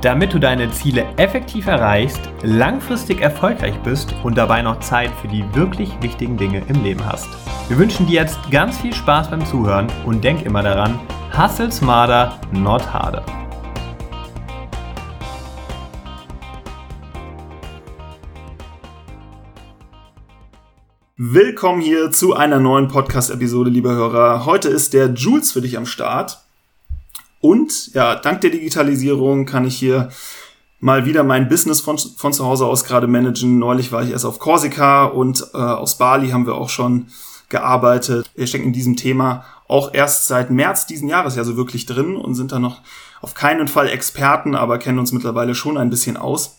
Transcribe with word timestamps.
Damit 0.00 0.32
du 0.32 0.38
deine 0.38 0.70
Ziele 0.70 1.06
effektiv 1.16 1.66
erreichst, 1.66 2.20
langfristig 2.44 3.20
erfolgreich 3.20 3.74
bist 3.82 4.14
und 4.22 4.38
dabei 4.38 4.62
noch 4.62 4.78
Zeit 4.78 5.10
für 5.20 5.26
die 5.26 5.44
wirklich 5.56 5.90
wichtigen 6.00 6.36
Dinge 6.36 6.62
im 6.68 6.84
Leben 6.84 7.04
hast. 7.04 7.28
Wir 7.66 7.78
wünschen 7.78 8.06
dir 8.06 8.20
jetzt 8.20 8.38
ganz 8.48 8.78
viel 8.78 8.94
Spaß 8.94 9.28
beim 9.28 9.44
Zuhören 9.44 9.88
und 10.06 10.22
denk 10.22 10.46
immer 10.46 10.62
daran, 10.62 11.00
hustle 11.36 11.72
smarter, 11.72 12.38
not 12.52 12.92
harder. 12.92 13.24
Willkommen 21.16 21.80
hier 21.80 22.12
zu 22.12 22.36
einer 22.36 22.60
neuen 22.60 22.86
Podcast-Episode, 22.86 23.70
liebe 23.70 23.90
Hörer. 23.90 24.46
Heute 24.46 24.68
ist 24.68 24.94
der 24.94 25.08
Jules 25.08 25.50
für 25.50 25.60
dich 25.60 25.76
am 25.76 25.86
Start. 25.86 26.47
Und 27.40 27.94
ja, 27.94 28.16
dank 28.16 28.40
der 28.40 28.50
Digitalisierung 28.50 29.46
kann 29.46 29.66
ich 29.66 29.76
hier 29.76 30.10
mal 30.80 31.06
wieder 31.06 31.24
mein 31.24 31.48
Business 31.48 31.80
von, 31.80 31.98
von 31.98 32.32
zu 32.32 32.44
Hause 32.44 32.66
aus 32.66 32.84
gerade 32.84 33.06
managen. 33.06 33.58
Neulich 33.58 33.92
war 33.92 34.02
ich 34.02 34.10
erst 34.10 34.24
auf 34.24 34.38
Korsika 34.38 35.04
und 35.04 35.44
äh, 35.54 35.58
aus 35.58 35.98
Bali 35.98 36.30
haben 36.30 36.46
wir 36.46 36.54
auch 36.54 36.68
schon 36.68 37.08
gearbeitet. 37.48 38.30
Wir 38.34 38.46
stecken 38.46 38.66
in 38.66 38.72
diesem 38.72 38.96
Thema 38.96 39.44
auch 39.66 39.92
erst 39.92 40.26
seit 40.26 40.50
März 40.50 40.86
diesen 40.86 41.08
Jahres 41.08 41.36
ja 41.36 41.44
so 41.44 41.56
wirklich 41.56 41.86
drin 41.86 42.16
und 42.16 42.34
sind 42.34 42.52
da 42.52 42.58
noch 42.58 42.80
auf 43.20 43.34
keinen 43.34 43.68
Fall 43.68 43.88
Experten, 43.88 44.54
aber 44.54 44.78
kennen 44.78 44.98
uns 44.98 45.12
mittlerweile 45.12 45.54
schon 45.54 45.76
ein 45.76 45.90
bisschen 45.90 46.16
aus. 46.16 46.57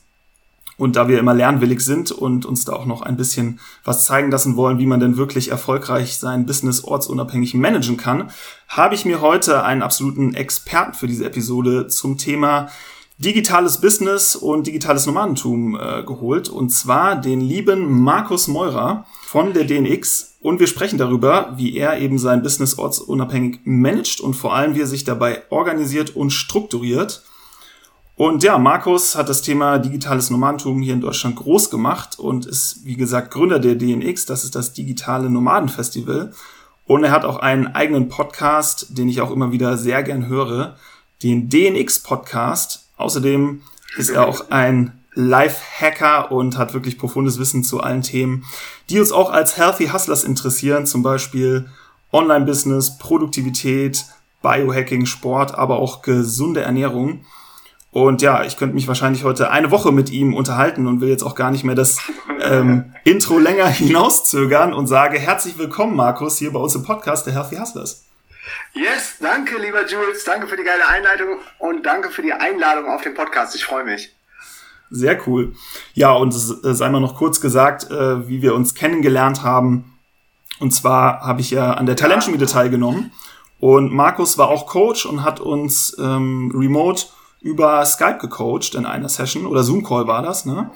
Und 0.79 0.95
da 0.95 1.09
wir 1.09 1.19
immer 1.19 1.33
lernwillig 1.33 1.81
sind 1.81 2.11
und 2.11 2.45
uns 2.45 2.63
da 2.63 2.73
auch 2.73 2.85
noch 2.85 3.01
ein 3.01 3.17
bisschen 3.17 3.59
was 3.83 4.05
zeigen 4.05 4.31
lassen 4.31 4.55
wollen, 4.55 4.79
wie 4.79 4.85
man 4.85 5.01
denn 5.01 5.17
wirklich 5.17 5.51
erfolgreich 5.51 6.17
sein 6.17 6.45
Business 6.45 6.85
ortsunabhängig 6.85 7.53
managen 7.53 7.97
kann, 7.97 8.31
habe 8.69 8.95
ich 8.95 9.03
mir 9.03 9.19
heute 9.19 9.63
einen 9.63 9.81
absoluten 9.81 10.33
Experten 10.33 10.93
für 10.93 11.07
diese 11.07 11.25
Episode 11.25 11.87
zum 11.87 12.17
Thema 12.17 12.69
digitales 13.17 13.81
Business 13.81 14.37
und 14.37 14.67
digitales 14.67 15.05
Nomadentum 15.05 15.77
äh, 15.77 16.03
geholt. 16.03 16.47
Und 16.47 16.69
zwar 16.69 17.19
den 17.19 17.41
lieben 17.41 18.01
Markus 18.01 18.47
Meurer 18.47 19.05
von 19.25 19.53
der 19.53 19.65
DNX. 19.65 20.37
Und 20.39 20.61
wir 20.61 20.67
sprechen 20.67 20.97
darüber, 20.97 21.53
wie 21.57 21.75
er 21.75 21.99
eben 21.99 22.17
sein 22.17 22.41
Business 22.41 22.79
ortsunabhängig 22.79 23.59
managt 23.65 24.21
und 24.21 24.35
vor 24.35 24.55
allem, 24.55 24.75
wie 24.75 24.81
er 24.81 24.87
sich 24.87 25.03
dabei 25.03 25.43
organisiert 25.49 26.15
und 26.15 26.31
strukturiert. 26.31 27.23
Und 28.19 28.43
ja, 28.43 28.57
Markus 28.57 29.15
hat 29.15 29.29
das 29.29 29.43
Thema 29.43 29.79
digitales 29.79 30.29
Nomadentum 30.29 30.81
hier 30.81 30.93
in 30.93 30.99
Deutschland 30.99 31.37
groß 31.37 31.69
gemacht 31.69 32.19
und 32.19 32.45
ist, 32.45 32.81
wie 32.83 32.97
gesagt, 32.97 33.31
Gründer 33.31 33.59
der 33.59 33.75
DNX. 33.75 34.25
Das 34.25 34.43
ist 34.43 34.55
das 34.55 34.73
digitale 34.73 35.29
Nomadenfestival. 35.29 36.33
Und 36.85 37.05
er 37.05 37.11
hat 37.11 37.23
auch 37.23 37.37
einen 37.37 37.67
eigenen 37.67 38.09
Podcast, 38.09 38.97
den 38.97 39.07
ich 39.07 39.21
auch 39.21 39.31
immer 39.31 39.53
wieder 39.53 39.77
sehr 39.77 40.03
gern 40.03 40.27
höre, 40.27 40.75
den 41.23 41.47
DNX 41.47 41.99
Podcast. 41.99 42.89
Außerdem 42.97 43.61
ist 43.95 44.09
er 44.09 44.27
auch 44.27 44.49
ein 44.49 44.99
Life-Hacker 45.13 46.29
und 46.29 46.57
hat 46.57 46.73
wirklich 46.73 46.97
profundes 46.97 47.39
Wissen 47.39 47.63
zu 47.63 47.79
allen 47.79 48.01
Themen, 48.01 48.43
die 48.89 48.99
uns 48.99 49.13
auch 49.13 49.31
als 49.31 49.55
Healthy 49.55 49.87
Hustlers 49.93 50.25
interessieren, 50.25 50.85
zum 50.85 51.03
Beispiel 51.03 51.69
Online-Business, 52.11 52.97
Produktivität, 52.97 54.03
Biohacking, 54.41 55.05
Sport, 55.05 55.55
aber 55.55 55.79
auch 55.79 56.01
gesunde 56.01 56.63
Ernährung. 56.63 57.21
Und 57.91 58.21
ja, 58.21 58.43
ich 58.43 58.57
könnte 58.57 58.75
mich 58.75 58.87
wahrscheinlich 58.87 59.23
heute 59.23 59.49
eine 59.49 59.71
Woche 59.71 59.91
mit 59.91 60.11
ihm 60.11 60.35
unterhalten 60.35 60.85
und 60.85 61.01
will 61.01 61.09
jetzt 61.09 61.23
auch 61.23 61.33
gar 61.33 61.49
nicht 61.49 61.63
mehr 61.63 61.73
das 61.73 61.99
ähm, 62.39 62.93
Intro 63.03 63.39
länger 63.39 63.65
hinauszögern 63.67 64.73
und 64.73 64.85
sage 64.85 65.17
herzlich 65.17 65.57
willkommen, 65.57 65.95
Markus, 65.95 66.37
hier 66.37 66.53
bei 66.53 66.59
uns 66.59 66.75
im 66.75 66.83
Podcast 66.83 67.25
der 67.25 67.33
Healthy 67.33 67.55
Hustlers. 67.55 68.05
Yes, 68.73 69.15
danke, 69.19 69.57
lieber 69.57 69.87
Jules. 69.87 70.23
Danke 70.23 70.47
für 70.47 70.55
die 70.55 70.63
geile 70.63 70.87
Einleitung 70.87 71.39
und 71.57 71.83
danke 71.83 72.11
für 72.11 72.21
die 72.21 72.33
Einladung 72.33 72.91
auf 72.91 73.01
den 73.01 73.15
Podcast. 73.15 73.55
Ich 73.55 73.65
freue 73.65 73.83
mich. 73.83 74.15
Sehr 74.91 75.27
cool. 75.27 75.53
Ja, 75.93 76.11
und 76.11 76.33
es 76.33 76.47
sei 76.47 76.89
mal 76.89 76.99
noch 76.99 77.15
kurz 77.15 77.41
gesagt, 77.41 77.89
äh, 77.89 78.27
wie 78.27 78.41
wir 78.41 78.53
uns 78.53 78.75
kennengelernt 78.75 79.43
haben. 79.43 79.97
Und 80.59 80.71
zwar 80.73 81.21
habe 81.21 81.41
ich 81.41 81.51
ja 81.51 81.73
an 81.73 81.85
der 81.87 81.95
Talentschmiede 81.95 82.45
teilgenommen. 82.45 83.11
Und 83.59 83.91
Markus 83.91 84.37
war 84.37 84.49
auch 84.49 84.67
Coach 84.67 85.05
und 85.05 85.23
hat 85.23 85.39
uns 85.39 85.95
ähm, 85.99 86.51
remote 86.55 87.07
über 87.41 87.85
Skype 87.85 88.17
gecoacht 88.19 88.75
in 88.75 88.85
einer 88.85 89.09
Session 89.09 89.45
oder 89.45 89.63
Zoom-Call 89.63 90.07
war 90.07 90.21
das, 90.21 90.45
ne? 90.45 90.71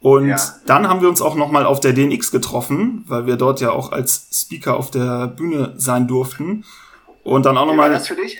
Und 0.00 0.28
ja. 0.28 0.38
dann 0.66 0.88
haben 0.88 1.02
wir 1.02 1.10
uns 1.10 1.20
auch 1.20 1.34
nochmal 1.34 1.66
auf 1.66 1.80
der 1.80 1.92
DNX 1.92 2.30
getroffen, 2.30 3.04
weil 3.06 3.26
wir 3.26 3.36
dort 3.36 3.60
ja 3.60 3.70
auch 3.70 3.92
als 3.92 4.28
Speaker 4.32 4.76
auf 4.76 4.90
der 4.90 5.26
Bühne 5.26 5.74
sein 5.76 6.08
durften. 6.08 6.64
Und 7.22 7.44
dann 7.44 7.58
auch 7.58 7.66
nochmal. 7.66 7.90
Wie 7.90 7.92
war 7.92 7.98
das 7.98 8.08
für 8.08 8.16
dich? 8.16 8.38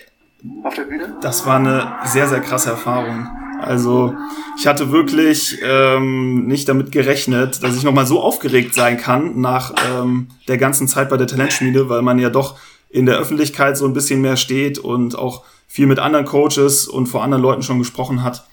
Auf 0.63 0.73
der 0.73 0.83
Bühne? 0.83 1.17
Das 1.21 1.45
war 1.45 1.57
eine 1.57 1.99
sehr, 2.05 2.27
sehr 2.27 2.41
krasse 2.41 2.71
Erfahrung. 2.71 3.27
Also 3.61 4.15
ich 4.57 4.65
hatte 4.65 4.91
wirklich 4.91 5.59
ähm, 5.63 6.47
nicht 6.47 6.67
damit 6.67 6.91
gerechnet, 6.91 7.61
dass 7.61 7.75
ich 7.75 7.83
nochmal 7.83 8.07
so 8.07 8.19
aufgeregt 8.19 8.73
sein 8.73 8.97
kann 8.97 9.39
nach 9.39 9.75
ähm, 9.87 10.29
der 10.47 10.57
ganzen 10.57 10.87
Zeit 10.87 11.09
bei 11.09 11.17
der 11.17 11.27
Talentschmiede, 11.27 11.87
weil 11.87 12.01
man 12.01 12.17
ja 12.17 12.31
doch 12.31 12.57
in 12.89 13.05
der 13.05 13.17
Öffentlichkeit 13.17 13.77
so 13.77 13.85
ein 13.85 13.93
bisschen 13.93 14.21
mehr 14.21 14.35
steht 14.35 14.79
und 14.79 15.15
auch 15.15 15.43
viel 15.71 15.87
mit 15.87 15.99
anderen 15.99 16.25
Coaches 16.25 16.85
und 16.85 17.07
vor 17.07 17.23
anderen 17.23 17.41
Leuten 17.41 17.63
schon 17.63 17.79
gesprochen 17.79 18.23
hat. 18.23 18.45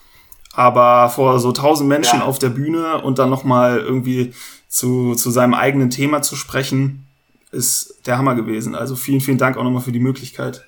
Aber 0.52 1.08
vor 1.08 1.40
so 1.40 1.50
tausend 1.50 1.88
Menschen 1.88 2.20
ja. 2.20 2.24
auf 2.24 2.38
der 2.38 2.50
Bühne 2.50 3.02
und 3.02 3.18
dann 3.18 3.28
nochmal 3.28 3.78
irgendwie 3.78 4.34
zu, 4.68 5.16
zu 5.16 5.32
seinem 5.32 5.52
eigenen 5.52 5.90
Thema 5.90 6.22
zu 6.22 6.36
sprechen, 6.36 7.08
ist 7.50 8.06
der 8.06 8.18
Hammer 8.18 8.36
gewesen. 8.36 8.76
Also 8.76 8.94
vielen, 8.94 9.20
vielen 9.20 9.36
Dank 9.36 9.56
auch 9.56 9.64
nochmal 9.64 9.82
für 9.82 9.90
die 9.90 9.98
Möglichkeit. 9.98 10.64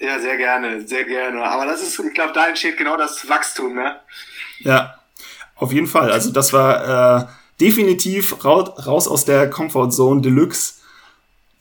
Ja, 0.00 0.18
sehr 0.18 0.36
gerne, 0.36 0.84
sehr 0.88 1.04
gerne. 1.04 1.44
Aber 1.44 1.66
das 1.66 1.82
ist, 1.82 2.00
ich 2.00 2.14
glaube, 2.14 2.32
da 2.34 2.48
entsteht 2.48 2.76
genau 2.76 2.96
das 2.96 3.28
Wachstum, 3.28 3.76
ne? 3.76 3.94
Ja, 4.58 4.96
auf 5.54 5.72
jeden 5.72 5.86
Fall. 5.86 6.10
Also 6.10 6.32
das 6.32 6.52
war 6.52 7.20
äh, 7.20 7.26
definitiv 7.60 8.44
raus, 8.44 9.06
aus 9.06 9.24
der 9.24 9.48
Comfort 9.50 9.90
Zone 9.90 10.20
Deluxe 10.20 10.75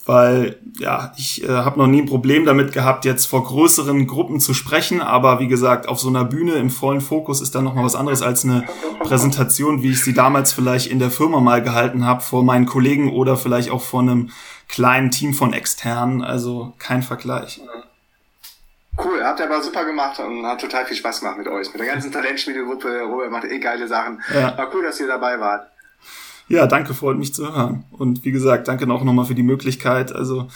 weil 0.06 0.60
ja, 0.78 1.14
ich 1.18 1.44
äh, 1.44 1.48
habe 1.48 1.80
noch 1.80 1.88
nie 1.88 2.02
ein 2.02 2.06
Problem 2.06 2.46
damit 2.46 2.74
gehabt, 2.74 3.06
jetzt 3.06 3.26
vor 3.26 3.44
größeren 3.44 4.06
Gruppen 4.06 4.40
zu 4.40 4.54
sprechen, 4.54 5.02
aber 5.02 5.40
wie 5.40 5.48
gesagt, 5.48 5.88
auf 5.88 6.00
so 6.00 6.10
einer 6.10 6.26
Bühne 6.26 6.54
im 6.54 6.70
vollen 6.70 7.02
Fokus 7.02 7.42
ist 7.42 7.56
dann 7.56 7.64
noch 7.64 7.74
mal 7.74 7.84
was 7.84 7.96
anderes 7.96 8.22
als 8.22 8.44
eine 8.44 8.66
Präsentation, 9.00 9.82
wie 9.82 9.92
ich 9.92 10.04
sie 10.04 10.14
damals 10.14 10.54
vielleicht 10.54 10.92
in 10.92 11.00
der 11.00 11.10
Firma 11.10 11.40
mal 11.40 11.64
gehalten 11.64 12.06
habe, 12.06 12.22
vor 12.22 12.44
meinen 12.44 12.68
Kollegen 12.68 13.14
oder 13.14 13.36
vielleicht 13.36 13.72
auch 13.72 13.82
vor 13.82 14.02
einem 14.02 14.30
kleinen 14.68 15.10
Team 15.10 15.34
von 15.34 15.54
externen, 15.54 16.24
also 16.24 16.74
kein 16.78 17.02
Vergleich. 17.02 17.62
Cool, 18.98 19.24
habt 19.24 19.40
ihr 19.40 19.46
aber 19.46 19.62
super 19.62 19.86
gemacht 19.86 20.20
und 20.20 20.46
hat 20.46 20.62
total 20.62 20.86
viel 20.86 20.96
Spaß 20.96 21.20
gemacht 21.20 21.38
mit 21.38 21.48
euch, 21.48 21.68
mit 21.74 21.80
der 21.80 21.88
ganzen 21.88 22.12
Talentschmiedegruppe. 22.12 23.02
Robert 23.02 23.32
macht 23.32 23.46
eh 23.46 23.60
geile 23.60 23.88
Sachen. 23.88 24.22
Ja. 24.34 24.58
War 24.58 24.74
cool, 24.74 24.84
dass 24.84 25.00
ihr 25.00 25.08
dabei 25.08 25.40
wart. 25.40 25.70
Ja, 26.48 26.68
danke, 26.68 26.94
freut 26.94 27.18
mich 27.18 27.34
zu 27.34 27.52
hören. 27.52 27.86
Und 27.92 28.24
wie 28.24 28.32
gesagt, 28.32 28.68
danke 28.68 28.92
auch 28.92 29.04
nochmal 29.04 29.26
für 29.26 29.36
die 29.36 29.44
Möglichkeit. 29.44 30.14
Also 30.14 30.48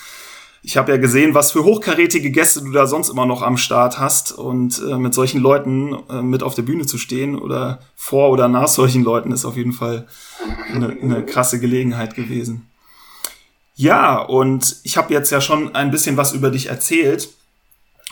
ich 0.61 0.77
habe 0.77 0.91
ja 0.91 0.97
gesehen, 0.97 1.33
was 1.33 1.51
für 1.51 1.63
hochkarätige 1.63 2.31
Gäste 2.31 2.61
du 2.61 2.71
da 2.71 2.85
sonst 2.85 3.09
immer 3.09 3.25
noch 3.25 3.41
am 3.41 3.57
Start 3.57 3.99
hast. 3.99 4.31
Und 4.31 4.81
äh, 4.87 4.97
mit 4.97 5.13
solchen 5.13 5.41
Leuten 5.41 5.97
äh, 6.09 6.21
mit 6.21 6.43
auf 6.43 6.53
der 6.53 6.61
Bühne 6.61 6.85
zu 6.85 6.97
stehen 6.97 7.37
oder 7.37 7.79
vor 7.95 8.29
oder 8.29 8.47
nach 8.47 8.67
solchen 8.67 9.03
Leuten 9.03 9.31
ist 9.31 9.45
auf 9.45 9.57
jeden 9.57 9.73
Fall 9.73 10.07
eine, 10.71 10.89
eine 11.01 11.25
krasse 11.25 11.59
Gelegenheit 11.59 12.15
gewesen. 12.15 12.67
Ja, 13.75 14.17
und 14.17 14.75
ich 14.83 14.97
habe 14.97 15.13
jetzt 15.13 15.31
ja 15.31 15.39
schon 15.39 15.73
ein 15.73 15.89
bisschen 15.89 16.17
was 16.17 16.33
über 16.33 16.51
dich 16.51 16.67
erzählt 16.67 17.29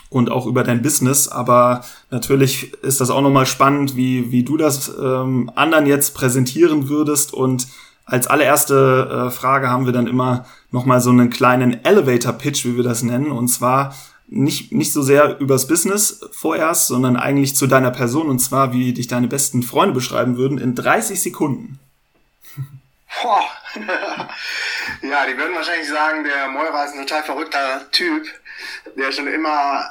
und 0.09 0.31
auch 0.31 0.45
über 0.45 0.63
dein 0.63 0.81
Business. 0.81 1.27
Aber 1.27 1.83
natürlich 2.09 2.73
ist 2.83 3.01
das 3.01 3.09
auch 3.09 3.21
nochmal 3.21 3.45
spannend, 3.45 3.95
wie, 3.95 4.31
wie 4.31 4.43
du 4.43 4.57
das 4.57 4.89
ähm, 4.89 5.51
anderen 5.55 5.85
jetzt 5.85 6.15
präsentieren 6.15 6.89
würdest. 6.89 7.33
Und 7.33 7.67
als 8.05 8.27
allererste 8.27 9.27
äh, 9.27 9.31
Frage 9.31 9.69
haben 9.69 9.85
wir 9.85 9.93
dann 9.93 10.07
immer 10.07 10.45
nochmal 10.71 11.01
so 11.01 11.09
einen 11.09 11.29
kleinen 11.29 11.83
Elevator-Pitch, 11.83 12.65
wie 12.65 12.77
wir 12.77 12.83
das 12.83 13.03
nennen. 13.03 13.31
Und 13.31 13.49
zwar 13.49 13.95
nicht, 14.27 14.71
nicht 14.71 14.93
so 14.93 15.01
sehr 15.01 15.39
übers 15.39 15.67
Business 15.67 16.21
vorerst, 16.31 16.87
sondern 16.87 17.15
eigentlich 17.17 17.55
zu 17.55 17.67
deiner 17.67 17.91
Person. 17.91 18.27
Und 18.27 18.39
zwar, 18.39 18.73
wie 18.73 18.93
dich 18.93 19.07
deine 19.07 19.27
besten 19.27 19.63
Freunde 19.63 19.93
beschreiben 19.93 20.37
würden 20.37 20.57
in 20.57 20.75
30 20.75 21.21
Sekunden. 21.21 21.79
Ja, 25.01 25.25
die 25.25 25.37
würden 25.37 25.55
wahrscheinlich 25.55 25.87
sagen, 25.87 26.23
der 26.23 26.47
Moira 26.49 26.85
ist 26.85 26.95
ein 26.95 27.05
total 27.05 27.23
verrückter 27.23 27.91
Typ, 27.91 28.25
der 28.97 29.11
schon 29.11 29.27
immer 29.27 29.85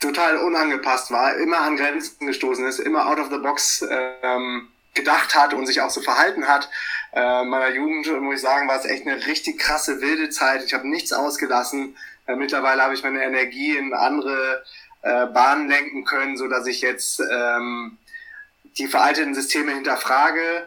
total 0.00 0.38
unangepasst 0.38 1.10
war, 1.10 1.36
immer 1.36 1.60
an 1.60 1.76
Grenzen 1.76 2.26
gestoßen 2.26 2.66
ist, 2.66 2.80
immer 2.80 3.06
out 3.06 3.18
of 3.18 3.30
the 3.30 3.38
box 3.38 3.86
ähm, 4.22 4.68
gedacht 4.94 5.34
hat 5.34 5.54
und 5.54 5.66
sich 5.66 5.80
auch 5.80 5.90
so 5.90 6.00
verhalten 6.00 6.48
hat. 6.48 6.68
Äh, 7.12 7.42
in 7.42 7.48
meiner 7.48 7.68
Jugend, 7.68 8.06
muss 8.22 8.36
ich 8.36 8.40
sagen, 8.40 8.68
war 8.68 8.78
es 8.78 8.86
echt 8.86 9.06
eine 9.06 9.26
richtig 9.26 9.58
krasse, 9.58 10.00
wilde 10.00 10.30
Zeit. 10.30 10.64
Ich 10.64 10.74
habe 10.74 10.88
nichts 10.88 11.12
ausgelassen. 11.12 11.96
Äh, 12.26 12.36
mittlerweile 12.36 12.82
habe 12.82 12.94
ich 12.94 13.02
meine 13.02 13.22
Energie 13.22 13.76
in 13.76 13.92
andere 13.92 14.64
äh, 15.02 15.26
Bahnen 15.26 15.68
lenken 15.68 16.04
können, 16.04 16.36
so 16.36 16.48
dass 16.48 16.66
ich 16.66 16.80
jetzt 16.80 17.20
ähm, 17.20 17.98
die 18.78 18.86
veralteten 18.86 19.34
Systeme 19.34 19.72
hinterfrage 19.72 20.66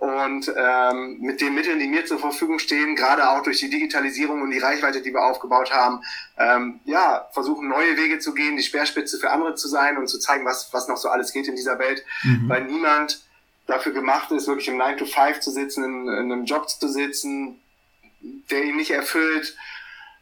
und 0.00 0.52
ähm, 0.56 1.18
mit 1.20 1.40
den 1.40 1.54
Mitteln, 1.54 1.78
die 1.78 1.88
mir 1.88 2.06
zur 2.06 2.18
Verfügung 2.18 2.58
stehen, 2.58 2.94
gerade 2.94 3.28
auch 3.30 3.42
durch 3.42 3.58
die 3.58 3.70
Digitalisierung 3.70 4.42
und 4.42 4.50
die 4.50 4.58
Reichweite, 4.58 5.02
die 5.02 5.12
wir 5.12 5.22
aufgebaut 5.22 5.72
haben, 5.72 6.02
ähm, 6.38 6.80
ja, 6.84 7.28
versuchen 7.32 7.68
neue 7.68 7.96
Wege 7.96 8.18
zu 8.18 8.34
gehen, 8.34 8.56
die 8.56 8.62
Speerspitze 8.62 9.18
für 9.18 9.30
andere 9.30 9.54
zu 9.54 9.68
sein 9.68 9.96
und 9.96 10.08
zu 10.08 10.18
zeigen, 10.18 10.44
was, 10.44 10.72
was 10.72 10.88
noch 10.88 10.96
so 10.96 11.08
alles 11.08 11.32
geht 11.32 11.48
in 11.48 11.56
dieser 11.56 11.78
Welt, 11.78 12.04
mhm. 12.22 12.48
weil 12.48 12.64
niemand 12.64 13.22
dafür 13.66 13.92
gemacht 13.92 14.30
ist, 14.30 14.46
wirklich 14.46 14.68
im 14.68 14.76
9 14.76 14.98
to 14.98 15.04
5 15.04 15.40
zu 15.40 15.50
sitzen, 15.50 15.84
in, 15.84 16.08
in 16.08 16.32
einem 16.32 16.44
Job 16.44 16.68
zu 16.68 16.88
sitzen, 16.88 17.60
der 18.20 18.64
ihn 18.64 18.76
nicht 18.76 18.90
erfüllt, 18.90 19.56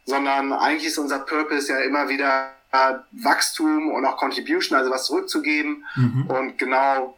sondern 0.05 0.53
eigentlich 0.53 0.87
ist 0.87 0.97
unser 0.97 1.19
Purpose 1.19 1.71
ja 1.71 1.79
immer 1.79 2.09
wieder 2.09 2.53
Wachstum 3.11 3.91
und 3.91 4.05
auch 4.05 4.17
Contribution, 4.17 4.77
also 4.77 4.91
was 4.91 5.05
zurückzugeben. 5.05 5.85
Mhm. 5.95 6.27
Und 6.27 6.57
genau 6.57 7.16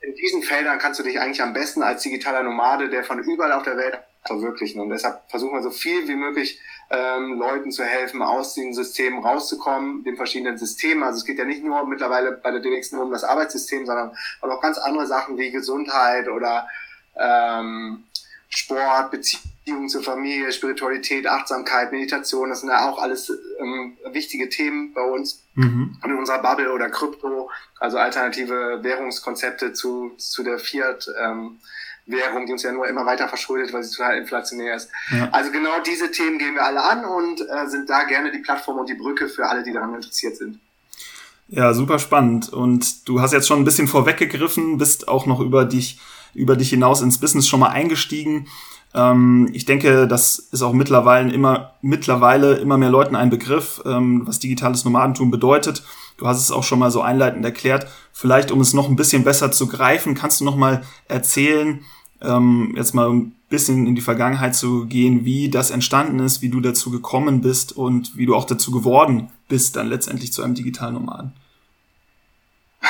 in 0.00 0.14
diesen 0.14 0.42
Feldern 0.42 0.78
kannst 0.78 0.98
du 0.98 1.04
dich 1.04 1.20
eigentlich 1.20 1.42
am 1.42 1.52
besten 1.52 1.82
als 1.82 2.02
digitaler 2.02 2.42
Nomade, 2.42 2.88
der 2.88 3.04
von 3.04 3.18
überall 3.22 3.52
auf 3.52 3.62
der 3.64 3.76
Welt 3.76 3.98
verwirklichen. 4.24 4.80
Und 4.80 4.90
deshalb 4.90 5.20
versuchen 5.28 5.54
wir 5.54 5.62
so 5.62 5.70
viel 5.70 6.06
wie 6.08 6.14
möglich 6.14 6.58
ähm, 6.90 7.38
Leuten 7.38 7.70
zu 7.70 7.84
helfen, 7.84 8.22
aus 8.22 8.54
den 8.54 8.74
Systemen 8.74 9.22
rauszukommen, 9.22 10.04
den 10.04 10.16
verschiedenen 10.16 10.58
Systemen. 10.58 11.02
Also 11.02 11.18
es 11.18 11.24
geht 11.24 11.38
ja 11.38 11.44
nicht 11.44 11.64
nur 11.64 11.86
mittlerweile 11.86 12.32
bei 12.32 12.50
der 12.50 12.60
DNX 12.60 12.92
nur 12.92 13.04
um 13.04 13.12
das 13.12 13.24
Arbeitssystem, 13.24 13.86
sondern 13.86 14.12
auch 14.40 14.60
ganz 14.60 14.78
andere 14.78 15.06
Sachen 15.06 15.38
wie 15.38 15.50
Gesundheit 15.50 16.28
oder 16.28 16.68
ähm, 17.16 18.04
Sport, 18.48 19.12
Beziehung 19.12 19.88
zur 19.88 20.02
Familie, 20.02 20.50
Spiritualität, 20.50 21.26
Achtsamkeit, 21.26 21.92
Meditation, 21.92 22.48
das 22.48 22.60
sind 22.60 22.70
ja 22.70 22.90
auch 22.90 22.98
alles 22.98 23.32
ähm, 23.60 23.96
wichtige 24.10 24.48
Themen 24.48 24.92
bei 24.92 25.02
uns 25.02 25.44
mhm. 25.54 25.96
in 26.04 26.16
unserer 26.16 26.42
Bubble 26.42 26.72
oder 26.72 26.90
Krypto, 26.90 27.39
also 27.78 27.98
alternative 27.98 28.80
Währungskonzepte 28.82 29.72
zu, 29.72 30.12
zu 30.16 30.42
der 30.42 30.58
Fiat. 30.58 31.06
Ähm, 31.20 31.58
Währung, 32.06 32.46
die 32.46 32.52
uns 32.52 32.64
ja 32.64 32.72
nur 32.72 32.88
immer 32.88 33.06
weiter 33.06 33.28
verschuldet, 33.28 33.72
weil 33.72 33.84
sie 33.84 33.94
total 33.94 34.18
inflationär 34.18 34.74
ist. 34.74 34.90
Ja. 35.12 35.28
Also 35.30 35.52
genau 35.52 35.80
diese 35.86 36.10
Themen 36.10 36.38
gehen 36.38 36.54
wir 36.54 36.64
alle 36.64 36.82
an 36.82 37.04
und 37.04 37.40
äh, 37.40 37.68
sind 37.68 37.88
da 37.88 38.02
gerne 38.02 38.32
die 38.32 38.38
Plattform 38.38 38.78
und 38.78 38.88
die 38.88 38.94
Brücke 38.94 39.28
für 39.28 39.46
alle, 39.46 39.62
die 39.62 39.72
daran 39.72 39.94
interessiert 39.94 40.36
sind. 40.36 40.58
Ja, 41.46 41.72
super 41.72 42.00
spannend. 42.00 42.52
Und 42.52 43.08
du 43.08 43.20
hast 43.20 43.32
jetzt 43.32 43.46
schon 43.46 43.60
ein 43.60 43.64
bisschen 43.64 43.86
vorweggegriffen, 43.86 44.78
bist 44.78 45.06
auch 45.06 45.26
noch 45.26 45.38
über 45.38 45.64
dich 45.64 46.00
über 46.34 46.56
dich 46.56 46.70
hinaus 46.70 47.02
ins 47.02 47.18
Business 47.18 47.48
schon 47.48 47.60
mal 47.60 47.70
eingestiegen. 47.70 48.46
Ähm, 48.94 49.48
ich 49.52 49.64
denke, 49.64 50.06
das 50.06 50.38
ist 50.38 50.62
auch 50.62 50.72
mittlerweile 50.72 51.32
immer, 51.32 51.74
mittlerweile 51.80 52.54
immer 52.54 52.76
mehr 52.76 52.90
Leuten 52.90 53.16
ein 53.16 53.30
Begriff, 53.30 53.80
ähm, 53.84 54.22
was 54.26 54.38
digitales 54.38 54.84
Nomadentum 54.84 55.30
bedeutet. 55.30 55.82
Du 56.20 56.28
hast 56.28 56.38
es 56.38 56.52
auch 56.52 56.62
schon 56.62 56.78
mal 56.78 56.90
so 56.90 57.00
einleitend 57.00 57.42
erklärt. 57.46 57.88
Vielleicht, 58.12 58.50
um 58.50 58.60
es 58.60 58.74
noch 58.74 58.90
ein 58.90 58.96
bisschen 58.96 59.24
besser 59.24 59.50
zu 59.52 59.66
greifen, 59.66 60.14
kannst 60.14 60.40
du 60.40 60.44
noch 60.44 60.54
mal 60.54 60.82
erzählen, 61.08 61.82
ähm, 62.20 62.74
jetzt 62.76 62.94
mal 62.94 63.08
ein 63.08 63.34
bisschen 63.48 63.86
in 63.86 63.94
die 63.94 64.02
Vergangenheit 64.02 64.54
zu 64.54 64.84
gehen, 64.84 65.24
wie 65.24 65.48
das 65.48 65.70
entstanden 65.70 66.20
ist, 66.20 66.42
wie 66.42 66.50
du 66.50 66.60
dazu 66.60 66.90
gekommen 66.90 67.40
bist 67.40 67.74
und 67.74 68.18
wie 68.18 68.26
du 68.26 68.36
auch 68.36 68.44
dazu 68.44 68.70
geworden 68.70 69.30
bist, 69.48 69.76
dann 69.76 69.88
letztendlich 69.88 70.30
zu 70.30 70.42
einem 70.42 70.54
digitalen 70.54 70.94
Nomaden. 70.94 71.32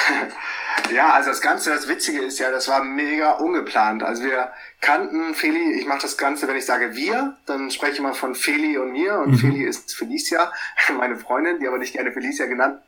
Ja, 0.92 1.12
also 1.12 1.30
das 1.30 1.40
Ganze, 1.40 1.70
das 1.70 1.86
Witzige 1.86 2.18
ist 2.18 2.40
ja, 2.40 2.50
das 2.50 2.66
war 2.66 2.82
mega 2.82 3.34
ungeplant. 3.34 4.02
Also 4.02 4.24
wir 4.24 4.50
kannten 4.80 5.34
Feli, 5.36 5.78
ich 5.78 5.86
mache 5.86 6.00
das 6.02 6.18
Ganze, 6.18 6.48
wenn 6.48 6.56
ich 6.56 6.66
sage 6.66 6.96
wir, 6.96 7.36
dann 7.46 7.70
spreche 7.70 7.92
ich 7.92 8.00
mal 8.00 8.12
von 8.12 8.34
Feli 8.34 8.76
und 8.76 8.90
mir 8.90 9.20
und 9.20 9.30
mhm. 9.30 9.38
Feli 9.38 9.62
ist 9.62 9.94
Felicia, 9.94 10.52
meine 10.98 11.14
Freundin, 11.14 11.60
die 11.60 11.68
aber 11.68 11.78
nicht 11.78 11.92
gerne 11.92 12.10
Felicia 12.10 12.46
genannt. 12.46 12.80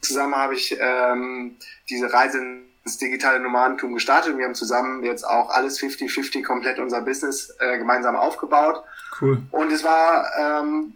Zusammen 0.00 0.34
habe 0.36 0.54
ich 0.54 0.76
ähm, 0.80 1.56
diese 1.88 2.12
Reise 2.12 2.38
ins 2.38 2.98
digitale 2.98 3.40
Nomadentum 3.40 3.94
gestartet 3.94 4.32
und 4.32 4.38
wir 4.38 4.46
haben 4.46 4.54
zusammen 4.54 5.04
jetzt 5.04 5.24
auch 5.24 5.50
alles 5.50 5.80
50-50 5.80 6.42
komplett 6.42 6.78
unser 6.78 7.02
Business 7.02 7.54
äh, 7.60 7.78
gemeinsam 7.78 8.16
aufgebaut. 8.16 8.82
Cool. 9.20 9.42
Und 9.50 9.72
es 9.72 9.84
war 9.84 10.26
ähm, 10.38 10.94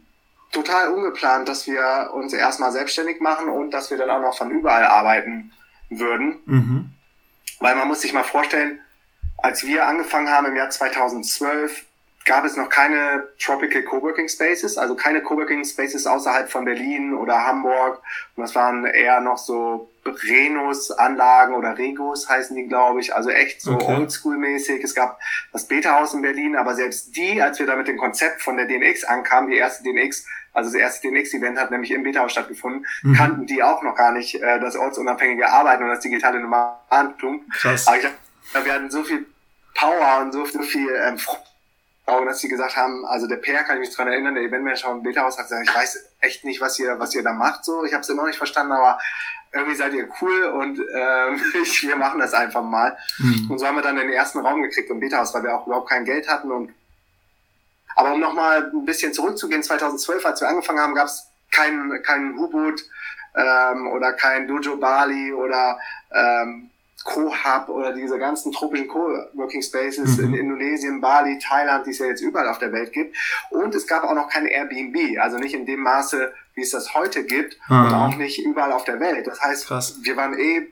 total 0.52 0.92
ungeplant, 0.92 1.48
dass 1.48 1.66
wir 1.66 2.10
uns 2.14 2.32
erstmal 2.32 2.72
selbstständig 2.72 3.20
machen 3.20 3.48
und 3.48 3.72
dass 3.72 3.90
wir 3.90 3.98
dann 3.98 4.10
auch 4.10 4.20
noch 4.20 4.36
von 4.36 4.50
überall 4.50 4.84
arbeiten 4.84 5.52
würden. 5.90 6.38
Mhm. 6.46 6.90
Weil 7.60 7.74
man 7.76 7.88
muss 7.88 8.00
sich 8.00 8.12
mal 8.12 8.24
vorstellen, 8.24 8.80
als 9.38 9.66
wir 9.66 9.86
angefangen 9.86 10.28
haben 10.28 10.46
im 10.46 10.56
Jahr 10.56 10.70
2012, 10.70 11.84
gab 12.24 12.44
es 12.44 12.56
noch 12.56 12.68
keine 12.68 13.28
Tropical 13.38 13.82
Coworking 13.82 14.28
Spaces, 14.28 14.78
also 14.78 14.94
keine 14.94 15.22
Coworking 15.22 15.64
Spaces 15.64 16.06
außerhalb 16.06 16.50
von 16.50 16.64
Berlin 16.64 17.14
oder 17.14 17.46
Hamburg. 17.46 18.00
Und 18.36 18.42
das 18.42 18.54
waren 18.54 18.84
eher 18.84 19.20
noch 19.20 19.38
so 19.38 19.90
Renus-Anlagen 20.04 21.54
oder 21.54 21.78
Regos 21.78 22.28
heißen 22.28 22.56
die, 22.56 22.66
glaube 22.66 23.00
ich. 23.00 23.14
Also 23.14 23.30
echt 23.30 23.60
so 23.60 23.72
okay. 23.72 23.94
oldschool-mäßig. 23.94 24.82
Es 24.82 24.94
gab 24.94 25.20
das 25.52 25.66
Beta-Haus 25.66 26.14
in 26.14 26.22
Berlin, 26.22 26.56
aber 26.56 26.74
selbst 26.74 27.16
die, 27.16 27.40
als 27.40 27.58
wir 27.58 27.66
da 27.66 27.76
mit 27.76 27.88
dem 27.88 27.98
Konzept 27.98 28.42
von 28.42 28.56
der 28.56 28.66
DNX 28.66 29.04
ankamen, 29.04 29.50
die 29.50 29.56
erste 29.56 29.84
DNX, 29.84 30.26
also 30.52 30.70
das 30.70 30.78
erste 30.78 31.08
DNX-Event 31.08 31.58
hat 31.58 31.70
nämlich 31.70 31.92
im 31.92 32.02
Beta-Haus 32.02 32.32
stattgefunden, 32.32 32.86
mhm. 33.02 33.14
kannten 33.14 33.46
die 33.46 33.62
auch 33.62 33.82
noch 33.82 33.96
gar 33.96 34.12
nicht 34.12 34.34
äh, 34.34 34.60
das 34.60 34.76
ortsunabhängige 34.76 35.48
Arbeiten 35.48 35.84
und 35.84 35.90
das 35.90 36.00
digitale 36.00 36.40
Nomadentum. 36.40 37.44
Krass. 37.52 37.86
Aber 37.86 37.96
ich 37.96 38.06
wir 38.64 38.72
hatten 38.72 38.90
so 38.90 39.02
viel 39.02 39.24
Power 39.74 40.20
und 40.20 40.32
so, 40.32 40.44
so 40.44 40.62
viel 40.62 40.88
ähm, 41.06 41.18
Augen, 42.06 42.26
dass 42.26 42.40
sie 42.40 42.48
gesagt 42.48 42.76
haben, 42.76 43.06
also 43.06 43.26
der 43.26 43.36
PR 43.36 43.62
kann 43.62 43.76
ich 43.80 43.88
mich 43.88 43.96
dran 43.96 44.08
erinnern, 44.08 44.34
der 44.34 44.42
Eventmanager 44.42 44.90
im 44.90 45.02
Beta-Haus 45.02 45.38
hat 45.38 45.48
gesagt, 45.48 45.68
ich 45.68 45.74
weiß 45.74 46.10
echt 46.20 46.44
nicht, 46.44 46.60
was 46.60 46.78
ihr, 46.78 46.98
was 46.98 47.14
ihr 47.14 47.22
da 47.22 47.32
macht, 47.32 47.64
so. 47.64 47.84
Ich 47.84 47.92
habe 47.92 48.02
es 48.02 48.08
immer 48.08 48.22
noch 48.22 48.28
nicht 48.28 48.38
verstanden, 48.38 48.72
aber 48.72 48.98
irgendwie 49.52 49.76
seid 49.76 49.92
ihr 49.94 50.08
cool 50.20 50.44
und 50.44 50.80
ähm, 50.94 51.40
ich, 51.62 51.86
wir 51.86 51.96
machen 51.96 52.18
das 52.18 52.34
einfach 52.34 52.62
mal. 52.62 52.96
Mhm. 53.18 53.50
Und 53.50 53.58
so 53.58 53.66
haben 53.66 53.76
wir 53.76 53.82
dann 53.82 53.96
den 53.96 54.10
ersten 54.10 54.40
Raum 54.40 54.62
gekriegt 54.62 54.90
im 54.90 55.00
Beta-Haus, 55.00 55.32
weil 55.34 55.44
wir 55.44 55.54
auch 55.54 55.66
überhaupt 55.66 55.88
kein 55.88 56.04
Geld 56.04 56.28
hatten 56.28 56.50
und 56.50 56.72
aber 57.94 58.14
um 58.14 58.20
nochmal 58.20 58.70
ein 58.72 58.86
bisschen 58.86 59.12
zurückzugehen, 59.12 59.62
2012, 59.62 60.24
als 60.24 60.40
wir 60.40 60.48
angefangen 60.48 60.80
haben, 60.80 60.94
gab 60.94 61.06
es 61.06 61.28
keinen 61.50 62.02
kein 62.02 62.38
U-Boot 62.38 62.82
ähm, 63.34 63.88
oder 63.88 64.14
kein 64.14 64.48
Dojo 64.48 64.76
Bali 64.76 65.32
oder 65.32 65.78
ähm, 66.10 66.70
Co-Hub 67.04 67.68
oder 67.68 67.92
diese 67.92 68.18
ganzen 68.18 68.52
tropischen 68.52 68.88
Co-Working 68.88 69.62
Spaces 69.62 70.18
mhm. 70.18 70.24
in 70.24 70.34
Indonesien, 70.34 71.00
Bali, 71.00 71.38
Thailand, 71.38 71.86
die 71.86 71.90
es 71.90 71.98
ja 71.98 72.06
jetzt 72.06 72.20
überall 72.20 72.48
auf 72.48 72.58
der 72.58 72.72
Welt 72.72 72.92
gibt. 72.92 73.16
Und 73.50 73.74
es 73.74 73.86
gab 73.86 74.04
auch 74.04 74.14
noch 74.14 74.28
kein 74.28 74.46
Airbnb, 74.46 75.18
also 75.20 75.38
nicht 75.38 75.54
in 75.54 75.66
dem 75.66 75.80
Maße, 75.80 76.32
wie 76.54 76.62
es 76.62 76.70
das 76.70 76.94
heute 76.94 77.24
gibt 77.24 77.56
mhm. 77.68 77.84
und 77.84 77.94
auch 77.94 78.16
nicht 78.16 78.38
überall 78.44 78.72
auf 78.72 78.84
der 78.84 79.00
Welt. 79.00 79.26
Das 79.26 79.40
heißt, 79.40 79.66
Krass. 79.66 79.98
wir 80.02 80.16
waren 80.16 80.38
eh 80.38 80.68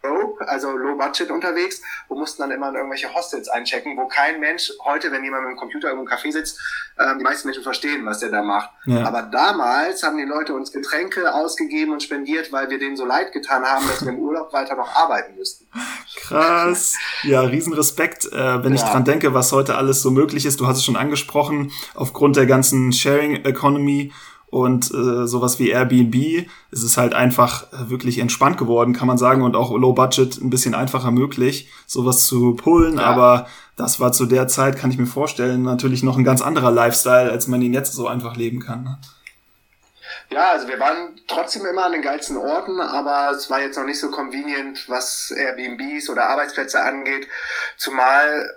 broke, 0.00 0.46
also 0.48 0.76
low 0.76 0.96
budget 0.96 1.30
unterwegs 1.30 1.82
und 2.08 2.18
mussten 2.18 2.42
dann 2.42 2.50
immer 2.50 2.68
in 2.68 2.76
irgendwelche 2.76 3.12
Hostels 3.14 3.48
einchecken, 3.48 3.96
wo 3.96 4.06
kein 4.06 4.40
Mensch 4.40 4.72
heute, 4.84 5.10
wenn 5.12 5.24
jemand 5.24 5.44
mit 5.44 5.52
dem 5.52 5.58
Computer 5.58 5.88
irgendwo 5.88 6.06
im 6.06 6.12
Café 6.12 6.32
sitzt, 6.32 6.60
ähm, 6.98 7.18
die 7.18 7.24
meisten 7.24 7.48
Menschen 7.48 7.62
verstehen, 7.62 8.04
was 8.06 8.20
der 8.20 8.30
da 8.30 8.42
macht. 8.42 8.70
Ja. 8.86 9.04
Aber 9.04 9.22
damals 9.22 10.02
haben 10.02 10.18
die 10.18 10.24
Leute 10.24 10.54
uns 10.54 10.72
Getränke 10.72 11.34
ausgegeben 11.34 11.92
und 11.92 12.02
spendiert, 12.02 12.52
weil 12.52 12.70
wir 12.70 12.78
denen 12.78 12.96
so 12.96 13.04
leid 13.04 13.32
getan 13.32 13.64
haben, 13.64 13.86
dass 13.88 14.02
wir 14.04 14.12
im 14.12 14.18
Urlaub 14.18 14.52
weiter 14.52 14.76
noch 14.76 14.94
arbeiten 14.94 15.36
müssten. 15.36 15.66
Krass. 16.16 16.94
Ja, 17.22 17.42
Riesenrespekt, 17.42 18.26
äh, 18.26 18.64
wenn 18.64 18.74
ja. 18.74 18.82
ich 18.82 18.82
dran 18.82 19.04
denke, 19.04 19.34
was 19.34 19.52
heute 19.52 19.76
alles 19.76 20.02
so 20.02 20.10
möglich 20.10 20.46
ist. 20.46 20.60
Du 20.60 20.66
hast 20.66 20.78
es 20.78 20.84
schon 20.84 20.96
angesprochen, 20.96 21.72
aufgrund 21.94 22.36
der 22.36 22.46
ganzen 22.46 22.92
Sharing 22.92 23.44
Economy 23.44 24.12
und 24.50 24.90
äh, 24.92 25.26
sowas 25.26 25.58
wie 25.58 25.70
Airbnb 25.70 26.46
ist 26.70 26.82
es 26.82 26.96
halt 26.96 27.14
einfach 27.14 27.66
wirklich 27.72 28.18
entspannt 28.18 28.56
geworden, 28.56 28.94
kann 28.94 29.06
man 29.06 29.18
sagen, 29.18 29.42
und 29.42 29.56
auch 29.56 29.76
low 29.76 29.92
budget 29.92 30.40
ein 30.40 30.50
bisschen 30.50 30.74
einfacher 30.74 31.10
möglich, 31.10 31.70
sowas 31.86 32.26
zu 32.26 32.54
pullen. 32.54 32.96
Ja. 32.96 33.04
Aber 33.04 33.46
das 33.76 34.00
war 34.00 34.12
zu 34.12 34.26
der 34.26 34.48
Zeit, 34.48 34.76
kann 34.76 34.90
ich 34.90 34.98
mir 34.98 35.06
vorstellen, 35.06 35.62
natürlich 35.62 36.02
noch 36.02 36.16
ein 36.16 36.24
ganz 36.24 36.40
anderer 36.40 36.70
Lifestyle, 36.70 37.30
als 37.30 37.46
man 37.46 37.62
ihn 37.62 37.74
jetzt 37.74 37.92
so 37.92 38.08
einfach 38.08 38.36
leben 38.36 38.60
kann. 38.60 38.84
Ne? 38.84 38.98
Ja, 40.30 40.50
also 40.50 40.68
wir 40.68 40.78
waren 40.78 41.20
trotzdem 41.26 41.64
immer 41.64 41.84
an 41.84 41.92
den 41.92 42.02
geilsten 42.02 42.36
Orten, 42.36 42.80
aber 42.80 43.30
es 43.30 43.48
war 43.50 43.60
jetzt 43.60 43.76
noch 43.76 43.84
nicht 43.84 44.00
so 44.00 44.10
convenient, 44.10 44.88
was 44.88 45.30
Airbnbs 45.30 46.10
oder 46.10 46.28
Arbeitsplätze 46.28 46.82
angeht. 46.82 47.28
Zumal, 47.76 48.54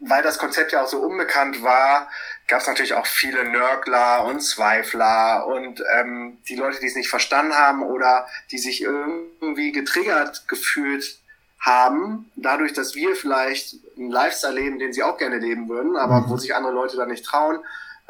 weil 0.00 0.22
das 0.22 0.38
Konzept 0.38 0.72
ja 0.72 0.82
auch 0.82 0.88
so 0.88 0.98
unbekannt 0.98 1.62
war, 1.62 2.08
gab 2.52 2.60
es 2.60 2.66
natürlich 2.66 2.92
auch 2.92 3.06
viele 3.06 3.48
Nörgler 3.48 4.26
und 4.26 4.40
Zweifler 4.40 5.46
und 5.46 5.82
ähm, 5.96 6.36
die 6.46 6.54
Leute, 6.54 6.80
die 6.80 6.86
es 6.86 6.94
nicht 6.94 7.08
verstanden 7.08 7.54
haben 7.54 7.82
oder 7.82 8.26
die 8.50 8.58
sich 8.58 8.82
irgendwie 8.82 9.72
getriggert 9.72 10.46
gefühlt 10.48 11.18
haben, 11.58 12.30
dadurch, 12.36 12.74
dass 12.74 12.94
wir 12.94 13.16
vielleicht 13.16 13.76
einen 13.96 14.10
Lifestyle 14.10 14.52
leben, 14.52 14.78
den 14.78 14.92
sie 14.92 15.02
auch 15.02 15.16
gerne 15.16 15.38
leben 15.38 15.70
würden, 15.70 15.96
aber 15.96 16.20
mhm. 16.20 16.28
wo 16.28 16.36
sich 16.36 16.54
andere 16.54 16.74
Leute 16.74 16.98
da 16.98 17.06
nicht 17.06 17.24
trauen, 17.24 17.60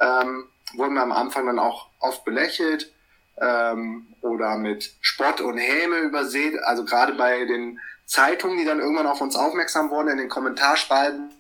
ähm, 0.01 0.49
wurden 0.75 0.95
wir 0.95 1.03
am 1.03 1.13
Anfang 1.13 1.47
dann 1.47 1.61
auch 1.61 1.87
oft 2.01 2.25
belächelt 2.25 2.93
ähm, 3.41 4.09
oder 4.23 4.59
mit 4.59 4.93
Spott 5.03 5.41
und 5.41 5.57
Häme 5.57 5.99
übersät. 5.99 6.61
Also 6.65 6.85
gerade 6.85 7.13
bei 7.13 7.45
den 7.45 7.79
Zeitungen, 8.07 8.59
die 8.59 8.65
dann 8.65 8.81
irgendwann 8.81 9.07
auf 9.07 9.21
uns 9.21 9.37
aufmerksam 9.37 9.91
wurden, 9.91 10.09
in 10.09 10.19
den 10.19 10.29
Kommentarspalten. 10.29 11.31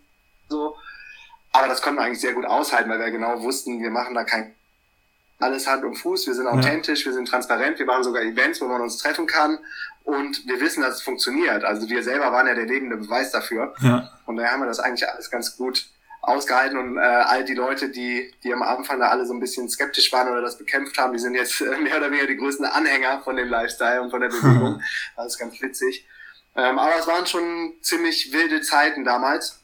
So. 0.49 0.77
Aber 1.53 1.69
das 1.69 1.83
konnten 1.83 1.99
wir 1.99 2.05
eigentlich 2.05 2.21
sehr 2.21 2.33
gut 2.33 2.47
aushalten, 2.47 2.91
weil 2.91 2.99
wir 2.99 3.11
genau 3.11 3.43
wussten, 3.43 3.83
wir 3.83 3.91
machen 3.91 4.15
da 4.15 4.25
kein 4.25 4.55
alles 5.39 5.67
Hand 5.67 5.85
und 5.85 5.97
Fuß, 5.97 6.27
wir 6.27 6.35
sind 6.35 6.47
authentisch, 6.47 7.05
wir 7.05 7.13
sind 7.13 7.29
transparent, 7.29 7.79
wir 7.79 7.87
machen 7.87 8.05
sogar 8.05 8.23
Events, 8.23 8.61
wo 8.61 8.67
man 8.67 8.81
uns 8.81 8.99
treffen 8.99 9.27
kann 9.27 9.59
und 10.05 10.47
wir 10.47 10.61
wissen, 10.61 10.83
dass 10.83 10.97
es 10.97 11.03
funktioniert. 11.03 11.65
Also 11.65 11.89
wir 11.89 12.03
selber 12.03 12.33
waren 12.33 12.47
ja 12.47 12.55
der 12.55 12.67
lebende 12.67 12.97
Beweis 12.97 13.33
dafür. 13.33 13.75
Ja. 13.81 14.11
Und 14.27 14.37
daher 14.37 14.53
haben 14.53 14.61
wir 14.61 14.67
das 14.67 14.81
eigentlich 14.81 15.09
alles 15.09 15.31
ganz 15.31 15.57
gut 15.57 15.87
ausgehalten 16.23 16.79
und 16.79 16.99
äh, 16.99 17.01
all 17.01 17.45
die 17.45 17.55
Leute, 17.55 17.89
die, 17.89 18.33
die 18.45 18.53
am 18.53 18.63
Anfang 18.63 19.01
da 19.01 19.09
alle 19.09 19.27
so 19.27 19.35
ein 19.35 19.41
bisschen 19.41 19.69
skeptisch 19.69 20.13
waren 20.13 20.29
oder 20.29 20.41
das 20.41 20.57
bekämpft 20.57 20.97
haben, 20.97 21.13
die 21.13 21.19
sind 21.19 21.35
jetzt 21.35 21.61
äh, 21.61 21.77
mehr 21.79 21.97
oder 21.99 22.11
weniger 22.11 22.29
die 22.29 22.37
größten 22.37 22.65
Anhänger 22.65 23.23
von 23.23 23.37
dem 23.37 23.49
Lifestyle 23.49 24.01
und 24.01 24.11
von 24.11 24.21
der 24.21 24.29
Bewegung. 24.29 24.81
das 25.17 25.27
ist 25.27 25.39
ganz 25.39 25.61
witzig. 25.61 26.07
Ähm, 26.55 26.79
aber 26.79 26.93
es 27.01 27.07
waren 27.09 27.27
schon 27.27 27.73
ziemlich 27.81 28.33
wilde 28.33 28.61
Zeiten 28.61 29.05
damals 29.05 29.62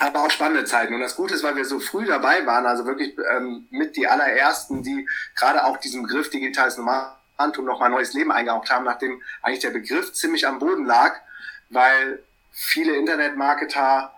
aber 0.00 0.24
auch 0.24 0.30
spannende 0.30 0.64
Zeiten. 0.64 0.94
Und 0.94 1.00
das 1.00 1.16
Gute 1.16 1.34
ist, 1.34 1.42
weil 1.42 1.56
wir 1.56 1.64
so 1.64 1.78
früh 1.78 2.06
dabei 2.06 2.46
waren, 2.46 2.66
also 2.66 2.86
wirklich 2.86 3.16
ähm, 3.36 3.66
mit 3.70 3.96
die 3.96 4.06
allerersten, 4.06 4.82
die 4.82 5.06
gerade 5.36 5.64
auch 5.64 5.76
diesen 5.76 6.02
Begriff 6.02 6.30
digitales 6.30 6.78
Nomadentum 6.78 7.66
nochmal 7.66 7.90
neues 7.90 8.14
Leben 8.14 8.32
eingehaucht 8.32 8.70
haben, 8.70 8.84
nachdem 8.84 9.20
eigentlich 9.42 9.60
der 9.60 9.70
Begriff 9.70 10.12
ziemlich 10.12 10.46
am 10.46 10.58
Boden 10.58 10.86
lag, 10.86 11.16
weil 11.68 12.22
viele 12.50 12.96
Internetmarketer 12.96 14.12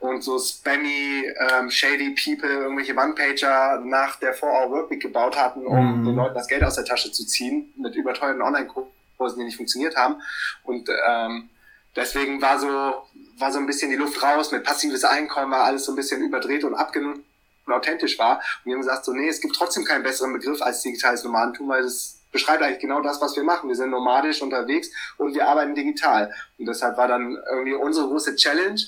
und 0.00 0.22
so 0.22 0.38
spammy, 0.38 1.30
ähm, 1.52 1.70
shady 1.70 2.16
People 2.16 2.48
irgendwelche 2.48 2.96
One-Pager 2.96 3.80
nach 3.84 4.16
der 4.16 4.34
4-Hour-Workweek 4.34 5.00
gebaut 5.00 5.36
hatten, 5.36 5.66
um 5.66 6.00
mhm. 6.00 6.06
den 6.06 6.16
Leuten 6.16 6.34
das 6.34 6.48
Geld 6.48 6.64
aus 6.64 6.74
der 6.74 6.84
Tasche 6.84 7.12
zu 7.12 7.24
ziehen, 7.24 7.72
mit 7.76 7.94
überteuerten 7.94 8.42
Online-Kursen, 8.42 9.38
die 9.38 9.44
nicht 9.44 9.56
funktioniert 9.56 9.96
haben. 9.96 10.22
Und 10.64 10.88
ähm, 11.06 11.50
deswegen 11.94 12.40
war 12.40 12.58
so 12.58 13.06
war 13.40 13.52
so 13.52 13.58
ein 13.58 13.66
bisschen 13.66 13.90
die 13.90 13.96
Luft 13.96 14.22
raus 14.22 14.52
mit 14.52 14.64
passives 14.64 15.04
Einkommen, 15.04 15.52
war 15.52 15.64
alles 15.64 15.84
so 15.84 15.92
ein 15.92 15.96
bisschen 15.96 16.22
überdreht 16.22 16.64
und 16.64 16.74
abgenutzt 16.74 17.22
und 17.66 17.72
authentisch 17.72 18.18
war. 18.18 18.36
Und 18.36 18.66
wir 18.66 18.74
haben 18.74 18.80
gesagt, 18.80 19.04
so, 19.04 19.12
nee, 19.12 19.28
es 19.28 19.40
gibt 19.40 19.54
trotzdem 19.54 19.84
keinen 19.84 20.02
besseren 20.02 20.32
Begriff 20.32 20.60
als 20.62 20.82
digitales 20.82 21.24
Nomadentum, 21.24 21.68
weil 21.68 21.84
es 21.84 22.18
beschreibt 22.32 22.62
eigentlich 22.62 22.80
genau 22.80 23.00
das, 23.00 23.20
was 23.20 23.36
wir 23.36 23.42
machen. 23.42 23.68
Wir 23.68 23.76
sind 23.76 23.90
nomadisch 23.90 24.42
unterwegs 24.42 24.88
und 25.16 25.34
wir 25.34 25.48
arbeiten 25.48 25.74
digital. 25.74 26.32
Und 26.58 26.66
deshalb 26.66 26.96
war 26.96 27.08
dann 27.08 27.38
irgendwie 27.50 27.74
unsere 27.74 28.06
große 28.06 28.36
Challenge, 28.36 28.80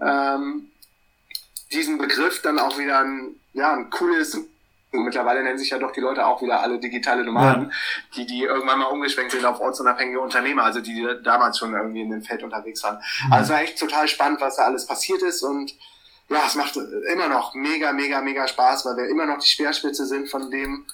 ähm, 0.00 0.70
diesen 1.72 1.98
Begriff 1.98 2.40
dann 2.42 2.58
auch 2.58 2.78
wieder 2.78 3.00
ein, 3.00 3.36
ja, 3.52 3.72
ein 3.72 3.90
cooles 3.90 4.38
mittlerweile 5.02 5.42
nennen 5.42 5.58
sich 5.58 5.70
ja 5.70 5.78
doch 5.78 5.92
die 5.92 6.00
Leute 6.00 6.26
auch 6.26 6.42
wieder 6.42 6.60
alle 6.60 6.78
digitale 6.78 7.24
Nomaden, 7.24 7.64
ja. 7.64 7.70
die, 8.16 8.26
die 8.26 8.42
irgendwann 8.42 8.78
mal 8.78 8.86
umgeschwenkt 8.86 9.32
sind 9.32 9.44
auf 9.44 9.60
ortsunabhängige 9.60 10.20
Unternehmer, 10.20 10.64
also 10.64 10.80
die, 10.80 10.94
die 10.94 11.22
damals 11.22 11.58
schon 11.58 11.74
irgendwie 11.74 12.02
in 12.02 12.10
dem 12.10 12.22
Feld 12.22 12.42
unterwegs 12.42 12.82
waren. 12.82 12.98
Mhm. 13.26 13.32
Also 13.32 13.52
war 13.52 13.62
echt 13.62 13.78
total 13.78 14.08
spannend, 14.08 14.40
was 14.40 14.56
da 14.56 14.64
alles 14.64 14.86
passiert 14.86 15.22
ist 15.22 15.42
und 15.42 15.74
ja, 16.30 16.42
es 16.46 16.54
macht 16.54 16.78
immer 17.12 17.28
noch 17.28 17.54
mega, 17.54 17.92
mega, 17.92 18.20
mega 18.20 18.48
Spaß, 18.48 18.86
weil 18.86 18.96
wir 18.96 19.08
immer 19.08 19.26
noch 19.26 19.38
die 19.38 19.48
Speerspitze 19.48 20.06
sind 20.06 20.28
von 20.28 20.50
dem, 20.50 20.86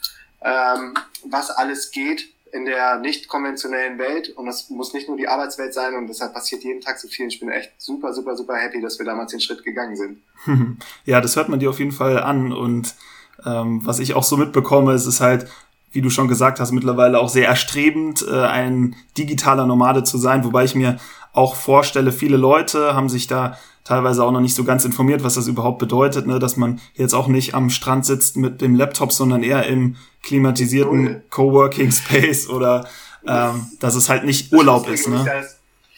ähm, 0.42 0.95
was 1.25 1.50
alles 1.50 1.90
geht 1.90 2.33
in 2.52 2.64
der 2.64 2.99
nicht 2.99 3.28
konventionellen 3.28 3.99
Welt 3.99 4.30
und 4.30 4.47
das 4.47 4.71
muss 4.71 4.92
nicht 4.92 5.09
nur 5.09 5.16
die 5.16 5.28
Arbeitswelt 5.28 5.73
sein 5.73 5.95
und 5.95 6.09
deshalb 6.09 6.33
passiert 6.33 6.64
jeden 6.64 6.80
Tag 6.80 6.99
so 6.99 7.09
viel. 7.09 7.28
Ich 7.28 7.40
bin 7.40 7.49
echt 7.49 7.73
super, 7.78 8.12
super, 8.12 8.37
super 8.37 8.57
happy, 8.57 8.80
dass 8.80 8.99
wir 8.99 9.07
damals 9.07 9.30
den 9.30 9.40
Schritt 9.40 9.64
gegangen 9.64 9.97
sind. 9.97 10.23
Ja, 11.04 11.21
das 11.21 11.37
hört 11.37 11.49
man 11.49 11.61
dir 11.61 11.71
auf 11.71 11.78
jeden 11.78 11.92
Fall 11.92 12.19
an 12.19 12.52
und 12.52 12.95
ähm, 13.44 13.80
was 13.85 13.99
ich 13.99 14.14
auch 14.14 14.23
so 14.23 14.37
mitbekomme, 14.37 14.92
ist 14.92 15.06
es 15.06 15.20
halt, 15.20 15.47
wie 15.92 16.02
du 16.02 16.11
schon 16.11 16.28
gesagt 16.28 16.61
hast, 16.61 16.73
mittlerweile 16.73 17.18
auch 17.18 17.28
sehr 17.28 17.47
erstrebend, 17.47 18.25
äh, 18.30 18.42
ein 18.42 18.94
digitaler 19.18 19.66
Nomade 19.66 20.04
zu 20.04 20.18
sein, 20.18 20.44
wobei 20.44 20.64
ich 20.64 20.75
mir 20.75 20.99
auch 21.32 21.54
vorstelle, 21.54 22.12
viele 22.12 22.37
Leute 22.37 22.94
haben 22.94 23.09
sich 23.09 23.26
da 23.26 23.56
teilweise 23.85 24.25
auch 24.25 24.30
noch 24.30 24.40
nicht 24.40 24.54
so 24.54 24.64
ganz 24.64 24.85
informiert, 24.85 25.25
was 25.25 25.35
das 25.35 25.49
überhaupt 25.49 25.78
bedeutet, 25.78 26.26
ne? 26.26 26.38
dass 26.38 26.56
man 26.56 26.80
jetzt 26.94 27.14
auch 27.14 27.28
nicht 27.28 27.54
am 27.54 27.70
Strand 27.70 28.04
sitzt 28.04 28.37
mit 28.37 28.61
dem 28.61 28.75
Laptop, 28.75 29.12
sondern 29.12 29.42
eher 29.42 29.66
im 29.66 29.97
klimatisierten 30.23 31.23
Coworking 31.30 31.90
Space 31.92 32.49
oder 32.49 32.87
ähm, 33.26 33.66
dass 33.80 33.94
es 33.94 34.09
halt 34.09 34.25
nicht 34.25 34.52
Urlaub 34.52 34.88
ist. 34.88 35.09
Ne? 35.09 35.25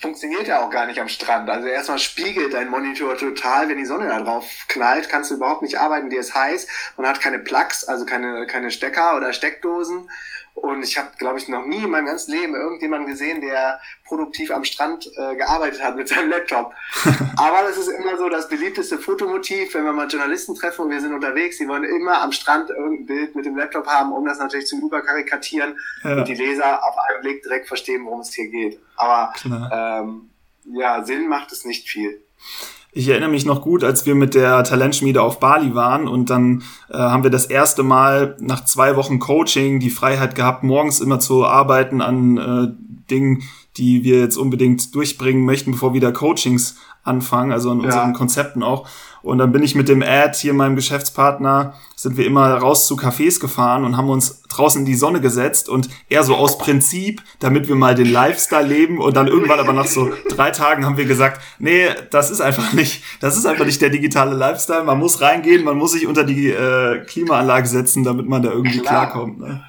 Funktioniert 0.03 0.49
ja 0.49 0.61
auch 0.61 0.71
gar 0.71 0.87
nicht 0.87 1.01
am 1.01 1.09
Strand. 1.09 1.49
Also 1.49 1.69
erstmal 1.69 2.01
spiegelt 2.01 2.53
dein 2.53 2.69
Monitor 2.69 3.17
total, 3.17 3.69
wenn 3.69 3.79
die 3.79 3.87
Sonne 3.87 4.09
da 4.09 4.21
drauf 4.21 4.45
knallt, 4.69 5.09
kannst 5.09 5.31
du 5.31 5.37
überhaupt 5.37 5.63
nicht 5.63 5.79
arbeiten, 5.79 6.11
dir 6.11 6.21
ist 6.21 6.35
heiß. 6.35 6.67
Man 6.97 7.07
hat 7.07 7.21
keine 7.21 7.39
Plugs, 7.39 7.85
also 7.85 8.05
keine, 8.05 8.47
keine 8.47 8.73
Stecker 8.73 9.17
oder 9.17 9.33
Steckdosen. 9.33 10.11
Und 10.55 10.83
ich 10.83 10.99
habe, 10.99 11.09
glaube 11.19 11.39
ich, 11.39 11.49
noch 11.49 11.65
nie 11.65 11.83
in 11.83 11.91
meinem 11.91 12.07
ganzen 12.07 12.33
Leben 12.33 12.55
irgendjemanden 12.55 13.09
gesehen, 13.09 13.41
der 13.41 13.81
produktiv 14.05 14.51
am 14.51 14.65
Strand 14.65 15.11
äh, 15.17 15.35
gearbeitet 15.35 15.83
hat 15.83 15.97
mit 15.97 16.09
seinem 16.09 16.31
Laptop. 16.31 16.75
Aber 17.37 17.63
das 17.63 17.79
ist 17.79 17.89
immer 17.89 18.19
so 18.19 18.29
das 18.29 18.49
beliebteste 18.49 18.99
Fotomotiv, 18.99 19.75
wenn 19.75 19.85
wir 19.85 19.93
mal 19.93 20.09
Journalisten 20.09 20.55
treffen 20.55 20.83
und 20.83 20.91
wir 20.91 21.01
sind 21.01 21.15
unterwegs, 21.15 21.57
die 21.57 21.67
wollen 21.67 21.85
immer 21.85 22.21
am 22.21 22.33
Strand 22.33 22.71
irgendein 22.71 23.07
Bild 23.07 23.35
mit 23.35 23.47
dem 23.47 23.57
Laptop 23.57 23.87
haben, 23.87 24.13
um 24.13 24.27
das 24.27 24.39
natürlich 24.39 24.67
zu 24.67 24.79
überkarikatieren 24.79 25.79
ja. 26.05 26.17
und 26.17 26.29
die 26.29 26.35
Leser 26.35 26.85
auf 26.85 26.97
einen 26.99 27.23
Blick 27.23 27.43
direkt 27.43 27.69
verstehen, 27.69 28.05
worum 28.05 28.21
es 28.21 28.35
hier 28.35 28.49
geht. 28.49 28.79
Aber 28.97 29.33
ähm, 29.73 30.31
ja, 30.65 31.03
Sinn 31.05 31.29
macht 31.29 31.51
es 31.53 31.65
nicht 31.65 31.89
viel. 31.89 32.23
Ich 32.95 33.09
erinnere 33.09 33.31
mich 33.31 33.47
noch 33.47 33.63
gut, 33.63 33.85
als 33.85 34.05
wir 34.05 34.15
mit 34.15 34.35
der 34.35 34.65
Talentschmiede 34.65 35.23
auf 35.23 35.41
Bali 35.41 35.75
waren 35.75 36.07
und 36.07 36.29
dann 36.29 36.63
äh, 36.91 36.99
haben 36.99 37.23
wir 37.23 37.31
das 37.31 37.47
erste 37.47 37.83
Mal 37.83 38.37
nach 38.39 38.67
zwei 38.67 38.97
Wochen 38.97 39.19
Coaching 39.19 39.81
die 39.81 39.89
Freiheit 39.89 40.35
gehabt, 40.35 40.63
morgens 40.63 41.01
immer 41.01 41.19
zu 41.19 41.47
arbeiten 41.47 42.03
an 42.03 42.37
äh, 42.37 43.09
Dingen, 43.11 43.45
die 43.79 44.05
wir 44.05 44.21
jetzt 44.21 44.37
unbedingt 44.37 44.95
durchbringen 44.95 45.47
möchten, 45.47 45.73
bevor 45.73 45.95
wieder 45.95 46.13
Coachings 46.13 46.77
anfangen, 47.03 47.51
also 47.51 47.71
an 47.71 47.81
ja. 47.81 47.87
unseren 47.87 48.13
Konzepten 48.13 48.63
auch. 48.63 48.87
Und 49.23 49.39
dann 49.39 49.53
bin 49.53 49.63
ich 49.63 49.75
mit 49.75 49.89
dem 49.89 50.03
Ad 50.03 50.37
hier, 50.39 50.53
meinem 50.53 50.75
Geschäftspartner, 50.75 51.75
sind 51.95 52.17
wir 52.17 52.27
immer 52.27 52.55
raus 52.55 52.87
zu 52.87 52.97
Cafés 52.97 53.41
gefahren 53.41 53.85
und 53.85 53.97
haben 53.97 54.09
uns 54.09 54.43
draußen 54.49 54.81
in 54.81 54.87
die 54.87 54.97
Sonne 54.97 55.21
gesetzt 55.21 55.69
und 55.69 55.89
eher 56.09 56.25
so 56.25 56.35
aus 56.35 56.59
Prinzip, 56.59 57.23
damit 57.39 57.69
wir 57.69 57.77
mal 57.77 57.95
den 57.95 58.11
Lifestyle 58.11 58.67
leben 58.67 58.99
und 58.99 59.17
dann 59.17 59.29
irgendwann 59.29 59.61
aber 59.61 59.73
nach 59.73 59.87
so 59.87 60.11
drei 60.29 60.51
Tagen 60.51 60.85
haben 60.85 60.97
wir 60.97 61.05
gesagt, 61.05 61.41
nee, 61.59 61.87
das 62.11 62.31
ist 62.31 62.41
einfach 62.41 62.73
nicht, 62.73 63.03
das 63.21 63.37
ist 63.37 63.47
einfach 63.47 63.65
nicht 63.65 63.81
der 63.81 63.91
digitale 63.91 64.35
Lifestyle. 64.35 64.85
Man 64.85 64.99
muss 64.99 65.21
reingehen, 65.21 65.65
man 65.65 65.77
muss 65.77 65.93
sich 65.93 66.07
unter 66.07 66.25
die 66.25 66.51
äh, 66.51 67.05
Klimaanlage 67.05 67.69
setzen, 67.69 68.03
damit 68.03 68.29
man 68.29 68.43
da 68.43 68.51
irgendwie 68.51 68.81
Klar. 68.81 69.07
klarkommt. 69.07 69.39
Ne? 69.39 69.63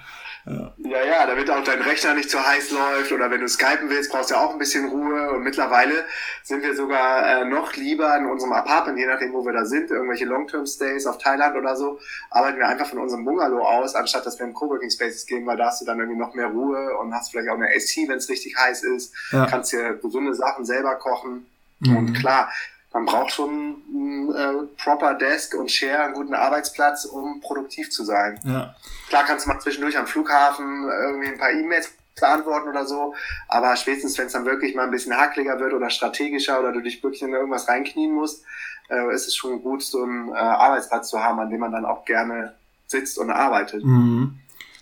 Ja. 0.45 0.73
ja, 0.77 1.05
ja, 1.05 1.25
damit 1.25 1.50
auch 1.50 1.63
dein 1.63 1.81
Rechner 1.81 2.13
nicht 2.15 2.29
zu 2.29 2.45
heiß 2.45 2.71
läuft 2.71 3.13
oder 3.13 3.31
wenn 3.31 3.39
du 3.39 3.47
skypen 3.47 3.89
willst, 3.89 4.12
brauchst 4.12 4.29
du 4.29 4.35
ja 4.35 4.41
auch 4.41 4.51
ein 4.51 4.59
bisschen 4.59 4.89
Ruhe 4.89 5.31
und 5.31 5.43
mittlerweile 5.43 6.03
sind 6.43 6.62
wir 6.63 6.75
sogar 6.75 7.43
äh, 7.43 7.45
noch 7.45 7.73
lieber 7.75 8.17
in 8.17 8.25
unserem 8.25 8.51
Apartment, 8.51 8.97
je 8.97 9.05
nachdem, 9.05 9.31
wo 9.31 9.45
wir 9.45 9.53
da 9.53 9.63
sind, 9.63 9.89
irgendwelche 9.89 10.25
Long-Term-Stays 10.25 11.07
auf 11.07 11.17
Thailand 11.17 11.55
oder 11.55 11.77
so, 11.77 11.97
arbeiten 12.29 12.57
wir 12.57 12.67
einfach 12.67 12.88
von 12.88 13.00
unserem 13.00 13.23
Bungalow 13.23 13.63
aus, 13.63 13.95
anstatt 13.95 14.25
dass 14.25 14.38
wir 14.38 14.45
in 14.45 14.53
Coworking 14.53 14.89
Spaces 14.89 15.25
gehen, 15.25 15.45
weil 15.45 15.55
da 15.55 15.67
hast 15.67 15.81
du 15.81 15.85
dann 15.85 16.00
irgendwie 16.00 16.19
noch 16.19 16.33
mehr 16.33 16.47
Ruhe 16.47 16.97
und 16.97 17.13
hast 17.13 17.31
vielleicht 17.31 17.50
auch 17.50 17.55
eine 17.55 17.67
AC, 17.67 18.09
wenn 18.09 18.17
es 18.17 18.27
richtig 18.27 18.57
heiß 18.57 18.83
ist, 18.83 19.15
ja. 19.31 19.45
kannst 19.45 19.71
dir 19.71 19.93
gesunde 19.93 20.33
Sachen 20.33 20.65
selber 20.65 20.95
kochen 20.95 21.45
mhm. 21.79 21.95
und 21.95 22.13
klar, 22.15 22.51
man 22.93 23.05
braucht 23.05 23.31
schon 23.31 23.81
ein 23.91 24.35
äh, 24.35 24.67
proper 24.81 25.15
Desk 25.15 25.55
und 25.55 25.71
Share, 25.71 26.03
einen 26.03 26.13
guten 26.13 26.35
Arbeitsplatz, 26.35 27.05
um 27.05 27.41
produktiv 27.41 27.89
zu 27.89 28.03
sein. 28.03 28.39
Ja. 28.43 28.75
Klar 29.09 29.23
kannst 29.25 29.45
du 29.45 29.50
mal 29.50 29.59
zwischendurch 29.59 29.97
am 29.97 30.07
Flughafen 30.07 30.88
irgendwie 30.89 31.29
ein 31.29 31.38
paar 31.38 31.51
E-Mails 31.51 31.91
beantworten 32.19 32.69
oder 32.69 32.85
so, 32.85 33.15
aber 33.47 33.75
spätestens, 33.75 34.17
wenn 34.19 34.27
es 34.27 34.33
dann 34.33 34.45
wirklich 34.45 34.75
mal 34.75 34.85
ein 34.85 34.91
bisschen 34.91 35.17
hakliger 35.17 35.59
wird 35.59 35.73
oder 35.73 35.89
strategischer 35.89 36.59
oder 36.59 36.71
du 36.71 36.81
dich 36.81 37.03
wirklich 37.03 37.23
in 37.23 37.33
irgendwas 37.33 37.67
reinknien 37.67 38.13
musst, 38.13 38.43
äh, 38.89 39.13
ist 39.13 39.27
es 39.27 39.35
schon 39.35 39.63
gut, 39.63 39.81
so 39.81 40.03
einen 40.03 40.29
äh, 40.29 40.35
Arbeitsplatz 40.35 41.09
zu 41.09 41.19
haben, 41.19 41.39
an 41.39 41.50
dem 41.50 41.59
man 41.59 41.71
dann 41.71 41.85
auch 41.85 42.05
gerne 42.05 42.53
sitzt 42.85 43.17
und 43.17 43.31
arbeitet. 43.31 43.83
Mhm. 43.83 44.38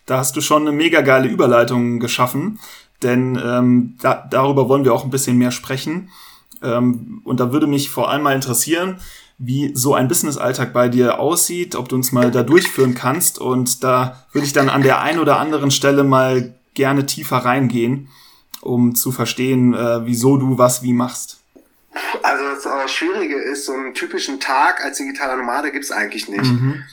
Da 0.06 0.18
hast 0.18 0.36
du 0.36 0.42
schon 0.42 0.64
eine 0.64 0.74
mega 0.74 1.02
geile 1.02 1.30
Überleitung 1.30 2.00
geschaffen, 2.00 2.60
denn 3.02 3.40
ähm, 3.42 3.98
da, 4.02 4.28
darüber 4.30 4.68
wollen 4.68 4.84
wir 4.84 4.94
auch 4.94 5.06
ein 5.06 5.10
bisschen 5.10 5.38
mehr 5.38 5.52
sprechen. 5.52 6.12
Ähm, 6.64 7.22
und 7.24 7.40
da 7.40 7.52
würde 7.52 7.68
mich 7.68 7.90
vor 7.90 8.10
allem 8.10 8.24
mal 8.24 8.36
interessieren, 8.36 8.98
wie 9.38 9.72
so 9.74 9.96
ein 9.96 10.08
Business-Alltag 10.08 10.72
bei 10.72 10.88
dir 10.88 11.20
aussieht, 11.20 11.76
ob 11.76 11.90
du 11.90 11.96
uns 11.96 12.12
mal 12.12 12.30
da 12.30 12.44
durchführen 12.44 12.94
kannst. 12.94 13.40
Und 13.40 13.84
da 13.84 14.24
würde 14.32 14.46
ich 14.46 14.54
dann 14.54 14.70
an 14.70 14.84
der 14.84 15.02
einen 15.02 15.20
oder 15.20 15.40
anderen 15.40 15.72
Stelle 15.72 16.04
mal 16.04 16.54
gerne 16.76 17.06
tiefer 17.06 17.38
reingehen, 17.38 18.10
um 18.62 18.94
zu 18.94 19.12
verstehen, 19.12 19.74
äh, 19.74 20.06
wieso 20.06 20.38
du 20.38 20.58
was 20.58 20.84
wie 20.84 20.94
machst. 20.94 21.40
Also 22.22 22.44
das 22.64 22.92
Schwierige 22.92 23.36
ist, 23.36 23.66
so 23.66 23.74
einen 23.74 23.94
typischen 23.94 24.40
Tag 24.40 24.84
als 24.84 24.98
digitaler 24.98 25.38
Nomade 25.38 25.72
gibt's 25.72 25.92
eigentlich 25.92 26.30
nicht. 26.30 26.46
Mhm. 26.46 26.84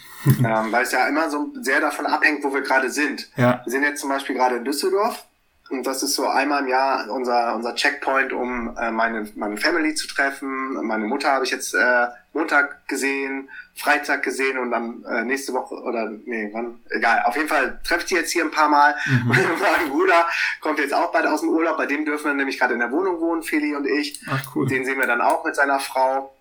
ähm, 0.44 0.72
weil 0.72 0.82
es 0.82 0.92
ja 0.92 1.06
immer 1.06 1.30
so 1.30 1.52
sehr 1.60 1.80
davon 1.80 2.06
abhängt, 2.06 2.42
wo 2.42 2.52
wir 2.52 2.62
gerade 2.62 2.90
sind. 2.90 3.28
Ja. 3.36 3.60
Wir 3.64 3.70
sind 3.70 3.82
jetzt 3.82 4.00
zum 4.00 4.08
Beispiel 4.08 4.34
gerade 4.34 4.56
in 4.56 4.64
Düsseldorf 4.64 5.27
Und 5.70 5.86
das 5.86 6.02
ist 6.02 6.14
so 6.14 6.26
einmal 6.26 6.62
im 6.62 6.68
Jahr 6.68 7.10
unser, 7.10 7.54
unser 7.54 7.74
Checkpoint, 7.74 8.32
um 8.32 8.76
äh, 8.76 8.90
meine, 8.90 9.30
meine 9.36 9.56
Family 9.58 9.94
zu 9.94 10.06
treffen. 10.06 10.74
Meine 10.86 11.06
Mutter 11.06 11.30
habe 11.30 11.44
ich 11.44 11.50
jetzt 11.50 11.74
äh, 11.74 12.06
Montag 12.32 12.88
gesehen, 12.88 13.50
Freitag 13.74 14.22
gesehen 14.22 14.58
und 14.58 14.70
dann 14.70 15.04
äh, 15.04 15.24
nächste 15.24 15.52
Woche 15.52 15.74
oder 15.74 16.10
nee, 16.24 16.48
wann? 16.52 16.80
Egal. 16.90 17.22
Auf 17.26 17.36
jeden 17.36 17.48
Fall 17.48 17.80
treffe 17.84 18.02
ich 18.02 18.06
die 18.06 18.14
jetzt 18.14 18.32
hier 18.32 18.44
ein 18.44 18.50
paar 18.50 18.68
Mal. 18.68 18.96
Mhm. 19.06 19.28
mein 19.28 19.90
Bruder 19.90 20.26
kommt 20.60 20.78
jetzt 20.78 20.94
auch 20.94 21.12
bald 21.12 21.26
aus 21.26 21.40
dem 21.40 21.50
Urlaub. 21.50 21.76
Bei 21.76 21.86
dem 21.86 22.04
dürfen 22.04 22.26
wir 22.26 22.34
nämlich 22.34 22.58
gerade 22.58 22.74
in 22.74 22.80
der 22.80 22.90
Wohnung 22.90 23.20
wohnen, 23.20 23.42
Feli 23.42 23.74
und 23.74 23.86
ich. 23.86 24.22
Ach 24.30 24.42
cool. 24.54 24.66
Den 24.66 24.84
sehen 24.84 24.98
wir 24.98 25.06
dann 25.06 25.20
auch 25.20 25.44
mit 25.44 25.54
seiner 25.54 25.80
Frau. 25.80 26.34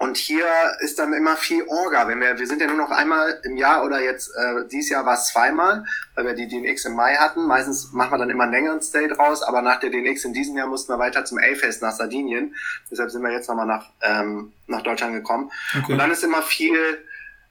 Und 0.00 0.16
hier 0.16 0.46
ist 0.78 0.98
dann 0.98 1.12
immer 1.12 1.36
viel 1.36 1.62
Orga. 1.68 2.08
Wenn 2.08 2.22
wir, 2.22 2.38
wir 2.38 2.46
sind 2.46 2.62
ja 2.62 2.66
nur 2.66 2.78
noch 2.78 2.90
einmal 2.90 3.38
im 3.44 3.58
Jahr 3.58 3.84
oder 3.84 4.00
jetzt 4.00 4.30
äh, 4.34 4.66
dieses 4.66 4.88
Jahr 4.88 5.04
war 5.04 5.12
es 5.12 5.26
zweimal, 5.26 5.84
weil 6.14 6.24
wir 6.24 6.32
die 6.32 6.48
DNX 6.48 6.86
im 6.86 6.94
Mai 6.94 7.16
hatten. 7.16 7.46
Meistens 7.46 7.92
machen 7.92 8.12
wir 8.12 8.16
dann 8.16 8.30
immer 8.30 8.44
einen 8.44 8.52
längeren 8.52 8.80
Stay 8.80 9.08
draus, 9.08 9.42
aber 9.42 9.60
nach 9.60 9.78
der 9.78 9.90
DNX 9.90 10.24
in 10.24 10.32
diesem 10.32 10.56
Jahr 10.56 10.68
mussten 10.68 10.90
wir 10.90 10.98
weiter 10.98 11.26
zum 11.26 11.36
A-Fest 11.36 11.82
nach 11.82 11.92
Sardinien. 11.92 12.54
Deshalb 12.90 13.10
sind 13.10 13.20
wir 13.20 13.30
jetzt 13.30 13.46
nochmal 13.50 13.66
nach, 13.66 13.90
ähm, 14.00 14.54
nach 14.68 14.80
Deutschland 14.80 15.12
gekommen. 15.12 15.52
Okay. 15.78 15.92
Und 15.92 15.98
dann 15.98 16.10
ist 16.10 16.24
immer 16.24 16.40
viel 16.40 16.78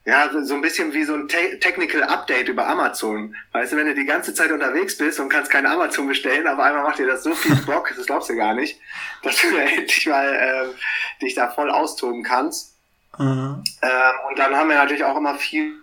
ja, 0.06 0.30
so 0.42 0.54
ein 0.54 0.62
bisschen 0.62 0.94
wie 0.94 1.04
so 1.04 1.14
ein 1.14 1.28
Te 1.28 1.58
Technical 1.60 2.02
Update 2.02 2.48
über 2.48 2.66
Amazon. 2.66 3.34
Weißt 3.52 3.72
du, 3.72 3.76
wenn 3.76 3.86
du 3.86 3.94
die 3.94 4.06
ganze 4.06 4.32
Zeit 4.32 4.50
unterwegs 4.50 4.96
bist 4.96 5.20
und 5.20 5.28
kannst 5.28 5.50
kein 5.50 5.66
Amazon 5.66 6.08
bestellen, 6.08 6.46
aber 6.46 6.64
einmal 6.64 6.84
macht 6.84 6.98
dir 6.98 7.06
das 7.06 7.22
so 7.22 7.34
viel 7.34 7.54
Bock, 7.66 7.92
das 7.94 8.06
glaubst 8.06 8.30
du 8.30 8.36
gar 8.36 8.54
nicht, 8.54 8.80
dass 9.22 9.40
du 9.40 9.54
endlich 9.56 10.06
mal 10.06 10.34
äh, 10.34 11.22
dich 11.22 11.34
da 11.34 11.48
voll 11.48 11.70
austoben 11.70 12.22
kannst. 12.22 12.74
Mhm. 13.18 13.62
Ähm, 13.82 14.12
und 14.28 14.38
dann 14.38 14.56
haben 14.56 14.70
wir 14.70 14.76
natürlich 14.76 15.04
auch 15.04 15.16
immer 15.16 15.34
viel 15.34 15.74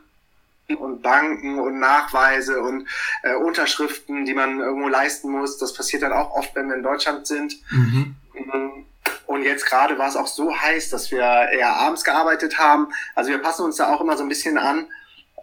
und 0.76 1.02
Banken 1.02 1.60
und 1.60 1.80
Nachweise 1.80 2.62
und 2.62 2.88
äh, 3.24 3.36
Unterschriften, 3.36 4.26
die 4.26 4.34
man 4.34 4.60
irgendwo 4.60 4.90
leisten 4.90 5.32
muss. 5.32 5.58
Das 5.58 5.74
passiert 5.74 6.04
dann 6.04 6.12
auch 6.12 6.32
oft, 6.32 6.56
wenn 6.56 6.68
wir 6.68 6.76
in 6.76 6.84
Deutschland 6.84 7.28
sind. 7.28 7.56
Mhm. 7.70 8.16
Und 9.28 9.44
jetzt 9.44 9.66
gerade 9.66 9.98
war 9.98 10.08
es 10.08 10.16
auch 10.16 10.28
so 10.28 10.58
heiß, 10.58 10.90
dass 10.90 11.12
wir 11.12 11.20
eher 11.20 11.76
abends 11.76 12.04
gearbeitet 12.04 12.58
haben. 12.58 12.88
Also 13.14 13.30
wir 13.30 13.40
passen 13.40 13.66
uns 13.66 13.76
da 13.76 13.94
auch 13.94 14.02
immer 14.02 14.18
so 14.18 14.24
ein 14.24 14.30
bisschen 14.30 14.58
an, 14.58 14.88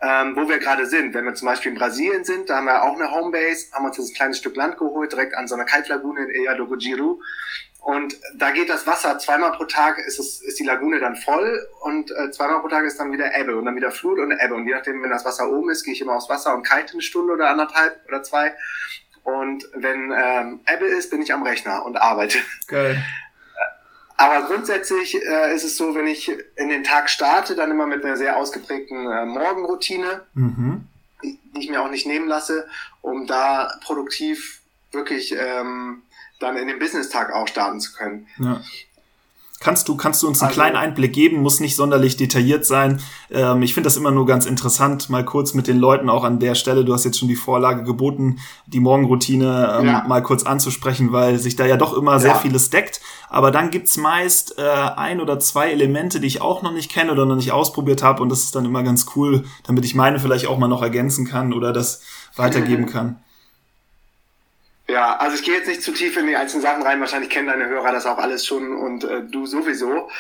ähm, 0.01 0.35
wo 0.37 0.49
wir 0.49 0.59
gerade 0.59 0.87
sind. 0.87 1.15
Wenn 1.15 1.27
wir 1.27 1.35
zum 1.35 1.47
Beispiel 1.47 1.73
in 1.73 1.79
Brasilien 1.79 2.25
sind, 2.25 2.49
da 2.49 2.57
haben 2.57 2.67
wir 2.67 2.83
auch 2.83 2.95
eine 2.95 3.11
Homebase, 3.11 3.73
haben 3.73 3.85
uns 3.85 3.99
ein 3.99 4.15
kleines 4.15 4.39
Stück 4.39 4.57
Land 4.57 4.79
geholt, 4.79 5.13
direkt 5.13 5.35
an 5.35 5.47
so 5.47 5.55
einer 5.55 5.67
Kaltlagune 5.67 6.25
in 6.25 6.31
Ilha 6.31 6.55
do 6.55 6.67
Gujiru. 6.67 7.21
Und 7.85 8.19
da 8.37 8.51
geht 8.51 8.71
das 8.71 8.87
Wasser 8.87 9.19
zweimal 9.19 9.53
pro 9.53 9.67
Tag 9.67 9.99
ist, 9.99 10.19
es, 10.19 10.41
ist 10.41 10.59
die 10.59 10.65
Lagune 10.65 11.01
dann 11.01 11.17
voll 11.17 11.69
und 11.83 12.11
äh, 12.13 12.31
zweimal 12.31 12.61
pro 12.61 12.69
Tag 12.69 12.87
ist 12.87 12.99
dann 12.99 13.13
wieder 13.13 13.37
Ebbe 13.39 13.55
und 13.55 13.67
dann 13.67 13.77
wieder 13.77 13.91
Flut 13.91 14.19
und 14.19 14.33
Ebbe. 14.33 14.55
Und 14.55 14.67
je 14.67 14.73
nachdem, 14.73 15.03
wenn 15.03 15.11
das 15.11 15.27
Wasser 15.27 15.51
oben 15.51 15.69
ist, 15.69 15.85
gehe 15.85 15.93
ich 15.93 16.01
immer 16.01 16.15
aufs 16.15 16.31
Wasser 16.31 16.55
und 16.55 16.67
kite 16.67 16.95
eine 16.95 17.03
Stunde 17.03 17.35
oder 17.35 17.51
anderthalb 17.51 18.01
oder 18.09 18.23
zwei. 18.23 18.55
Und 19.23 19.69
wenn 19.75 20.15
ähm, 20.17 20.61
Ebbe 20.67 20.87
ist, 20.87 21.11
bin 21.11 21.21
ich 21.21 21.35
am 21.35 21.43
Rechner 21.43 21.85
und 21.85 21.99
arbeite. 21.99 22.39
Geil. 22.69 23.05
Aber 24.17 24.47
grundsätzlich 24.47 25.17
äh, 25.17 25.55
ist 25.55 25.65
es 25.65 25.77
so, 25.77 25.95
wenn 25.95 26.07
ich 26.07 26.31
in 26.57 26.69
den 26.69 26.85
Tag 26.85 27.11
starte, 27.11 27.57
dann 27.57 27.71
immer 27.71 27.87
mit 27.87 28.05
einer 28.05 28.17
sehr 28.17 28.37
ausgeprägten 28.37 29.11
äh, 29.11 29.25
Morgenroutine, 29.25 30.23
mhm. 30.35 30.87
die, 31.23 31.39
die, 31.55 31.61
ich 31.61 31.71
mir 31.71 31.83
auch 31.83 31.91
nicht 31.91 32.07
nehmen 32.07 32.29
lasse, 32.29 32.69
um 33.03 33.27
da 33.27 33.77
produktiv 33.83 34.61
wirklich 34.93 35.35
ähm, 35.37 36.03
dann 36.39 36.57
in 36.57 36.69
den 36.69 36.79
Business-Tag 36.79 37.33
auch 37.33 37.49
starten 37.49 37.81
zu 37.81 37.93
können. 37.93 38.29
Ja. 38.39 38.63
Kannst 39.61 39.89
du, 39.89 39.97
kannst 39.97 40.23
du 40.23 40.29
uns 40.29 40.43
einen 40.43 40.49
also, 40.49 40.61
kleinen 40.61 40.77
Einblick 40.77 41.13
geben? 41.13 41.41
Muss 41.41 41.59
nicht 41.59 41.75
sonderlich 41.75 42.17
detailliert 42.17 42.67
sein. 42.67 43.01
Ähm, 43.31 43.63
ich 43.63 43.73
finde 43.73 43.87
das 43.87 43.97
immer 43.97 44.11
nur 44.11 44.27
ganz 44.27 44.45
interessant, 44.47 45.09
mal 45.09 45.25
kurz 45.25 45.55
mit 45.55 45.69
den 45.69 45.79
Leuten 45.79 46.11
auch 46.11 46.25
an 46.25 46.39
der 46.39 46.55
Stelle, 46.55 46.85
du 46.85 46.93
hast 46.93 47.05
jetzt 47.05 47.19
schon 47.19 47.29
die 47.29 47.37
Vorlage 47.37 47.83
geboten, 47.83 48.41
die 48.67 48.81
Morgenroutine 48.81 49.79
ähm, 49.81 49.87
ja. 49.87 50.05
mal 50.07 50.23
kurz 50.23 50.43
anzusprechen, 50.43 51.13
weil 51.13 51.39
sich 51.39 51.57
da 51.57 51.65
ja 51.65 51.77
doch 51.77 51.97
immer 51.97 52.13
ja. 52.13 52.19
sehr 52.19 52.35
vieles 52.35 52.69
deckt. 52.69 53.01
Aber 53.31 53.51
dann 53.51 53.71
gibt's 53.71 53.97
meist 53.97 54.59
äh, 54.59 54.63
ein 54.63 55.21
oder 55.21 55.39
zwei 55.39 55.71
Elemente, 55.71 56.21
die 56.21 56.27
ich 56.27 56.43
auch 56.43 56.63
noch 56.63 56.73
nicht 56.73 56.91
kenne 56.91 57.13
oder 57.13 57.25
noch 57.25 57.37
nicht 57.37 57.53
ausprobiert 57.53 58.03
habe. 58.03 58.23
Und 58.23 58.29
das 58.29 58.43
ist 58.43 58.55
dann 58.55 58.65
immer 58.65 58.83
ganz 58.83 59.07
cool, 59.17 59.45
damit 59.67 59.85
ich 59.85 59.95
meine 59.95 60.19
vielleicht 60.19 60.47
auch 60.47 60.59
mal 60.59 60.69
noch 60.69 60.83
ergänzen 60.83 61.27
kann 61.27 61.53
oder 61.53 61.73
das 61.73 62.03
weitergeben 62.37 62.87
kann. 62.93 63.17
Ja, 64.87 65.17
also 65.17 65.35
ich 65.35 65.43
gehe 65.43 65.55
jetzt 65.55 65.67
nicht 65.67 65.83
zu 65.83 65.93
tief 65.93 66.17
in 66.19 66.27
die 66.27 66.37
einzelnen 66.37 66.63
Sachen 66.63 66.83
rein. 66.83 67.01
Wahrscheinlich 67.01 67.31
kennen 67.31 67.49
deine 67.49 67.69
Hörer 67.69 67.93
das 67.93 68.05
auch 68.05 68.19
alles 68.19 68.45
schon 68.45 68.77
und 68.77 69.05
äh, 69.05 69.23
du 69.23 69.47
sowieso, 69.47 70.11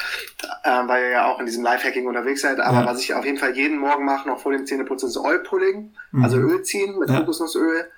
äh, 0.62 0.70
weil 0.86 1.04
ihr 1.04 1.10
ja 1.10 1.26
auch 1.26 1.38
in 1.38 1.44
diesem 1.44 1.62
Lifehacking 1.62 2.06
unterwegs 2.06 2.40
seid. 2.40 2.60
Aber 2.60 2.80
ja. 2.80 2.86
was 2.86 3.00
ich 3.00 3.12
auf 3.12 3.26
jeden 3.26 3.36
Fall 3.36 3.54
jeden 3.54 3.76
Morgen 3.76 4.06
mache, 4.06 4.26
noch 4.26 4.40
vor 4.40 4.52
dem 4.52 4.64
Zähneputzen, 4.64 5.10
ist 5.10 5.18
Oil-Pulling, 5.18 5.92
mhm. 6.12 6.24
also 6.24 6.38
Öl 6.38 6.62
ziehen 6.62 6.98
mit 6.98 7.10
ja. 7.10 7.20
Kokosnussöl. 7.20 7.90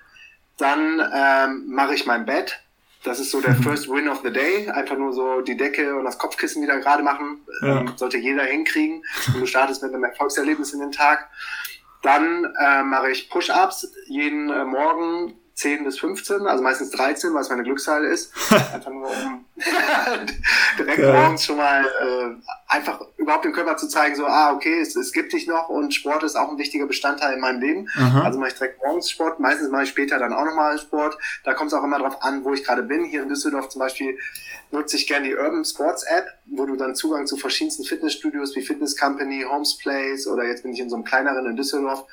Dann 0.57 1.01
ähm, 1.13 1.65
mache 1.67 1.93
ich 1.93 2.05
mein 2.05 2.25
Bett. 2.25 2.59
Das 3.03 3.19
ist 3.19 3.31
so 3.31 3.39
der 3.39 3.53
mhm. 3.53 3.63
First 3.63 3.89
Win 3.89 4.09
of 4.09 4.21
the 4.25 4.33
Day. 4.33 4.69
Einfach 4.69 4.97
nur 4.97 5.13
so 5.13 5.39
die 5.39 5.55
Decke 5.55 5.95
und 5.95 6.03
das 6.03 6.17
Kopfkissen 6.17 6.61
wieder 6.61 6.79
gerade 6.79 7.03
machen. 7.03 7.45
Ja. 7.61 7.79
Ähm, 7.79 7.93
sollte 7.95 8.17
jeder 8.17 8.43
hinkriegen. 8.43 9.05
Und 9.27 9.39
du 9.39 9.45
startest 9.45 9.83
mit 9.83 9.93
einem 9.93 10.03
Erfolgserlebnis 10.03 10.73
in 10.73 10.81
den 10.81 10.91
Tag. 10.91 11.29
Dann 12.01 12.53
äh, 12.59 12.83
mache 12.83 13.11
ich 13.11 13.29
Push-Ups 13.29 13.93
jeden 14.07 14.49
äh, 14.49 14.65
Morgen 14.65 15.35
10 15.57 15.85
bis 15.85 15.97
15, 15.99 16.45
also 16.45 16.63
meistens 16.63 16.91
13, 16.91 17.33
weil 17.33 17.41
es 17.41 17.49
meine 17.49 17.63
Glückszahl 17.63 18.05
ist. 18.05 18.31
Einfach 18.51 18.91
nur 18.91 19.09
um 19.09 19.45
direkt 20.77 20.99
ja. 20.99 21.13
morgens 21.13 21.43
schon 21.43 21.57
mal 21.57 21.83
äh, 21.83 22.35
einfach 22.67 23.01
überhaupt 23.17 23.43
dem 23.43 23.53
Körper 23.53 23.75
zu 23.75 23.87
zeigen, 23.87 24.15
so, 24.15 24.27
ah, 24.27 24.53
okay, 24.53 24.79
es, 24.79 24.95
es 24.95 25.11
gibt 25.11 25.33
dich 25.33 25.47
noch 25.47 25.67
und 25.69 25.95
Sport 25.95 26.21
ist 26.21 26.35
auch 26.35 26.51
ein 26.51 26.59
wichtiger 26.59 26.85
Bestandteil 26.85 27.33
in 27.33 27.39
meinem 27.39 27.59
Leben. 27.59 27.89
Aha. 27.95 28.21
Also 28.21 28.37
mache 28.37 28.49
ich 28.49 28.55
direkt 28.55 28.83
morgens 28.83 29.09
Sport, 29.09 29.39
meistens 29.39 29.71
mache 29.71 29.83
ich 29.83 29.89
später 29.89 30.19
dann 30.19 30.31
auch 30.31 30.45
nochmal 30.45 30.77
Sport. 30.77 31.17
Da 31.43 31.55
kommt 31.55 31.71
es 31.71 31.77
auch 31.77 31.83
immer 31.83 31.97
drauf 31.97 32.21
an, 32.21 32.43
wo 32.43 32.53
ich 32.53 32.63
gerade 32.63 32.83
bin. 32.83 33.03
Hier 33.03 33.23
in 33.23 33.29
Düsseldorf 33.29 33.69
zum 33.69 33.79
Beispiel 33.79 34.15
nutze 34.69 34.95
ich 34.95 35.07
gerne 35.07 35.27
die 35.27 35.35
Urban 35.35 35.65
Sports 35.65 36.03
App, 36.03 36.27
wo 36.45 36.67
du 36.67 36.75
dann 36.75 36.93
Zugang 36.93 37.25
zu 37.25 37.35
verschiedensten 37.35 37.83
Fitnessstudios 37.83 38.55
wie 38.55 38.61
Fitness 38.61 38.95
Company, 38.95 39.43
Homes 39.49 39.79
Place 39.79 40.27
oder 40.27 40.43
jetzt 40.43 40.61
bin 40.61 40.73
ich 40.73 40.79
in 40.79 40.89
so 40.89 40.97
einem 40.97 41.05
kleineren 41.05 41.47
in 41.47 41.55
Düsseldorf 41.55 42.05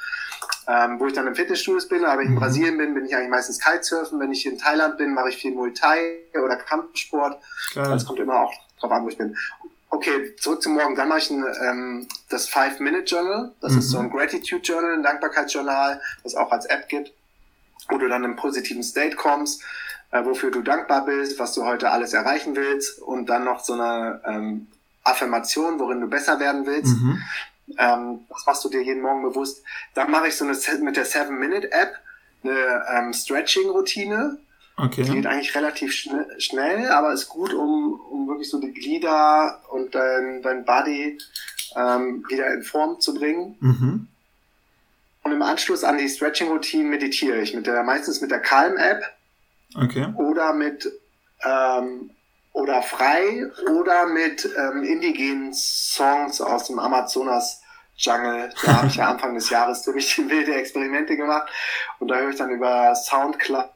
ähm, 0.67 0.99
wo 0.99 1.07
ich 1.07 1.13
dann 1.13 1.27
im 1.27 1.35
Fitnessstudio 1.35 1.87
bin, 1.89 2.05
aber 2.05 2.19
wenn 2.19 2.25
ich 2.25 2.29
in 2.29 2.35
mhm. 2.35 2.41
Brasilien 2.41 2.79
bin, 2.79 2.95
bin 2.95 3.05
ich 3.05 3.15
eigentlich 3.15 3.31
meistens 3.31 3.61
Kitesurfen. 3.61 4.19
Wenn 4.21 4.33
ich 4.33 4.47
in 4.47 4.59
Thailand 4.59 4.97
bin, 4.97 5.15
mache 5.15 5.29
ich 5.29 5.37
viel 5.37 5.53
Muay 5.53 5.73
Thai 5.73 6.17
oder 6.35 6.57
Kampfsport. 6.57 7.41
Das 7.75 8.07
kommt 8.07 8.19
immer 8.19 8.41
auch 8.41 8.55
drauf 8.81 8.93
an, 8.93 9.05
wo 9.05 9.09
ich 9.09 9.19
bin. 9.19 9.37
Okay, 9.91 10.35
zurück 10.37 10.63
zum 10.63 10.75
Morgen. 10.75 10.97
Dann 10.97 11.09
mache 11.09 11.21
ich 11.21 11.31
ein, 11.31 11.45
ähm, 11.63 12.09
das 12.29 12.49
Five-Minute-Journal. 12.49 13.53
Das 13.61 13.73
mhm. 13.73 13.79
ist 13.79 13.91
so 13.91 13.99
ein 13.99 14.11
Gratitude-Journal, 14.11 14.95
ein 14.95 15.03
Dankbarkeitsjournal, 15.03 16.01
das 16.23 16.35
auch 16.35 16.51
als 16.51 16.67
App 16.67 16.89
gibt, 16.89 17.13
wo 17.89 17.99
du 17.99 18.09
dann 18.09 18.25
im 18.25 18.35
positiven 18.35 18.83
State 18.83 19.17
kommst, 19.17 19.63
äh, 20.11 20.25
wofür 20.25 20.51
du 20.51 20.63
dankbar 20.63 21.05
bist, 21.05 21.39
was 21.39 21.55
du 21.55 21.65
heute 21.65 21.91
alles 21.91 22.13
erreichen 22.13 22.57
willst 22.57 22.99
und 23.01 23.29
dann 23.29 23.45
noch 23.45 23.61
so 23.63 23.75
eine 23.75 24.21
ähm, 24.27 24.67
Affirmation, 25.05 25.79
worin 25.79 26.01
du 26.01 26.09
besser 26.09 26.41
werden 26.41 26.67
willst. 26.67 26.97
Mhm. 26.97 27.23
Ähm, 27.79 28.21
das 28.29 28.47
machst 28.47 28.65
du 28.65 28.69
dir 28.69 28.83
jeden 28.83 29.03
Morgen 29.03 29.23
bewusst. 29.23 29.63
Dann 29.95 30.11
mache 30.11 30.29
ich 30.29 30.37
so 30.37 30.45
eine 30.45 30.57
mit 30.83 30.97
der 30.97 31.05
Seven 31.05 31.39
Minute 31.39 31.71
App 31.73 31.95
eine 32.43 32.85
ähm, 32.93 33.13
Stretching-Routine. 33.13 34.39
Okay. 34.77 35.05
Die 35.05 35.13
geht 35.13 35.27
eigentlich 35.27 35.55
relativ 35.55 35.93
schn 35.93 36.27
schnell, 36.39 36.89
aber 36.89 37.13
ist 37.13 37.29
gut, 37.29 37.55
um, 37.55 38.01
um 38.11 38.29
wirklich 38.29 38.51
so 38.51 38.61
die 38.61 38.73
Glieder 38.73 39.61
und 39.71 39.95
dein, 39.95 40.43
dein 40.43 40.65
Body 40.65 41.19
ähm, 41.77 42.25
wieder 42.29 42.53
in 42.53 42.63
Form 42.63 43.01
zu 43.01 43.15
bringen. 43.15 43.57
Mhm. 43.61 44.09
Und 45.23 45.33
im 45.33 45.43
Anschluss 45.43 45.85
an 45.85 45.99
die 45.99 46.09
Stretching-Routine 46.09 46.85
meditiere 46.89 47.41
ich 47.41 47.55
mit 47.55 47.67
der, 47.67 47.83
meistens 47.83 48.21
mit 48.21 48.31
der 48.31 48.41
Calm-App. 48.41 49.03
Okay. 49.75 50.13
Oder 50.17 50.53
mit 50.53 50.91
ähm, 51.43 52.11
oder 52.55 52.81
frei 52.81 53.45
oder 53.79 54.07
mit 54.07 54.49
ähm, 54.57 54.83
indigenen 54.83 55.53
Songs 55.53 56.41
aus 56.41 56.69
dem 56.69 56.79
Amazonas 56.79 57.61
Jungle. 57.97 58.51
Da 58.65 58.77
habe 58.79 58.87
ich 58.87 58.97
ja 58.97 59.11
Anfang 59.11 59.35
des 59.35 59.51
Jahres 59.51 59.83
ziemlich 59.83 60.17
wilde 60.29 60.55
Experimente 60.55 61.17
gemacht 61.17 61.49
und 61.99 62.09
da 62.09 62.17
höre 62.17 62.31
ich 62.31 62.37
dann 62.37 62.51
über 62.51 62.95
Soundcloud. 62.95 63.69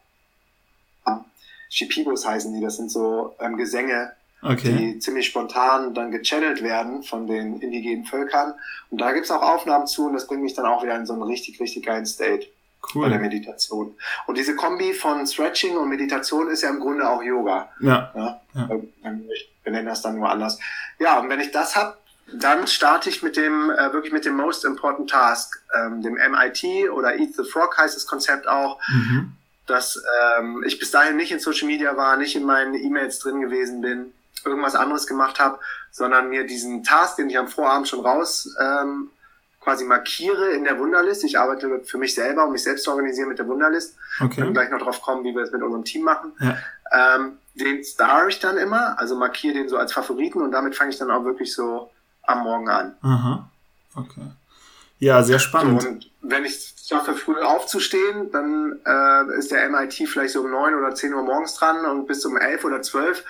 Shipibos 1.70 2.26
heißen 2.26 2.52
die, 2.54 2.60
das 2.60 2.76
sind 2.76 2.90
so 2.90 3.34
ähm, 3.40 3.56
Gesänge, 3.56 4.12
okay. 4.42 4.72
die 4.72 4.98
ziemlich 4.98 5.26
spontan 5.26 5.94
dann 5.94 6.10
gechannelt 6.10 6.62
werden 6.62 7.02
von 7.02 7.26
den 7.26 7.60
indigenen 7.60 8.04
Völkern. 8.04 8.54
Und 8.90 9.00
da 9.00 9.12
gibt's 9.12 9.30
auch 9.30 9.42
Aufnahmen 9.42 9.86
zu 9.86 10.06
und 10.06 10.14
das 10.14 10.26
bringt 10.26 10.42
mich 10.42 10.54
dann 10.54 10.66
auch 10.66 10.82
wieder 10.82 10.96
in 10.96 11.06
so 11.06 11.12
einen 11.12 11.22
richtig, 11.22 11.60
richtig 11.60 11.84
geilen 11.84 12.06
State. 12.06 12.46
Cool. 12.94 13.02
Bei 13.02 13.08
der 13.10 13.18
Meditation. 13.18 13.96
Und 14.26 14.38
diese 14.38 14.56
Kombi 14.56 14.94
von 14.94 15.26
Stretching 15.26 15.76
und 15.76 15.88
Meditation 15.88 16.48
ist 16.48 16.62
ja 16.62 16.70
im 16.70 16.80
Grunde 16.80 17.08
auch 17.08 17.22
Yoga. 17.22 17.68
Ja. 17.80 18.12
ja? 18.14 18.40
ja. 18.54 18.68
Wir 18.70 19.72
nennen 19.72 19.86
das 19.86 20.00
dann 20.00 20.16
nur 20.16 20.30
anders. 20.30 20.58
Ja, 20.98 21.18
und 21.20 21.28
wenn 21.28 21.40
ich 21.40 21.50
das 21.50 21.76
habe, 21.76 21.98
dann 22.32 22.66
starte 22.66 23.08
ich 23.08 23.22
mit 23.22 23.36
dem, 23.36 23.70
äh, 23.70 23.92
wirklich 23.92 24.12
mit 24.12 24.24
dem 24.24 24.36
Most 24.36 24.64
Important 24.64 25.10
Task, 25.10 25.62
ähm, 25.74 26.02
dem 26.02 26.14
MIT 26.14 26.90
oder 26.90 27.16
Eat 27.16 27.34
the 27.34 27.44
Frog 27.44 27.76
heißt 27.76 27.96
das 27.96 28.06
Konzept 28.06 28.46
auch, 28.46 28.78
mhm. 28.88 29.32
dass 29.66 30.00
ähm, 30.38 30.62
ich 30.66 30.78
bis 30.78 30.90
dahin 30.90 31.16
nicht 31.16 31.32
in 31.32 31.40
Social 31.40 31.66
Media 31.66 31.96
war, 31.96 32.16
nicht 32.16 32.36
in 32.36 32.44
meinen 32.44 32.74
E-Mails 32.74 33.18
drin 33.18 33.40
gewesen 33.40 33.80
bin, 33.80 34.12
irgendwas 34.44 34.74
anderes 34.74 35.06
gemacht 35.06 35.40
habe, 35.40 35.58
sondern 35.90 36.28
mir 36.28 36.46
diesen 36.46 36.84
Task, 36.84 37.16
den 37.16 37.30
ich 37.30 37.38
am 37.38 37.48
Vorabend 37.48 37.88
schon 37.88 38.00
raus 38.00 38.54
ähm, 38.60 39.10
quasi 39.60 39.84
markiere 39.84 40.50
in 40.52 40.64
der 40.64 40.78
Wunderlist. 40.78 41.24
Ich 41.24 41.38
arbeite 41.38 41.80
für 41.84 41.98
mich 41.98 42.14
selber, 42.14 42.44
um 42.44 42.52
mich 42.52 42.62
selbst 42.62 42.84
zu 42.84 42.90
organisieren 42.90 43.28
mit 43.28 43.38
der 43.38 43.46
Wunderlist. 43.46 43.96
Okay. 44.20 44.42
Wir 44.42 44.50
gleich 44.52 44.70
noch 44.70 44.80
drauf 44.80 45.02
kommen, 45.02 45.24
wie 45.24 45.34
wir 45.34 45.42
es 45.42 45.52
mit 45.52 45.62
unserem 45.62 45.84
Team 45.84 46.04
machen. 46.04 46.32
Ja. 46.40 46.56
Ähm, 46.92 47.38
den 47.54 47.84
star 47.84 48.28
ich 48.28 48.38
dann 48.38 48.56
immer, 48.56 48.98
also 48.98 49.16
markiere 49.16 49.54
den 49.54 49.68
so 49.68 49.76
als 49.76 49.92
Favoriten 49.92 50.40
und 50.40 50.52
damit 50.52 50.76
fange 50.76 50.90
ich 50.90 50.98
dann 50.98 51.10
auch 51.10 51.24
wirklich 51.24 51.54
so 51.54 51.90
am 52.22 52.44
Morgen 52.44 52.68
an. 52.68 52.94
Aha. 53.02 53.50
Okay. 53.94 54.30
Ja, 55.00 55.22
sehr 55.22 55.38
spannend. 55.38 55.82
So, 55.82 55.88
und 55.88 56.10
wenn 56.22 56.44
ich 56.44 56.74
schaffe, 56.86 57.14
früh 57.14 57.40
aufzustehen, 57.40 58.30
dann 58.32 58.80
äh, 58.84 59.38
ist 59.38 59.50
der 59.50 59.68
MIT 59.68 59.94
vielleicht 60.08 60.32
so 60.32 60.40
um 60.40 60.50
neun 60.50 60.74
oder 60.74 60.94
zehn 60.94 61.14
Uhr 61.14 61.22
morgens 61.22 61.54
dran 61.54 61.84
und 61.84 62.06
bis 62.06 62.24
um 62.24 62.36
elf 62.36 62.64
oder 62.64 62.82
zwölf 62.82 63.24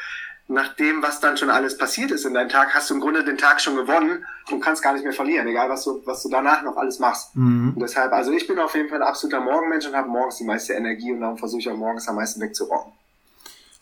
nach 0.48 0.74
dem, 0.74 1.02
was 1.02 1.20
dann 1.20 1.36
schon 1.36 1.50
alles 1.50 1.76
passiert 1.76 2.10
ist 2.10 2.24
in 2.24 2.32
deinem 2.32 2.48
Tag, 2.48 2.74
hast 2.74 2.88
du 2.88 2.94
im 2.94 3.00
Grunde 3.00 3.22
den 3.22 3.36
Tag 3.36 3.60
schon 3.60 3.76
gewonnen 3.76 4.24
und 4.50 4.60
kannst 4.60 4.82
gar 4.82 4.94
nicht 4.94 5.04
mehr 5.04 5.12
verlieren, 5.12 5.46
egal 5.46 5.68
was 5.68 5.84
du, 5.84 6.00
was 6.06 6.22
du 6.22 6.30
danach 6.30 6.62
noch 6.62 6.78
alles 6.78 6.98
machst. 6.98 7.36
Mhm. 7.36 7.74
Und 7.74 7.80
deshalb, 7.80 8.12
also 8.12 8.32
ich 8.32 8.46
bin 8.46 8.58
auf 8.58 8.74
jeden 8.74 8.88
Fall 8.88 9.02
ein 9.02 9.08
absoluter 9.08 9.40
Morgenmensch 9.40 9.86
und 9.86 9.94
habe 9.94 10.08
morgens 10.08 10.38
die 10.38 10.44
meiste 10.44 10.72
Energie 10.72 11.12
und 11.12 11.20
darum 11.20 11.36
versuche 11.36 11.60
ich 11.60 11.68
auch 11.68 11.76
morgens 11.76 12.08
am 12.08 12.16
meisten 12.16 12.40
wegzurocken. 12.40 12.92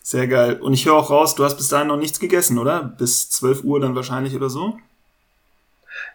Sehr 0.02 0.26
geil. 0.26 0.60
Und 0.60 0.72
ich 0.72 0.86
höre 0.86 0.94
auch 0.94 1.10
raus, 1.10 1.36
du 1.36 1.44
hast 1.44 1.56
bis 1.56 1.68
dahin 1.68 1.86
noch 1.86 1.96
nichts 1.96 2.18
gegessen, 2.18 2.58
oder? 2.58 2.82
Bis 2.82 3.30
12 3.30 3.62
Uhr 3.62 3.80
dann 3.80 3.94
wahrscheinlich 3.94 4.34
oder 4.34 4.50
so? 4.50 4.78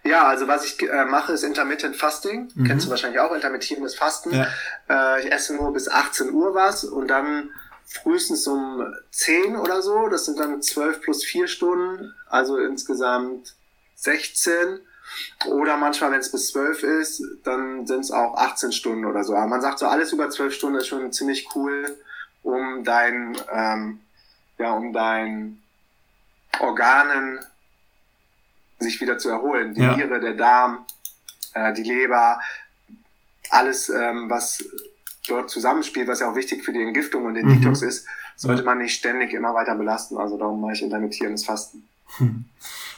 Ja, 0.04 0.28
also 0.28 0.48
was 0.48 0.66
ich 0.66 0.82
äh, 0.82 1.06
mache, 1.06 1.32
ist 1.32 1.44
Intermittent 1.44 1.96
Fasting. 1.96 2.50
Mhm. 2.56 2.66
Kennst 2.66 2.86
du 2.86 2.90
wahrscheinlich 2.90 3.20
auch, 3.20 3.34
intermittierendes 3.34 3.96
Fasten. 3.96 4.34
Ja. 4.34 4.48
Äh, 4.90 5.22
ich 5.22 5.32
esse 5.32 5.56
nur 5.56 5.72
bis 5.74 5.88
18 5.90 6.32
Uhr 6.32 6.54
was 6.56 6.84
und 6.84 7.08
dann 7.08 7.52
frühestens 7.92 8.48
um 8.48 8.84
10 9.12 9.56
oder 9.56 9.82
so. 9.82 10.08
Das 10.08 10.26
sind 10.26 10.40
dann 10.40 10.62
12 10.62 11.02
plus 11.02 11.24
4 11.24 11.48
Stunden, 11.48 12.14
also 12.28 12.58
insgesamt 12.58 13.56
16. 13.96 14.80
Oder 15.48 15.76
manchmal, 15.76 16.12
wenn 16.12 16.20
es 16.20 16.32
bis 16.32 16.48
12 16.50 16.84
ist, 16.84 17.24
dann 17.44 17.86
sind 17.86 18.00
es 18.02 18.12
auch 18.12 18.36
18 18.38 18.72
Stunden 18.72 19.06
oder 19.06 19.24
so. 19.24 19.36
Aber 19.36 19.48
man 19.48 19.62
sagt 19.62 19.80
so, 19.80 19.88
alles 19.88 20.14
über 20.14 20.30
12 20.30 20.54
Stunden 20.54 20.78
ist 20.78 20.88
schon 20.88 21.12
ziemlich 21.12 21.54
cool, 21.56 21.98
um 22.44 22.84
dein, 22.84 23.38
ähm, 23.52 24.00
ja, 24.58 24.72
um 24.72 24.94
dein 24.94 25.62
Organen 26.60 27.40
sich 28.80 29.02
wieder 29.02 29.18
zu 29.18 29.30
erholen. 29.30 29.74
Die 29.74 29.82
ja. 29.82 29.96
Niere, 29.96 30.20
der 30.20 30.34
Darm, 30.34 30.86
äh, 31.54 31.74
die 31.74 31.84
Leber, 31.84 32.40
alles, 33.50 33.90
ähm, 33.90 34.30
was 34.30 34.64
dort 35.32 35.50
zusammenspielt, 35.50 36.08
was 36.08 36.20
ja 36.20 36.32
auch 36.32 36.36
wichtig 36.36 36.64
für 36.64 36.74
die 36.74 36.82
Entgiftung 36.82 37.26
und 37.26 37.34
den 37.34 37.48
mhm. 37.48 37.62
Detox 37.62 37.82
ist, 37.82 38.06
sollte 38.36 38.64
man 38.64 38.78
nicht 38.80 38.94
ständig 38.94 39.34
immer 39.34 39.54
weiter 39.54 39.76
belasten. 39.76 40.18
Also 40.18 40.38
darum 40.38 40.62
mache 40.62 40.74
ich 40.74 40.82
intermittierendes 40.82 41.46
Fasten. 41.46 41.88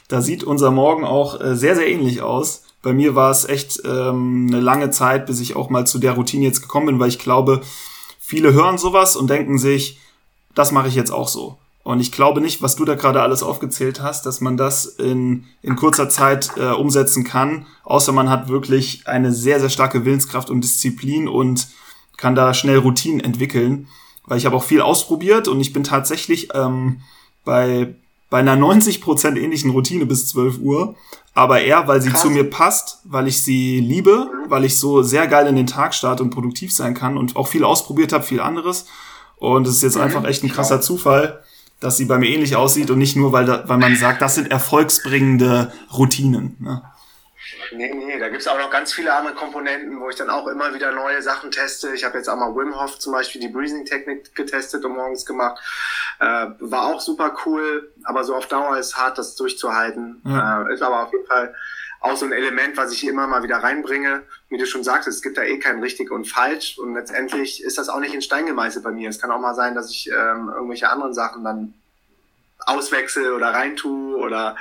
Da 0.08 0.20
sieht 0.20 0.44
unser 0.44 0.70
Morgen 0.70 1.04
auch 1.04 1.40
äh, 1.40 1.56
sehr, 1.56 1.76
sehr 1.76 1.88
ähnlich 1.88 2.20
aus. 2.20 2.64
Bei 2.82 2.92
mir 2.92 3.14
war 3.14 3.30
es 3.30 3.46
echt 3.46 3.80
ähm, 3.86 4.48
eine 4.50 4.60
lange 4.60 4.90
Zeit, 4.90 5.24
bis 5.26 5.40
ich 5.40 5.56
auch 5.56 5.70
mal 5.70 5.86
zu 5.86 5.98
der 5.98 6.12
Routine 6.12 6.44
jetzt 6.44 6.60
gekommen 6.60 6.86
bin, 6.86 7.00
weil 7.00 7.08
ich 7.08 7.18
glaube, 7.18 7.62
viele 8.18 8.52
hören 8.52 8.76
sowas 8.76 9.16
und 9.16 9.30
denken 9.30 9.58
sich, 9.58 9.98
das 10.54 10.72
mache 10.72 10.88
ich 10.88 10.94
jetzt 10.94 11.10
auch 11.10 11.28
so. 11.28 11.56
Und 11.82 12.00
ich 12.00 12.12
glaube 12.12 12.40
nicht, 12.40 12.62
was 12.62 12.76
du 12.76 12.84
da 12.84 12.94
gerade 12.94 13.22
alles 13.22 13.42
aufgezählt 13.42 14.02
hast, 14.02 14.24
dass 14.26 14.40
man 14.40 14.56
das 14.56 14.86
in, 14.86 15.44
in 15.62 15.76
kurzer 15.76 16.08
Zeit 16.08 16.52
äh, 16.56 16.72
umsetzen 16.72 17.24
kann, 17.24 17.66
außer 17.84 18.12
man 18.12 18.30
hat 18.30 18.48
wirklich 18.48 19.06
eine 19.06 19.32
sehr, 19.32 19.60
sehr 19.60 19.68
starke 19.68 20.04
Willenskraft 20.04 20.48
und 20.48 20.62
Disziplin 20.62 21.28
und 21.28 21.68
kann 22.16 22.34
da 22.34 22.54
schnell 22.54 22.78
Routinen 22.78 23.20
entwickeln, 23.20 23.88
weil 24.26 24.38
ich 24.38 24.46
habe 24.46 24.56
auch 24.56 24.64
viel 24.64 24.80
ausprobiert 24.80 25.48
und 25.48 25.60
ich 25.60 25.72
bin 25.72 25.84
tatsächlich 25.84 26.48
ähm, 26.54 27.00
bei, 27.44 27.94
bei 28.30 28.38
einer 28.38 28.56
90% 28.56 29.36
ähnlichen 29.36 29.70
Routine 29.70 30.06
bis 30.06 30.28
12 30.28 30.58
Uhr, 30.60 30.94
aber 31.34 31.60
eher, 31.60 31.88
weil 31.88 32.00
sie 32.00 32.10
Krass. 32.10 32.22
zu 32.22 32.30
mir 32.30 32.48
passt, 32.48 33.00
weil 33.04 33.26
ich 33.26 33.42
sie 33.42 33.80
liebe, 33.80 34.30
weil 34.48 34.64
ich 34.64 34.78
so 34.78 35.02
sehr 35.02 35.26
geil 35.26 35.46
in 35.46 35.56
den 35.56 35.66
Tag 35.66 35.94
starte 35.94 36.22
und 36.22 36.30
produktiv 36.30 36.72
sein 36.72 36.94
kann 36.94 37.18
und 37.18 37.36
auch 37.36 37.48
viel 37.48 37.64
ausprobiert 37.64 38.12
habe, 38.12 38.24
viel 38.24 38.40
anderes. 38.40 38.86
Und 39.36 39.66
es 39.66 39.76
ist 39.76 39.82
jetzt 39.82 39.96
mhm. 39.96 40.02
einfach 40.02 40.24
echt 40.24 40.42
ein 40.44 40.50
krasser 40.50 40.80
Zufall, 40.80 41.42
dass 41.80 41.96
sie 41.96 42.04
bei 42.04 42.18
mir 42.18 42.28
ähnlich 42.30 42.56
aussieht 42.56 42.90
und 42.90 42.98
nicht 42.98 43.16
nur, 43.16 43.32
weil, 43.32 43.44
da, 43.44 43.64
weil 43.66 43.78
man 43.78 43.96
sagt, 43.96 44.22
das 44.22 44.36
sind 44.36 44.50
erfolgsbringende 44.50 45.72
Routinen. 45.92 46.56
Ne? 46.60 46.82
Nee, 47.72 47.92
nee, 47.92 48.18
da 48.18 48.28
gibt's 48.28 48.46
auch 48.46 48.58
noch 48.58 48.70
ganz 48.70 48.92
viele 48.92 49.14
andere 49.14 49.34
Komponenten, 49.34 50.00
wo 50.00 50.08
ich 50.08 50.16
dann 50.16 50.30
auch 50.30 50.46
immer 50.46 50.74
wieder 50.74 50.92
neue 50.92 51.22
Sachen 51.22 51.50
teste. 51.50 51.94
Ich 51.94 52.04
habe 52.04 52.18
jetzt 52.18 52.28
auch 52.28 52.36
mal 52.36 52.54
Wim 52.54 52.80
Hof 52.80 52.98
zum 52.98 53.12
Beispiel 53.12 53.40
die 53.40 53.48
Breathing-Technik 53.48 54.34
getestet 54.34 54.84
und 54.84 54.94
morgens 54.94 55.26
gemacht. 55.26 55.60
Äh, 56.20 56.46
war 56.58 56.86
auch 56.86 57.00
super 57.00 57.36
cool, 57.44 57.92
aber 58.04 58.24
so 58.24 58.34
auf 58.34 58.46
Dauer 58.46 58.78
ist 58.78 58.96
hart, 58.96 59.18
das 59.18 59.36
durchzuhalten. 59.36 60.22
Ja. 60.24 60.66
Äh, 60.66 60.74
ist 60.74 60.82
aber 60.82 61.04
auf 61.04 61.12
jeden 61.12 61.26
Fall 61.26 61.54
auch 62.00 62.16
so 62.16 62.26
ein 62.26 62.32
Element, 62.32 62.76
was 62.76 62.92
ich 62.92 63.06
immer 63.06 63.26
mal 63.26 63.42
wieder 63.42 63.58
reinbringe. 63.58 64.22
Wie 64.50 64.58
du 64.58 64.66
schon 64.66 64.84
sagst, 64.84 65.08
es 65.08 65.22
gibt 65.22 65.38
da 65.38 65.42
eh 65.42 65.58
kein 65.58 65.80
richtig 65.80 66.10
und 66.10 66.26
falsch 66.26 66.78
und 66.78 66.94
letztendlich 66.94 67.62
ist 67.62 67.78
das 67.78 67.88
auch 67.88 67.98
nicht 67.98 68.14
in 68.14 68.20
Stein 68.20 68.44
gemeißelt 68.44 68.84
bei 68.84 68.90
mir. 68.90 69.08
Es 69.08 69.18
kann 69.18 69.30
auch 69.30 69.40
mal 69.40 69.54
sein, 69.54 69.74
dass 69.74 69.90
ich 69.90 70.10
ähm, 70.10 70.50
irgendwelche 70.54 70.90
anderen 70.90 71.14
Sachen 71.14 71.44
dann 71.44 71.74
auswechsel 72.66 73.32
oder 73.32 73.48
reintue 73.48 74.16
oder 74.18 74.56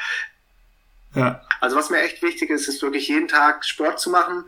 ja. 1.16 1.42
Also 1.62 1.76
was 1.76 1.90
mir 1.90 2.02
echt 2.02 2.22
wichtig 2.22 2.50
ist, 2.50 2.68
ist 2.68 2.82
wirklich 2.82 3.08
jeden 3.08 3.28
Tag 3.28 3.66
Sport 3.66 4.00
zu 4.00 4.10
machen. 4.10 4.46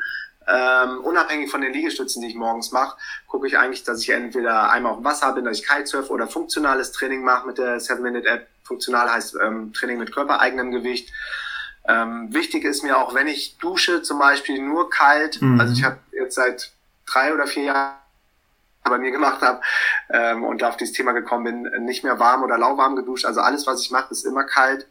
Ähm, 0.47 0.99
unabhängig 0.99 1.49
von 1.49 1.61
den 1.61 1.73
Liegestützen, 1.73 2.21
die 2.21 2.27
ich 2.27 2.35
morgens 2.35 2.71
mache, 2.71 2.97
gucke 3.27 3.47
ich 3.47 3.57
eigentlich, 3.57 3.83
dass 3.83 4.01
ich 4.01 4.09
entweder 4.09 4.69
einmal 4.69 4.91
auf 4.91 4.99
dem 4.99 5.05
Wasser 5.05 5.33
bin, 5.33 5.45
dass 5.45 5.59
ich 5.59 5.67
Kitesurf 5.67 6.11
oder 6.11 6.27
funktionales 6.27 6.91
Training 6.91 7.23
mache 7.23 7.47
mit 7.47 7.57
der 7.57 7.79
7-Minute-App. 7.79 8.47
Funktional 8.63 9.11
heißt 9.11 9.37
ähm, 9.43 9.73
Training 9.73 9.97
mit 9.97 10.13
körpereigenem 10.13 10.71
Gewicht. 10.71 11.11
Ähm, 11.87 12.33
wichtig 12.33 12.63
ist 12.63 12.83
mir 12.83 12.97
auch, 12.97 13.15
wenn 13.15 13.27
ich 13.27 13.57
dusche, 13.57 14.01
zum 14.03 14.19
Beispiel 14.19 14.61
nur 14.61 14.89
kalt. 14.89 15.41
Mhm. 15.41 15.59
Also 15.59 15.73
ich 15.73 15.83
habe 15.83 15.97
jetzt 16.11 16.35
seit 16.35 16.71
drei 17.07 17.33
oder 17.33 17.47
vier 17.47 17.63
Jahren 17.63 17.93
bei 18.83 18.99
mir 18.99 19.11
gemacht 19.11 19.41
habe 19.41 19.61
ähm, 20.11 20.43
und 20.43 20.63
auf 20.63 20.77
dieses 20.77 20.93
Thema 20.93 21.13
gekommen 21.13 21.43
bin, 21.43 21.85
nicht 21.85 22.03
mehr 22.03 22.19
warm 22.19 22.43
oder 22.43 22.57
lauwarm 22.57 22.95
geduscht. 22.95 23.25
Also 23.25 23.41
alles, 23.41 23.65
was 23.65 23.81
ich 23.81 23.89
mache, 23.89 24.11
ist 24.11 24.25
immer 24.25 24.43
kalt 24.43 24.87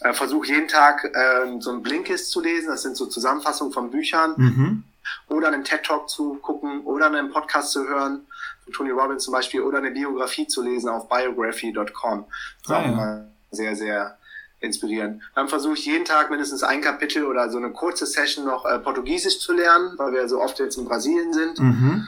äh, 0.00 0.12
versuche 0.12 0.48
jeden 0.48 0.68
Tag 0.68 1.04
äh, 1.04 1.60
so 1.60 1.72
ein 1.72 1.82
Blinkist 1.82 2.30
zu 2.30 2.40
lesen. 2.40 2.68
Das 2.68 2.82
sind 2.82 2.96
so 2.96 3.06
Zusammenfassungen 3.06 3.72
von 3.72 3.90
Büchern. 3.90 4.34
Mhm. 4.36 4.84
Oder 5.28 5.48
einen 5.48 5.64
TED-Talk 5.64 6.08
zu 6.08 6.36
gucken 6.36 6.80
oder 6.84 7.06
einen 7.06 7.30
Podcast 7.30 7.72
zu 7.72 7.86
hören, 7.86 8.26
von 8.64 8.72
Tony 8.72 8.90
Robbins 8.90 9.24
zum 9.24 9.32
Beispiel, 9.32 9.60
oder 9.60 9.78
eine 9.78 9.90
Biografie 9.90 10.46
zu 10.46 10.62
lesen 10.62 10.88
auf 10.88 11.08
biography.com. 11.10 12.24
Das 12.24 12.62
ist 12.62 12.70
ah, 12.70 12.78
auch 12.78 12.82
ja. 12.82 12.88
immer 12.88 13.24
sehr, 13.50 13.76
sehr 13.76 14.18
inspirierend. 14.60 15.22
Dann 15.34 15.48
versuche 15.48 15.74
ich 15.74 15.84
jeden 15.84 16.06
Tag 16.06 16.30
mindestens 16.30 16.62
ein 16.62 16.80
Kapitel 16.80 17.26
oder 17.26 17.50
so 17.50 17.58
eine 17.58 17.70
kurze 17.70 18.06
Session 18.06 18.46
noch 18.46 18.64
äh, 18.64 18.78
Portugiesisch 18.78 19.40
zu 19.40 19.52
lernen, 19.52 19.92
weil 19.98 20.12
wir 20.12 20.26
so 20.26 20.40
oft 20.40 20.58
jetzt 20.58 20.78
in 20.78 20.86
Brasilien 20.86 21.34
sind. 21.34 21.58
Mhm. 21.58 22.06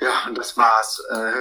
Ja, 0.00 0.28
und 0.28 0.38
das 0.38 0.56
war's. 0.56 1.02
Äh, 1.10 1.32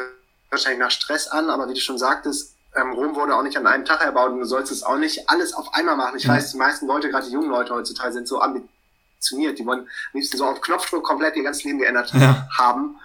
wahrscheinlich 0.49 0.79
nach 0.79 0.91
Stress 0.91 1.27
an, 1.27 1.49
aber 1.49 1.69
wie 1.69 1.75
du 1.75 1.79
schon 1.79 1.99
sagtest, 1.99 2.55
ähm, 2.75 2.91
Rom 2.91 3.15
wurde 3.15 3.35
auch 3.35 3.43
nicht 3.43 3.57
an 3.57 3.67
einem 3.67 3.85
Tag 3.85 4.01
erbaut 4.01 4.31
und 4.31 4.39
du 4.39 4.45
sollst 4.45 4.71
es 4.71 4.83
auch 4.83 4.97
nicht 4.97 5.29
alles 5.29 5.53
auf 5.53 5.73
einmal 5.73 5.95
machen. 5.95 6.17
Ich 6.17 6.27
mhm. 6.27 6.31
weiß, 6.31 6.51
die 6.51 6.57
meisten 6.57 6.87
Leute, 6.87 7.09
gerade 7.09 7.25
die 7.25 7.33
jungen 7.33 7.49
Leute 7.49 7.73
heutzutage, 7.73 8.13
sind 8.13 8.27
so 8.27 8.41
ambitioniert. 8.41 9.57
Die 9.57 9.65
wollen 9.65 9.81
am 9.81 9.87
liebsten 10.13 10.37
so 10.37 10.45
auf 10.45 10.61
Knopfdruck 10.61 11.03
komplett 11.03 11.35
ihr 11.35 11.43
ganzes 11.43 11.63
Leben 11.63 11.79
geändert 11.79 12.11
ja. 12.13 12.47
haben. 12.57 12.99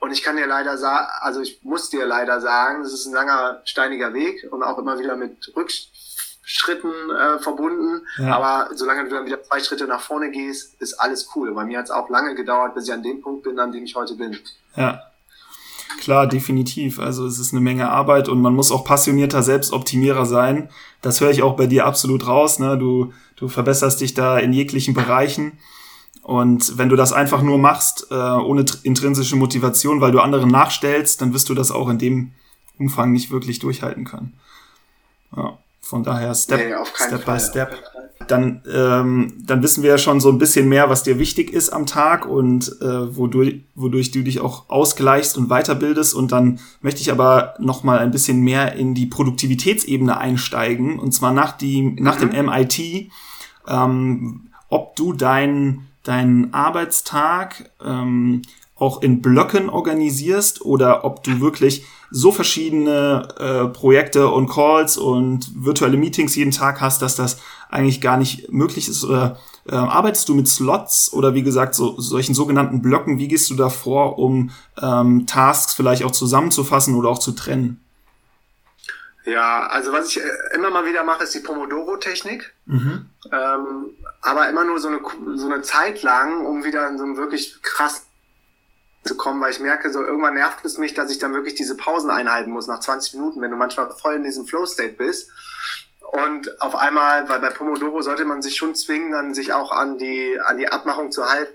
Und 0.00 0.12
ich 0.12 0.22
kann 0.22 0.36
dir 0.36 0.46
leider 0.46 0.78
sagen, 0.78 1.06
also 1.20 1.40
ich 1.40 1.62
muss 1.62 1.90
dir 1.90 2.06
leider 2.06 2.40
sagen, 2.40 2.82
das 2.82 2.92
ist 2.92 3.06
ein 3.06 3.12
langer, 3.12 3.60
steiniger 3.64 4.14
Weg 4.14 4.48
und 4.50 4.62
auch 4.62 4.78
immer 4.78 4.98
wieder 4.98 5.14
mit 5.14 5.52
Rückschritten 5.54 6.90
äh, 7.10 7.38
verbunden. 7.38 8.06
Ja. 8.16 8.34
Aber 8.34 8.74
solange 8.74 9.04
du 9.04 9.10
dann 9.10 9.26
wieder 9.26 9.42
zwei 9.42 9.60
Schritte 9.60 9.86
nach 9.86 10.00
vorne 10.00 10.30
gehst, 10.30 10.80
ist 10.80 10.94
alles 10.94 11.28
cool. 11.36 11.52
Bei 11.52 11.64
mir 11.64 11.78
hat 11.78 11.84
es 11.84 11.90
auch 11.90 12.08
lange 12.08 12.34
gedauert, 12.34 12.74
bis 12.74 12.88
ich 12.88 12.94
an 12.94 13.02
dem 13.02 13.20
Punkt 13.20 13.44
bin, 13.44 13.58
an 13.58 13.72
dem 13.72 13.84
ich 13.84 13.94
heute 13.94 14.14
bin. 14.14 14.38
Ja. 14.74 15.09
Klar, 15.98 16.26
definitiv. 16.26 16.98
Also 16.98 17.26
es 17.26 17.38
ist 17.38 17.52
eine 17.52 17.60
Menge 17.60 17.90
Arbeit 17.90 18.28
und 18.28 18.40
man 18.40 18.54
muss 18.54 18.70
auch 18.70 18.84
passionierter 18.84 19.42
Selbstoptimierer 19.42 20.24
sein. 20.24 20.68
Das 21.02 21.20
höre 21.20 21.30
ich 21.30 21.42
auch 21.42 21.56
bei 21.56 21.66
dir 21.66 21.86
absolut 21.86 22.26
raus. 22.26 22.58
Ne? 22.58 22.78
Du, 22.78 23.12
du 23.36 23.48
verbesserst 23.48 24.00
dich 24.00 24.14
da 24.14 24.38
in 24.38 24.52
jeglichen 24.52 24.94
Bereichen. 24.94 25.58
Und 26.22 26.78
wenn 26.78 26.88
du 26.88 26.96
das 26.96 27.12
einfach 27.12 27.42
nur 27.42 27.58
machst, 27.58 28.06
äh, 28.10 28.14
ohne 28.14 28.64
intrinsische 28.82 29.36
Motivation, 29.36 30.00
weil 30.00 30.12
du 30.12 30.20
anderen 30.20 30.50
nachstellst, 30.50 31.20
dann 31.20 31.32
wirst 31.34 31.48
du 31.48 31.54
das 31.54 31.70
auch 31.70 31.88
in 31.88 31.98
dem 31.98 32.32
Umfang 32.78 33.12
nicht 33.12 33.30
wirklich 33.30 33.58
durchhalten 33.58 34.04
können. 34.04 34.34
Ja, 35.36 35.58
von 35.80 36.04
daher 36.04 36.34
Step, 36.34 36.60
nee, 36.60 36.74
Step 36.94 37.24
Fall, 37.24 37.36
by 37.36 37.42
Step 37.42 37.89
dann, 38.30 38.62
ähm, 38.72 39.32
dann 39.44 39.62
wissen 39.62 39.82
wir 39.82 39.90
ja 39.90 39.98
schon 39.98 40.20
so 40.20 40.30
ein 40.30 40.38
bisschen 40.38 40.68
mehr, 40.68 40.88
was 40.88 41.02
dir 41.02 41.18
wichtig 41.18 41.52
ist 41.52 41.70
am 41.70 41.86
Tag 41.86 42.26
und 42.26 42.80
äh, 42.80 43.16
wodurch, 43.16 43.60
wodurch 43.74 44.10
du 44.10 44.22
dich 44.22 44.40
auch 44.40 44.68
ausgleichst 44.68 45.36
und 45.36 45.48
weiterbildest. 45.48 46.14
Und 46.14 46.32
dann 46.32 46.60
möchte 46.80 47.00
ich 47.00 47.10
aber 47.10 47.54
noch 47.58 47.82
mal 47.82 47.98
ein 47.98 48.10
bisschen 48.10 48.40
mehr 48.40 48.74
in 48.74 48.94
die 48.94 49.06
Produktivitätsebene 49.06 50.16
einsteigen. 50.16 50.98
Und 50.98 51.12
zwar 51.12 51.32
nach, 51.32 51.52
die, 51.52 51.82
nach 51.82 52.16
dem 52.16 52.30
MIT, 52.30 53.10
ähm, 53.68 54.48
ob 54.68 54.96
du 54.96 55.12
deinen 55.12 55.86
deinen 56.02 56.54
Arbeitstag 56.54 57.70
ähm, 57.84 58.42
auch 58.76 59.02
in 59.02 59.20
Blöcken 59.20 59.68
organisierst 59.68 60.64
oder 60.64 61.04
ob 61.04 61.22
du 61.22 61.40
wirklich 61.40 61.84
so 62.10 62.32
verschiedene 62.32 63.28
äh, 63.38 63.66
Projekte 63.68 64.28
und 64.28 64.48
Calls 64.48 64.96
und 64.96 65.50
virtuelle 65.54 65.96
Meetings 65.96 66.34
jeden 66.34 66.50
Tag 66.50 66.80
hast, 66.80 67.02
dass 67.02 67.16
das 67.16 67.38
eigentlich 67.68 68.00
gar 68.00 68.16
nicht 68.16 68.52
möglich 68.52 68.88
ist? 68.88 69.04
Oder 69.04 69.38
äh, 69.68 69.74
arbeitest 69.74 70.28
du 70.28 70.34
mit 70.34 70.48
Slots 70.48 71.12
oder 71.12 71.34
wie 71.34 71.42
gesagt 71.42 71.74
so 71.74 72.00
solchen 72.00 72.34
sogenannten 72.34 72.82
Blöcken? 72.82 73.18
Wie 73.18 73.28
gehst 73.28 73.50
du 73.50 73.54
da 73.54 73.68
vor, 73.68 74.18
um 74.18 74.50
ähm, 74.80 75.26
Tasks 75.26 75.74
vielleicht 75.74 76.04
auch 76.04 76.10
zusammenzufassen 76.10 76.94
oder 76.96 77.08
auch 77.08 77.18
zu 77.18 77.32
trennen? 77.32 77.80
Ja, 79.24 79.66
also 79.66 79.92
was 79.92 80.08
ich 80.08 80.20
äh, 80.20 80.54
immer 80.54 80.70
mal 80.70 80.86
wieder 80.86 81.04
mache, 81.04 81.24
ist 81.24 81.34
die 81.34 81.40
Pomodoro-Technik. 81.40 82.52
Mhm. 82.66 83.06
Ähm, 83.30 83.90
aber 84.22 84.48
immer 84.48 84.64
nur 84.64 84.78
so 84.78 84.88
eine, 84.88 85.00
so 85.36 85.46
eine 85.46 85.62
Zeit 85.62 86.02
lang, 86.02 86.44
um 86.46 86.64
wieder 86.64 86.88
in 86.88 86.98
so 86.98 87.04
einem 87.04 87.16
wirklich 87.16 87.62
krass 87.62 88.06
zu 89.04 89.16
kommen, 89.16 89.40
weil 89.40 89.50
ich 89.50 89.60
merke, 89.60 89.90
so 89.90 90.04
irgendwann 90.04 90.34
nervt 90.34 90.64
es 90.64 90.78
mich, 90.78 90.94
dass 90.94 91.10
ich 91.10 91.18
dann 91.18 91.32
wirklich 91.32 91.54
diese 91.54 91.76
Pausen 91.76 92.10
einhalten 92.10 92.50
muss 92.50 92.66
nach 92.66 92.80
20 92.80 93.14
Minuten, 93.14 93.40
wenn 93.40 93.50
du 93.50 93.56
manchmal 93.56 93.90
voll 93.90 94.14
in 94.14 94.24
diesem 94.24 94.46
Flow-State 94.46 94.94
bist. 94.94 95.30
Und 96.12 96.60
auf 96.60 96.74
einmal, 96.74 97.28
weil 97.28 97.40
bei 97.40 97.50
Pomodoro 97.50 98.02
sollte 98.02 98.24
man 98.24 98.42
sich 98.42 98.56
schon 98.56 98.74
zwingen, 98.74 99.12
dann 99.12 99.32
sich 99.32 99.52
auch 99.52 99.70
an 99.72 99.96
die, 99.96 100.38
an 100.44 100.58
die 100.58 100.68
Abmachung 100.68 101.12
zu 101.12 101.24
halten. 101.24 101.54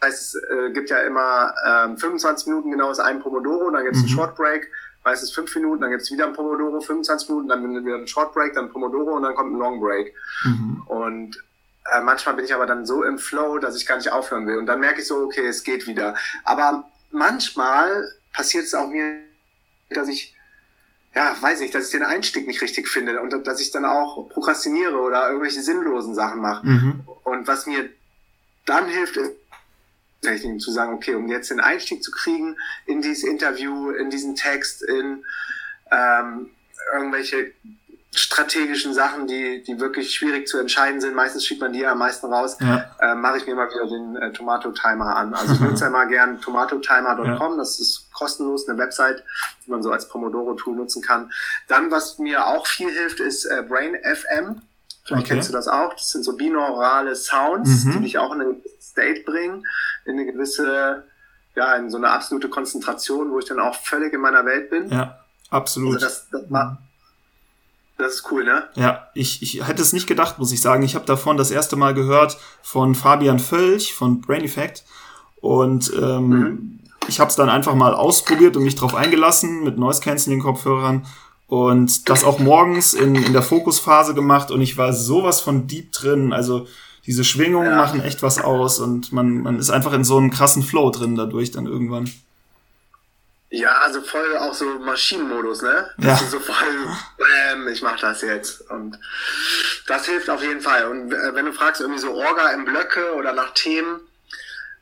Das 0.00 0.08
heißt, 0.08 0.34
es 0.34 0.42
äh, 0.50 0.70
gibt 0.72 0.90
ja 0.90 0.98
immer 0.98 1.54
ähm, 1.66 1.96
25 1.96 2.48
Minuten 2.48 2.70
genau 2.70 2.90
ist 2.90 3.00
ein 3.00 3.20
Pomodoro, 3.20 3.70
dann 3.70 3.84
gibt 3.84 3.96
es 3.96 4.02
mhm. 4.02 4.08
einen 4.08 4.16
Short 4.16 4.36
Break, 4.36 4.68
meistens 5.04 5.32
5 5.32 5.54
Minuten, 5.56 5.82
dann 5.82 5.90
gibt 5.90 6.02
es 6.02 6.10
wieder 6.10 6.26
ein 6.26 6.32
Pomodoro, 6.32 6.80
25 6.80 7.28
Minuten, 7.28 7.48
dann 7.48 7.84
wieder 7.86 7.96
ein 7.96 8.08
Short 8.08 8.34
Break, 8.34 8.54
dann 8.54 8.70
Pomodoro 8.70 9.16
und 9.16 9.22
dann 9.22 9.34
kommt 9.34 9.52
ein 9.52 9.58
Long 9.58 9.80
Break. 9.80 10.14
Mhm. 10.44 10.82
Und 10.86 11.44
äh, 11.90 12.00
manchmal 12.00 12.34
bin 12.34 12.44
ich 12.44 12.54
aber 12.54 12.66
dann 12.66 12.86
so 12.86 13.02
im 13.02 13.18
Flow, 13.18 13.58
dass 13.58 13.76
ich 13.76 13.86
gar 13.86 13.96
nicht 13.96 14.12
aufhören 14.12 14.46
will. 14.46 14.58
Und 14.58 14.66
dann 14.66 14.80
merke 14.80 15.00
ich 15.00 15.06
so, 15.06 15.18
okay, 15.24 15.46
es 15.46 15.64
geht 15.64 15.86
wieder. 15.86 16.14
Aber 16.44 16.90
manchmal 17.10 18.12
passiert 18.32 18.64
es 18.64 18.74
auch 18.74 18.88
mir, 18.88 19.20
dass 19.90 20.08
ich, 20.08 20.36
ja, 21.14 21.36
weiß 21.40 21.60
nicht, 21.60 21.74
dass 21.74 21.86
ich 21.86 21.90
den 21.90 22.04
Einstieg 22.04 22.46
nicht 22.46 22.62
richtig 22.62 22.88
finde 22.88 23.20
und 23.20 23.46
dass 23.46 23.60
ich 23.60 23.70
dann 23.70 23.84
auch 23.84 24.28
prokrastiniere 24.28 24.98
oder 24.98 25.28
irgendwelche 25.28 25.62
sinnlosen 25.62 26.14
Sachen 26.14 26.40
mache. 26.40 26.66
Mhm. 26.66 27.08
Und 27.24 27.48
was 27.48 27.66
mir 27.66 27.90
dann 28.66 28.86
hilft, 28.86 29.16
ist, 29.16 29.32
zu 30.58 30.70
sagen, 30.70 30.92
okay, 30.92 31.14
um 31.14 31.28
jetzt 31.28 31.50
den 31.50 31.60
Einstieg 31.60 32.04
zu 32.04 32.12
kriegen 32.12 32.56
in 32.86 33.00
dieses 33.00 33.24
Interview, 33.24 33.90
in 33.90 34.10
diesen 34.10 34.36
Text, 34.36 34.82
in 34.82 35.24
ähm, 35.90 36.50
irgendwelche 36.92 37.52
strategischen 38.12 38.92
Sachen, 38.92 39.28
die, 39.28 39.62
die 39.62 39.78
wirklich 39.78 40.12
schwierig 40.12 40.48
zu 40.48 40.58
entscheiden 40.58 41.00
sind, 41.00 41.14
meistens 41.14 41.46
schiebt 41.46 41.60
man 41.60 41.72
die 41.72 41.86
am 41.86 41.98
meisten 41.98 42.26
raus, 42.26 42.56
ja. 42.60 42.90
äh, 42.98 43.14
mache 43.14 43.38
ich 43.38 43.46
mir 43.46 43.54
mal 43.54 43.68
wieder 43.70 43.86
den 43.86 44.16
äh, 44.16 44.32
Tomato-Timer 44.32 45.14
an. 45.14 45.32
Also 45.32 45.54
ich 45.54 45.60
nutze 45.60 45.84
ja 45.84 45.90
mal 45.90 46.08
gern 46.08 46.40
tomatotimer.com, 46.40 47.24
ja. 47.24 47.56
das 47.56 47.78
ist 47.78 48.10
kostenlos, 48.12 48.68
eine 48.68 48.78
Website, 48.78 49.22
die 49.64 49.70
man 49.70 49.82
so 49.82 49.92
als 49.92 50.08
Pomodoro-Tool 50.08 50.74
nutzen 50.74 51.02
kann. 51.02 51.30
Dann, 51.68 51.92
was 51.92 52.18
mir 52.18 52.46
auch 52.46 52.66
viel 52.66 52.90
hilft, 52.90 53.20
ist 53.20 53.44
äh, 53.44 53.62
Brain 53.66 53.94
FM. 53.94 54.62
Vielleicht 55.04 55.26
okay. 55.26 55.34
kennst 55.34 55.48
du 55.48 55.52
das 55.52 55.68
auch. 55.68 55.94
Das 55.94 56.10
sind 56.10 56.24
so 56.24 56.36
binaurale 56.36 57.14
Sounds, 57.14 57.84
mhm. 57.84 57.92
die 57.92 58.00
dich 58.00 58.18
auch 58.18 58.34
in 58.34 58.40
eine 58.40 58.56
State 58.80 59.22
bringen, 59.22 59.64
in 60.04 60.18
eine 60.18 60.26
gewisse, 60.26 61.04
ja, 61.54 61.76
in 61.76 61.90
so 61.90 61.96
eine 61.96 62.10
absolute 62.10 62.48
Konzentration, 62.48 63.30
wo 63.30 63.38
ich 63.38 63.44
dann 63.44 63.60
auch 63.60 63.76
völlig 63.76 64.12
in 64.12 64.20
meiner 64.20 64.44
Welt 64.44 64.68
bin. 64.68 64.88
Ja, 64.90 65.20
absolut. 65.50 65.94
Also 65.94 66.06
das, 66.06 66.26
das, 66.30 66.50
mhm 66.50 66.78
das 68.00 68.14
ist 68.14 68.32
cool, 68.32 68.44
ne? 68.44 68.64
Ja, 68.74 69.08
ich, 69.14 69.42
ich 69.42 69.66
hätte 69.66 69.82
es 69.82 69.92
nicht 69.92 70.06
gedacht, 70.06 70.38
muss 70.38 70.52
ich 70.52 70.60
sagen. 70.60 70.82
Ich 70.82 70.94
habe 70.94 71.06
davon 71.06 71.36
das 71.36 71.50
erste 71.50 71.76
Mal 71.76 71.94
gehört 71.94 72.38
von 72.62 72.94
Fabian 72.94 73.38
Völch 73.38 73.94
von 73.94 74.20
Brain 74.20 74.44
Effect. 74.44 74.84
Und 75.40 75.92
ähm, 76.00 76.28
mhm. 76.28 76.80
ich 77.08 77.20
habe 77.20 77.30
es 77.30 77.36
dann 77.36 77.48
einfach 77.48 77.74
mal 77.74 77.94
ausprobiert 77.94 78.56
und 78.56 78.64
mich 78.64 78.74
drauf 78.74 78.94
eingelassen 78.94 79.64
mit 79.64 79.78
Noise 79.78 80.00
Cancelling 80.00 80.40
Kopfhörern 80.40 81.06
und 81.50 82.08
das 82.08 82.22
auch 82.22 82.38
morgens 82.38 82.94
in, 82.94 83.16
in 83.16 83.32
der 83.32 83.42
Fokusphase 83.42 84.14
gemacht 84.14 84.52
und 84.52 84.60
ich 84.60 84.78
war 84.78 84.92
sowas 84.92 85.40
von 85.40 85.66
deep 85.66 85.90
drin. 85.90 86.32
Also 86.32 86.68
diese 87.06 87.24
Schwingungen 87.24 87.70
ja. 87.70 87.76
machen 87.76 88.00
echt 88.00 88.22
was 88.22 88.40
aus 88.40 88.78
und 88.78 89.12
man, 89.12 89.42
man 89.42 89.58
ist 89.58 89.70
einfach 89.70 89.92
in 89.92 90.04
so 90.04 90.16
einem 90.16 90.30
krassen 90.30 90.62
Flow 90.62 90.90
drin 90.90 91.16
dadurch 91.16 91.50
dann 91.50 91.66
irgendwann. 91.66 92.08
Ja, 93.52 93.78
also 93.78 94.00
voll 94.00 94.36
auch 94.36 94.54
so 94.54 94.64
Maschinenmodus, 94.78 95.62
ne? 95.62 95.90
Ja. 95.98 96.16
so 96.16 96.38
voll, 96.38 96.88
bam, 97.18 97.66
ich 97.66 97.82
mach 97.82 97.98
das 97.98 98.22
jetzt. 98.22 98.70
Und 98.70 98.96
das 99.88 100.06
hilft 100.06 100.30
auf 100.30 100.40
jeden 100.40 100.60
Fall. 100.60 100.86
Und 100.86 101.12
äh, 101.12 101.34
wenn 101.34 101.46
du 101.46 101.52
fragst, 101.52 101.80
irgendwie 101.80 102.00
so 102.00 102.14
Orga 102.14 102.50
im 102.50 102.64
Blöcke 102.64 103.14
oder 103.14 103.32
nach 103.32 103.52
Themen, 103.54 104.00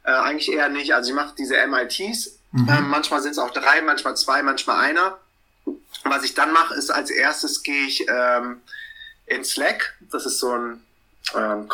äh, 0.05 0.11
eigentlich 0.11 0.53
eher 0.53 0.69
nicht. 0.69 0.95
Also 0.95 1.11
ich 1.11 1.17
mache 1.17 1.35
diese 1.39 1.55
MITs. 1.67 2.39
Mhm. 2.53 2.69
Ähm, 2.69 2.89
manchmal 2.89 3.23
sind 3.23 3.33
es 3.33 3.39
auch 3.39 3.51
drei, 3.51 3.81
manchmal 3.81 4.17
zwei, 4.19 4.43
manchmal 4.43 4.85
einer. 4.85 5.19
Und 5.65 5.81
was 6.05 6.25
ich 6.25 6.35
dann 6.35 6.53
mache, 6.53 6.75
ist 6.75 6.91
als 6.91 7.11
erstes 7.11 7.63
gehe 7.63 7.87
ich 7.87 8.07
ähm, 8.07 8.61
in 9.25 9.45
Slack. 9.45 9.95
Das 10.11 10.27
ist 10.27 10.41
so 10.41 10.53
ein 10.53 10.85
ähm, 11.35 11.69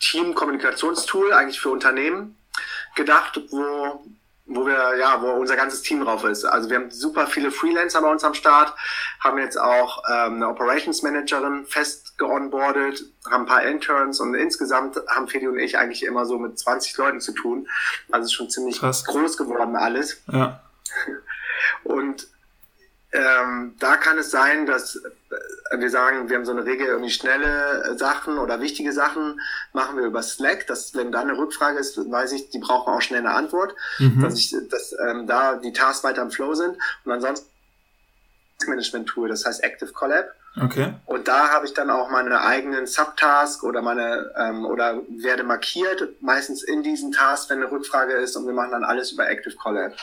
Team-Kommunikationstool, 0.00 1.34
eigentlich 1.34 1.60
für 1.60 1.70
Unternehmen 1.70 2.36
gedacht, 2.94 3.40
wo 3.50 4.04
wo 4.54 4.66
wir, 4.66 4.96
ja, 4.96 5.20
wo 5.20 5.30
unser 5.32 5.56
ganzes 5.56 5.82
Team 5.82 6.04
drauf 6.04 6.24
ist. 6.24 6.44
Also 6.44 6.68
wir 6.70 6.76
haben 6.76 6.90
super 6.90 7.26
viele 7.26 7.50
Freelancer 7.50 8.02
bei 8.02 8.10
uns 8.10 8.24
am 8.24 8.34
Start, 8.34 8.74
haben 9.20 9.38
jetzt 9.38 9.58
auch 9.58 10.02
ähm, 10.10 10.34
eine 10.34 10.48
Operations 10.48 11.02
Managerin 11.02 11.64
fest 11.66 12.18
geonboardet, 12.18 13.04
haben 13.30 13.42
ein 13.42 13.46
paar 13.46 13.62
Interns 13.62 14.20
und 14.20 14.34
insgesamt 14.34 14.96
haben 15.08 15.28
Fedi 15.28 15.46
und 15.48 15.58
ich 15.58 15.78
eigentlich 15.78 16.04
immer 16.04 16.26
so 16.26 16.38
mit 16.38 16.58
20 16.58 16.96
Leuten 16.96 17.20
zu 17.20 17.32
tun. 17.32 17.68
Also 18.10 18.24
es 18.24 18.30
ist 18.30 18.34
schon 18.34 18.50
ziemlich 18.50 18.78
Krass. 18.78 19.04
groß 19.04 19.36
geworden 19.36 19.76
alles. 19.76 20.22
Ja. 20.30 20.60
Und 21.84 22.28
ähm, 23.12 23.76
da 23.78 23.96
kann 23.96 24.16
es 24.18 24.30
sein, 24.30 24.64
dass 24.64 24.96
äh, 24.96 25.78
wir 25.78 25.90
sagen, 25.90 26.28
wir 26.28 26.36
haben 26.36 26.46
so 26.46 26.52
eine 26.52 26.64
Regel, 26.64 26.86
irgendwie 26.86 27.10
schnelle 27.10 27.96
Sachen 27.98 28.38
oder 28.38 28.60
wichtige 28.60 28.92
Sachen 28.92 29.40
machen 29.72 29.98
wir 29.98 30.04
über 30.04 30.22
Slack. 30.22 30.66
Dass, 30.66 30.94
wenn 30.94 31.12
da 31.12 31.20
eine 31.20 31.36
Rückfrage 31.36 31.78
ist, 31.78 31.98
weiß 31.98 32.32
ich, 32.32 32.50
die 32.50 32.58
brauchen 32.58 32.92
auch 32.92 33.02
schnell 33.02 33.20
eine 33.20 33.34
Antwort, 33.34 33.74
mhm. 33.98 34.22
dass, 34.22 34.38
ich, 34.38 34.56
dass 34.70 34.94
ähm, 35.06 35.26
da 35.26 35.56
die 35.56 35.72
Tasks 35.72 36.04
weiter 36.04 36.22
im 36.22 36.30
Flow 36.30 36.54
sind. 36.54 36.76
Und 37.04 37.12
ansonsten 37.12 37.48
Management-Tool, 38.66 39.28
das 39.28 39.44
heißt 39.44 39.62
Active 39.62 39.92
Collab. 39.92 40.26
Okay. 40.60 40.94
Und 41.06 41.28
da 41.28 41.48
habe 41.50 41.66
ich 41.66 41.74
dann 41.74 41.90
auch 41.90 42.10
meine 42.10 42.42
eigenen 42.42 42.86
Subtask 42.86 43.62
oder 43.64 43.80
meine 43.80 44.30
ähm, 44.36 44.66
oder 44.66 45.00
werde 45.08 45.44
markiert, 45.44 46.20
meistens 46.20 46.62
in 46.62 46.82
diesen 46.82 47.12
Tasks, 47.12 47.48
wenn 47.48 47.62
eine 47.62 47.70
Rückfrage 47.70 48.12
ist 48.14 48.36
und 48.36 48.46
wir 48.46 48.52
machen 48.52 48.72
dann 48.72 48.84
alles 48.84 49.12
über 49.12 49.28
Active 49.28 49.56
Collab. 49.56 49.94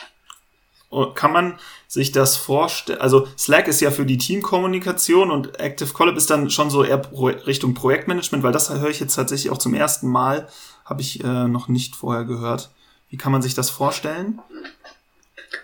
Kann 1.14 1.32
man 1.32 1.58
sich 1.86 2.10
das 2.10 2.36
vorstellen? 2.36 3.00
Also 3.00 3.28
Slack 3.38 3.68
ist 3.68 3.80
ja 3.80 3.92
für 3.92 4.04
die 4.04 4.18
Teamkommunikation 4.18 5.30
und 5.30 5.60
Active 5.60 5.92
Collab 5.92 6.16
ist 6.16 6.30
dann 6.30 6.50
schon 6.50 6.68
so 6.68 6.82
eher 6.82 6.98
Pro 6.98 7.26
Richtung 7.26 7.74
Projektmanagement, 7.74 8.42
weil 8.42 8.52
das 8.52 8.70
höre 8.70 8.88
ich 8.88 8.98
jetzt 8.98 9.14
tatsächlich 9.14 9.52
auch 9.52 9.58
zum 9.58 9.74
ersten 9.74 10.08
Mal, 10.08 10.48
habe 10.84 11.00
ich 11.00 11.22
äh, 11.22 11.46
noch 11.46 11.68
nicht 11.68 11.94
vorher 11.94 12.24
gehört. 12.24 12.70
Wie 13.08 13.16
kann 13.16 13.30
man 13.30 13.40
sich 13.40 13.54
das 13.54 13.70
vorstellen? 13.70 14.40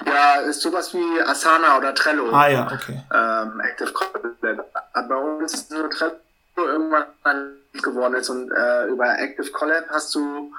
Ja, 0.04 0.36
ist 0.48 0.62
sowas 0.62 0.94
wie 0.94 1.22
Asana 1.22 1.76
oder 1.76 1.92
Trello. 1.94 2.30
Ah 2.30 2.48
ja, 2.48 2.70
okay. 2.72 3.02
Ähm, 3.12 3.60
Active 3.60 3.92
Collab. 3.92 4.72
Bei 5.08 5.16
uns 5.16 5.54
ist 5.54 5.70
so 5.70 5.88
Trello 5.88 6.14
irgendwann 6.56 7.04
geworden 7.72 8.14
ist 8.14 8.30
und 8.30 8.50
äh, 8.52 8.86
über 8.86 9.18
Active 9.18 9.50
Collab 9.50 9.84
hast 9.90 10.14
du 10.14 10.52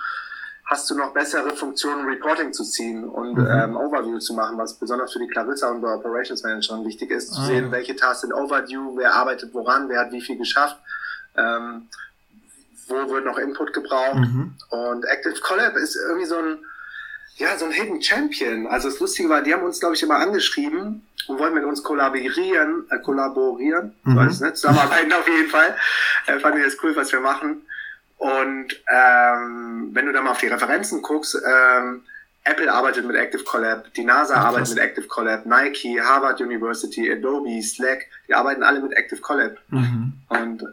hast 0.68 0.90
du 0.90 0.96
noch 0.96 1.14
bessere 1.14 1.56
Funktionen, 1.56 2.06
Reporting 2.06 2.52
zu 2.52 2.64
ziehen 2.64 3.06
und 3.06 3.38
mhm. 3.38 3.48
ähm, 3.48 3.78
Overview 3.78 4.20
zu 4.20 4.34
machen, 4.34 4.58
was 4.58 4.74
besonders 4.74 5.14
für 5.14 5.20
die 5.20 5.28
Clarissa 5.28 5.70
und 5.70 5.82
bei 5.82 5.94
Operations 5.94 6.44
Managerin 6.44 6.86
wichtig 6.86 7.10
ist, 7.10 7.34
zu 7.34 7.42
ah, 7.42 7.46
sehen, 7.46 7.72
welche 7.72 7.96
Tasks 7.96 8.22
sind 8.22 8.34
Overdue, 8.34 8.98
wer 8.98 9.14
arbeitet 9.14 9.54
woran, 9.54 9.88
wer 9.88 10.02
hat 10.02 10.12
wie 10.12 10.22
viel 10.22 10.38
geschafft, 10.38 10.78
ähm, 11.38 11.88
wo 12.88 12.96
wird 12.96 13.26
noch 13.26 13.38
Input 13.38 13.72
gebraucht. 13.72 14.16
Mhm. 14.16 14.56
Und 14.70 15.06
Active 15.06 15.40
Collab 15.42 15.78
ist 15.78 15.96
irgendwie 15.96 16.28
so 16.28 16.38
ein, 16.38 16.58
ja, 17.38 17.58
so 17.58 17.66
ein 17.66 17.72
Hidden 17.72 18.02
Champion. 18.02 18.68
Also 18.68 18.90
das 18.90 19.00
Lustige 19.00 19.30
war, 19.30 19.42
die 19.42 19.54
haben 19.54 19.64
uns, 19.64 19.80
glaube 19.80 19.96
ich, 19.96 20.04
immer 20.04 20.18
angeschrieben 20.18 21.08
und 21.28 21.40
wollen 21.40 21.54
mit 21.54 21.64
uns 21.64 21.82
kollaborieren, 21.82 22.86
äh, 22.90 23.00
kollaborieren, 23.00 23.94
mhm. 24.04 24.18
weiß 24.18 24.42
nicht, 24.42 24.58
zusammenarbeiten 24.58 25.14
auf 25.14 25.28
jeden 25.28 25.50
Fall. 25.50 25.78
Äh, 26.26 26.40
fanden 26.40 26.58
die 26.58 26.66
das 26.66 26.78
cool, 26.84 26.94
was 26.94 27.10
wir 27.14 27.22
machen. 27.22 27.62
Und 28.18 28.82
ähm, 28.92 29.90
wenn 29.94 30.06
du 30.06 30.12
da 30.12 30.22
mal 30.22 30.32
auf 30.32 30.40
die 30.40 30.48
Referenzen 30.48 31.02
guckst, 31.02 31.36
ähm, 31.36 32.04
Apple 32.44 32.72
arbeitet 32.72 33.06
mit 33.06 33.16
Active 33.16 33.44
Collab, 33.44 33.94
die 33.94 34.04
NASA 34.04 34.36
Ach, 34.36 34.46
arbeitet 34.46 34.76
mit 34.76 34.80
Active 34.80 35.08
Collab, 35.08 35.46
Nike, 35.46 36.00
Harvard 36.02 36.40
University, 36.42 37.12
Adobe, 37.12 37.62
Slack, 37.62 38.06
die 38.28 38.34
arbeiten 38.34 38.64
alle 38.64 38.80
mit 38.80 38.94
Active 38.94 39.20
Collab. 39.20 39.58
Mhm. 39.70 40.14
Und 40.30 40.64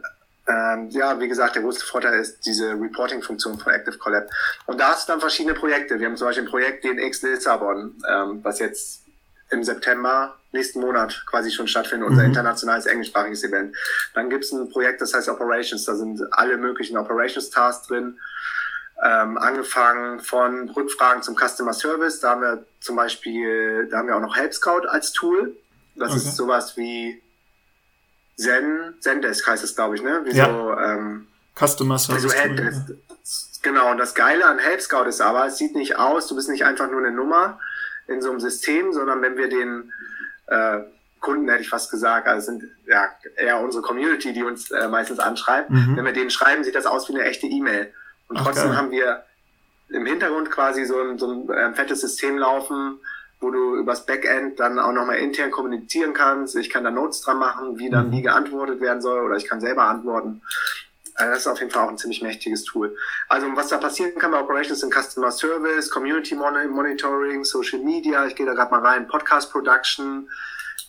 ähm, 0.47 0.89
ja, 0.89 1.19
wie 1.19 1.27
gesagt, 1.27 1.55
der 1.55 1.63
größte 1.63 1.85
Vorteil 1.85 2.19
ist 2.19 2.45
diese 2.45 2.71
Reporting-Funktion 2.79 3.59
von 3.59 3.73
Active 3.73 3.97
Collab. 3.97 4.29
Und 4.67 4.79
da 4.79 4.89
hast 4.89 5.07
du 5.07 5.13
dann 5.13 5.19
verschiedene 5.19 5.55
Projekte. 5.55 5.99
Wir 5.99 6.07
haben 6.07 6.17
zum 6.17 6.27
Beispiel 6.27 6.45
ein 6.45 6.49
Projekt 6.49 6.83
DNX 6.83 7.23
Lissabon, 7.23 7.95
ähm, 8.09 8.39
was 8.43 8.59
jetzt 8.59 9.04
im 9.49 9.63
September 9.63 10.35
nächsten 10.51 10.79
Monat 10.79 11.23
quasi 11.27 11.51
schon 11.51 11.67
stattfinden, 11.67 12.05
unser 12.05 12.23
mhm. 12.23 12.29
internationales 12.29 12.85
englischsprachiges 12.85 13.43
Event. 13.43 13.75
Dann 14.13 14.29
gibt 14.29 14.45
es 14.45 14.51
ein 14.51 14.69
Projekt, 14.69 15.01
das 15.01 15.13
heißt 15.13 15.29
Operations, 15.29 15.85
da 15.85 15.95
sind 15.95 16.21
alle 16.31 16.57
möglichen 16.57 16.97
Operations-Tasks 16.97 17.87
drin. 17.87 18.19
Ähm, 19.03 19.37
angefangen 19.37 20.21
von 20.21 20.69
Rückfragen 20.69 21.21
zum 21.21 21.35
Customer 21.35 21.73
Service. 21.73 22.21
Da 22.21 22.31
haben 22.31 22.41
wir 22.41 22.65
zum 22.79 22.95
Beispiel, 22.95 23.89
da 23.91 23.97
haben 23.97 24.07
wir 24.07 24.15
auch 24.15 24.21
noch 24.21 24.37
Help 24.37 24.53
Scout 24.53 24.87
als 24.87 25.11
Tool. 25.11 25.55
Das 25.95 26.11
okay. 26.11 26.19
ist 26.19 26.35
sowas 26.37 26.77
wie 26.77 27.21
Zen, 28.37 28.95
Zendesk 29.01 29.47
heißt 29.47 29.63
es, 29.63 29.75
glaube 29.75 29.95
ich, 29.95 30.01
ne? 30.01 30.21
Wie 30.23 30.35
ja. 30.35 30.45
so, 30.45 30.79
ähm, 30.79 31.27
Customer 31.57 31.99
Service. 31.99 32.23
So 32.23 32.31
Helpdesk. 32.31 32.93
Genau, 33.61 33.91
und 33.91 33.97
das 33.97 34.13
Geile 34.13 34.45
an 34.45 34.59
Help 34.59 34.81
Scout 34.81 35.05
ist 35.05 35.21
aber, 35.21 35.47
es 35.47 35.57
sieht 35.57 35.75
nicht 35.75 35.97
aus, 35.97 36.27
du 36.27 36.35
bist 36.35 36.49
nicht 36.49 36.65
einfach 36.65 36.89
nur 36.89 36.99
eine 36.99 37.11
Nummer 37.11 37.59
in 38.07 38.21
so 38.21 38.29
einem 38.29 38.39
System, 38.39 38.93
sondern 38.93 39.21
wenn 39.21 39.37
wir 39.37 39.49
den 39.49 39.91
äh, 40.47 40.79
Kunden, 41.19 41.49
hätte 41.49 41.61
ich 41.61 41.69
fast 41.69 41.89
gesagt, 41.89 42.27
also 42.27 42.45
sind 42.45 42.63
ja 42.85 43.09
eher 43.35 43.59
unsere 43.59 43.81
Community, 43.81 44.31
die 44.31 44.43
uns 44.43 44.69
äh, 44.69 44.87
meistens 44.87 45.19
anschreibt, 45.19 45.71
mhm. 45.71 45.97
wenn 45.97 46.05
wir 46.05 46.13
denen 46.13 46.29
schreiben, 46.29 46.63
sieht 46.63 46.75
das 46.75 46.85
aus 46.85 47.09
wie 47.09 47.13
eine 47.13 47.23
echte 47.23 47.47
E-Mail. 47.47 47.91
Und 48.27 48.37
trotzdem 48.37 48.69
okay. 48.69 48.77
haben 48.77 48.91
wir 48.91 49.23
im 49.89 50.05
Hintergrund 50.05 50.51
quasi 50.51 50.85
so 50.85 50.99
ein, 50.99 51.17
so 51.17 51.31
ein 51.31 51.49
äh, 51.49 51.73
fettes 51.73 52.01
System 52.01 52.37
laufen, 52.37 52.99
wo 53.39 53.51
du 53.51 53.75
übers 53.75 54.05
Backend 54.05 54.59
dann 54.59 54.79
auch 54.79 54.91
nochmal 54.91 55.17
intern 55.17 55.51
kommunizieren 55.51 56.13
kannst. 56.13 56.55
Ich 56.55 56.69
kann 56.69 56.83
da 56.83 56.91
Notes 56.91 57.21
dran 57.21 57.37
machen, 57.37 57.77
wie 57.79 57.89
dann 57.89 58.07
mhm. 58.07 58.11
wie 58.11 58.21
geantwortet 58.21 58.81
werden 58.81 59.01
soll 59.01 59.23
oder 59.25 59.35
ich 59.35 59.47
kann 59.47 59.61
selber 59.61 59.83
antworten. 59.83 60.41
Also 61.15 61.31
das 61.31 61.39
ist 61.39 61.47
auf 61.47 61.59
jeden 61.59 61.71
Fall 61.71 61.85
auch 61.85 61.89
ein 61.89 61.97
ziemlich 61.97 62.21
mächtiges 62.21 62.63
Tool. 62.65 62.95
Also 63.29 63.47
was 63.55 63.69
da 63.69 63.77
passieren 63.77 64.15
kann 64.19 64.31
bei 64.31 64.39
Operations 64.39 64.83
in 64.83 64.91
Customer 64.91 65.31
Service, 65.31 65.89
Community 65.89 66.35
Monitoring, 66.35 67.43
Social 67.43 67.79
Media, 67.79 68.25
ich 68.25 68.35
gehe 68.35 68.45
da 68.45 68.53
gerade 68.53 68.71
mal 68.71 68.85
rein, 68.85 69.07
Podcast 69.07 69.51
Production, 69.51 70.29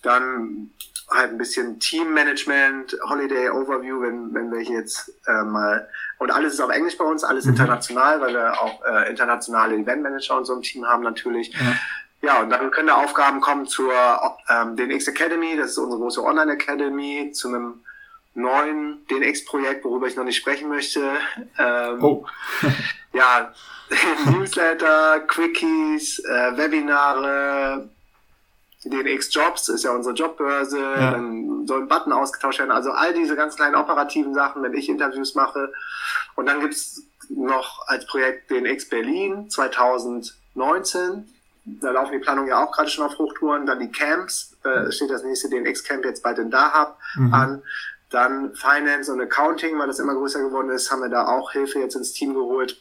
dann 0.02 0.70
halt 1.10 1.30
ein 1.30 1.38
bisschen 1.38 1.78
Team 1.78 2.12
Management, 2.12 2.96
Holiday 3.08 3.50
Overview, 3.50 4.00
wenn, 4.00 4.34
wenn 4.34 4.50
wir 4.50 4.58
hier 4.58 4.80
jetzt 4.80 5.12
äh, 5.26 5.44
mal 5.44 5.88
und 6.18 6.30
alles 6.32 6.54
ist 6.54 6.60
auf 6.60 6.70
Englisch 6.70 6.96
bei 6.96 7.04
uns, 7.04 7.22
alles 7.22 7.44
mhm. 7.44 7.52
international, 7.52 8.20
weil 8.20 8.34
wir 8.34 8.60
auch 8.60 8.84
äh, 8.84 9.10
internationale 9.10 9.76
Event 9.76 10.02
Manager 10.02 10.36
und 10.36 10.44
so 10.46 10.54
im 10.54 10.62
Team 10.62 10.86
haben 10.86 11.02
natürlich. 11.02 11.52
Ja. 11.52 11.76
Ja, 12.22 12.40
und 12.40 12.50
dann 12.50 12.70
können 12.70 12.88
da 12.88 12.96
Aufgaben 12.96 13.40
kommen 13.40 13.66
zur 13.66 13.92
ähm, 14.48 14.74
DNX 14.74 15.06
Academy, 15.06 15.56
das 15.56 15.72
ist 15.72 15.78
unsere 15.78 16.00
große 16.00 16.24
Online 16.24 16.54
Academy, 16.54 17.30
zu 17.32 17.48
einem 17.48 17.84
neuen 18.36 19.04
DNX-Projekt, 19.08 19.84
worüber 19.84 20.06
ich 20.06 20.16
noch 20.16 20.24
nicht 20.24 20.36
sprechen 20.36 20.68
möchte. 20.68 21.00
Ähm, 21.58 22.04
oh. 22.04 22.26
ja, 23.12 23.52
Newsletter, 24.26 25.20
Quickies, 25.20 26.18
äh, 26.20 26.56
Webinare, 26.56 27.88
DNX 28.84 29.34
Jobs 29.34 29.68
ist 29.68 29.84
ja 29.84 29.90
unsere 29.92 30.14
Jobbörse, 30.14 30.78
ja. 30.78 31.10
dann 31.12 31.66
soll 31.66 31.82
ein 31.82 31.88
Button 31.88 32.12
ausgetauscht 32.12 32.60
werden. 32.60 32.70
Also 32.70 32.92
all 32.92 33.12
diese 33.14 33.36
ganz 33.36 33.56
kleinen 33.56 33.74
operativen 33.74 34.34
Sachen, 34.34 34.62
wenn 34.62 34.74
ich 34.74 34.88
Interviews 34.88 35.34
mache. 35.34 35.72
Und 36.36 36.46
dann 36.46 36.60
gibt's 36.60 37.02
noch 37.28 37.86
als 37.88 38.06
Projekt 38.06 38.50
DNX 38.50 38.88
Berlin 38.88 39.50
2019. 39.50 41.28
Da 41.64 41.90
laufen 41.90 42.12
die 42.12 42.20
Planungen 42.20 42.48
ja 42.48 42.64
auch 42.64 42.70
gerade 42.70 42.88
schon 42.88 43.04
auf 43.04 43.18
Hochtouren. 43.18 43.66
Dann 43.66 43.80
die 43.80 43.90
Camps, 43.90 44.56
äh, 44.62 44.92
steht 44.92 45.10
das 45.10 45.24
nächste 45.24 45.48
DNX-Camp 45.48 46.04
jetzt 46.04 46.22
bald 46.22 46.38
in 46.38 46.50
Dahab 46.50 46.98
mhm. 47.16 47.34
an. 47.34 47.62
Dann 48.10 48.54
Finance 48.54 49.12
und 49.12 49.20
Accounting, 49.20 49.78
weil 49.78 49.88
das 49.88 49.98
immer 49.98 50.14
größer 50.14 50.40
geworden 50.40 50.70
ist, 50.70 50.90
haben 50.90 51.02
wir 51.02 51.08
da 51.08 51.26
auch 51.26 51.52
Hilfe 51.52 51.80
jetzt 51.80 51.96
ins 51.96 52.12
Team 52.12 52.34
geholt. 52.34 52.80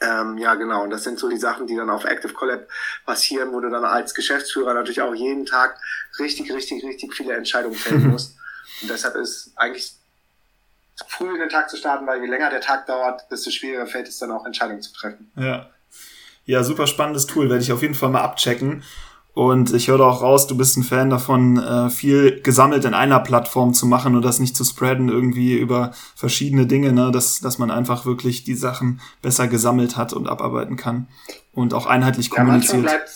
Ähm, 0.00 0.38
ja, 0.38 0.54
genau. 0.54 0.82
Und 0.82 0.90
das 0.90 1.04
sind 1.04 1.18
so 1.18 1.28
die 1.28 1.36
Sachen, 1.36 1.66
die 1.66 1.76
dann 1.76 1.90
auf 1.90 2.04
Active 2.04 2.32
Collab 2.32 2.68
passieren, 3.04 3.52
wo 3.52 3.60
du 3.60 3.70
dann 3.70 3.84
als 3.84 4.14
Geschäftsführer 4.14 4.74
natürlich 4.74 5.00
auch 5.00 5.14
jeden 5.14 5.46
Tag 5.46 5.78
richtig, 6.18 6.52
richtig, 6.52 6.84
richtig 6.84 7.14
viele 7.14 7.34
Entscheidungen 7.34 7.76
fällen 7.76 8.08
musst. 8.10 8.36
Und 8.82 8.90
deshalb 8.90 9.16
ist 9.16 9.52
eigentlich 9.56 9.92
früh 11.08 11.32
in 11.32 11.40
den 11.40 11.48
Tag 11.48 11.70
zu 11.70 11.76
starten, 11.76 12.06
weil 12.06 12.20
je 12.20 12.26
länger 12.26 12.50
der 12.50 12.60
Tag 12.60 12.86
dauert, 12.86 13.30
desto 13.30 13.50
schwieriger 13.50 13.86
fällt 13.86 14.08
es 14.08 14.18
dann 14.18 14.30
auch 14.30 14.44
Entscheidungen 14.44 14.82
zu 14.82 14.92
treffen. 14.92 15.30
Ja. 15.36 15.70
Ja, 16.44 16.62
super 16.62 16.86
spannendes 16.86 17.26
Tool, 17.26 17.50
werde 17.50 17.62
ich 17.62 17.72
auf 17.72 17.82
jeden 17.82 17.94
Fall 17.94 18.08
mal 18.08 18.22
abchecken. 18.22 18.84
Und 19.36 19.74
ich 19.74 19.88
höre 19.88 20.00
auch 20.00 20.22
raus, 20.22 20.46
du 20.46 20.56
bist 20.56 20.78
ein 20.78 20.82
Fan 20.82 21.10
davon, 21.10 21.58
äh, 21.58 21.90
viel 21.90 22.40
gesammelt 22.40 22.86
in 22.86 22.94
einer 22.94 23.20
Plattform 23.20 23.74
zu 23.74 23.84
machen 23.84 24.16
und 24.16 24.22
das 24.22 24.38
nicht 24.38 24.56
zu 24.56 24.64
spreaden 24.64 25.10
irgendwie 25.10 25.58
über 25.58 25.92
verschiedene 26.14 26.64
Dinge, 26.64 26.90
ne? 26.94 27.10
dass, 27.12 27.40
dass 27.40 27.58
man 27.58 27.70
einfach 27.70 28.06
wirklich 28.06 28.44
die 28.44 28.54
Sachen 28.54 28.98
besser 29.20 29.46
gesammelt 29.46 29.98
hat 29.98 30.14
und 30.14 30.26
abarbeiten 30.26 30.76
kann 30.76 31.08
und 31.52 31.74
auch 31.74 31.84
einheitlich 31.84 32.30
kommuniziert. 32.30 32.86
Ja, 32.86 32.90
manchmal 32.90 33.06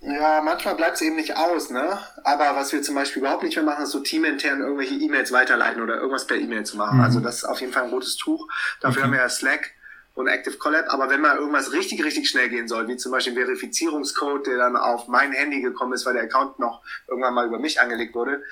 ja, 0.00 0.40
manchmal 0.42 0.74
bleibt 0.76 0.94
es 0.94 1.02
eben 1.02 1.16
nicht 1.16 1.36
aus, 1.36 1.68
ne? 1.68 1.98
Aber 2.24 2.56
was 2.56 2.72
wir 2.72 2.80
zum 2.80 2.94
Beispiel 2.94 3.20
überhaupt 3.20 3.42
nicht 3.42 3.56
mehr 3.56 3.64
machen, 3.64 3.84
ist 3.84 3.90
so 3.90 4.00
teamintern 4.00 4.60
irgendwelche 4.60 4.94
E-Mails 4.94 5.32
weiterleiten 5.32 5.82
oder 5.82 5.96
irgendwas 5.96 6.26
per 6.26 6.38
E-Mail 6.38 6.64
zu 6.64 6.78
machen. 6.78 6.96
Mhm. 6.96 7.04
Also 7.04 7.20
das 7.20 7.38
ist 7.38 7.44
auf 7.44 7.60
jeden 7.60 7.74
Fall 7.74 7.82
ein 7.82 7.90
rotes 7.90 8.16
Tuch. 8.16 8.48
Dafür 8.80 9.02
okay. 9.02 9.02
haben 9.02 9.12
wir 9.12 9.20
ja 9.20 9.28
Slack 9.28 9.72
und 10.18 10.26
Active 10.26 10.56
Collab. 10.56 10.86
Aber 10.88 11.08
wenn 11.10 11.20
mal 11.20 11.36
irgendwas 11.36 11.72
richtig, 11.72 12.02
richtig 12.04 12.28
schnell 12.28 12.48
gehen 12.48 12.66
soll, 12.66 12.88
wie 12.88 12.96
zum 12.96 13.12
Beispiel 13.12 13.34
Verifizierungscode, 13.34 14.48
der 14.48 14.58
dann 14.58 14.76
auf 14.76 15.06
mein 15.06 15.32
Handy 15.32 15.60
gekommen 15.60 15.92
ist, 15.92 16.04
weil 16.06 16.14
der 16.14 16.24
Account 16.24 16.58
noch 16.58 16.82
irgendwann 17.06 17.34
mal 17.34 17.46
über 17.46 17.60
mich 17.60 17.80
angelegt 17.80 18.16
wurde, 18.16 18.42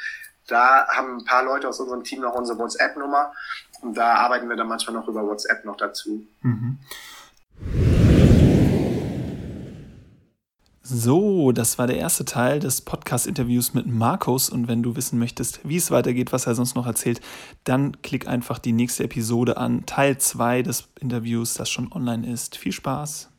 da 0.47 0.87
haben 0.87 1.19
ein 1.19 1.25
paar 1.25 1.45
Leute 1.45 1.69
aus 1.69 1.81
unserem 1.81 2.05
Team 2.05 2.21
noch 2.21 2.35
unsere 2.35 2.57
WhatsApp-Nummer 2.57 3.33
und 3.81 3.97
da 3.97 4.15
arbeiten 4.15 4.49
wir 4.49 4.55
dann 4.55 4.69
manchmal 4.69 4.95
noch 4.95 5.09
über 5.09 5.27
WhatsApp 5.27 5.65
noch 5.65 5.77
dazu. 5.77 6.25
Mhm. 6.43 6.79
So, 10.89 11.51
das 11.51 11.79
war 11.79 11.89
der 11.89 11.97
erste 11.97 12.25
Teil 12.25 12.61
des 12.61 12.81
Podcast-Interviews 12.81 13.75
mit 13.75 13.89
Markus. 13.89 14.49
Und 14.49 14.69
wenn 14.69 14.85
du 14.85 14.95
wissen 14.95 15.19
möchtest, 15.19 15.59
wie 15.69 15.79
es 15.79 15.91
weitergeht, 15.91 16.33
was 16.33 16.47
er 16.47 16.55
sonst 16.55 16.77
noch 16.77 16.87
erzählt, 16.87 17.21
dann 17.65 18.01
klick 18.03 18.29
einfach 18.29 18.61
die 18.61 18.71
nächste 18.71 19.03
Episode 19.03 19.57
an, 19.57 19.85
Teil 19.85 20.19
2 20.19 20.63
des 20.63 20.87
Interviews, 21.01 21.55
das 21.55 21.71
schon 21.71 21.91
online 21.91 22.31
ist. 22.31 22.57
Viel 22.57 22.71
Spaß! 22.71 23.36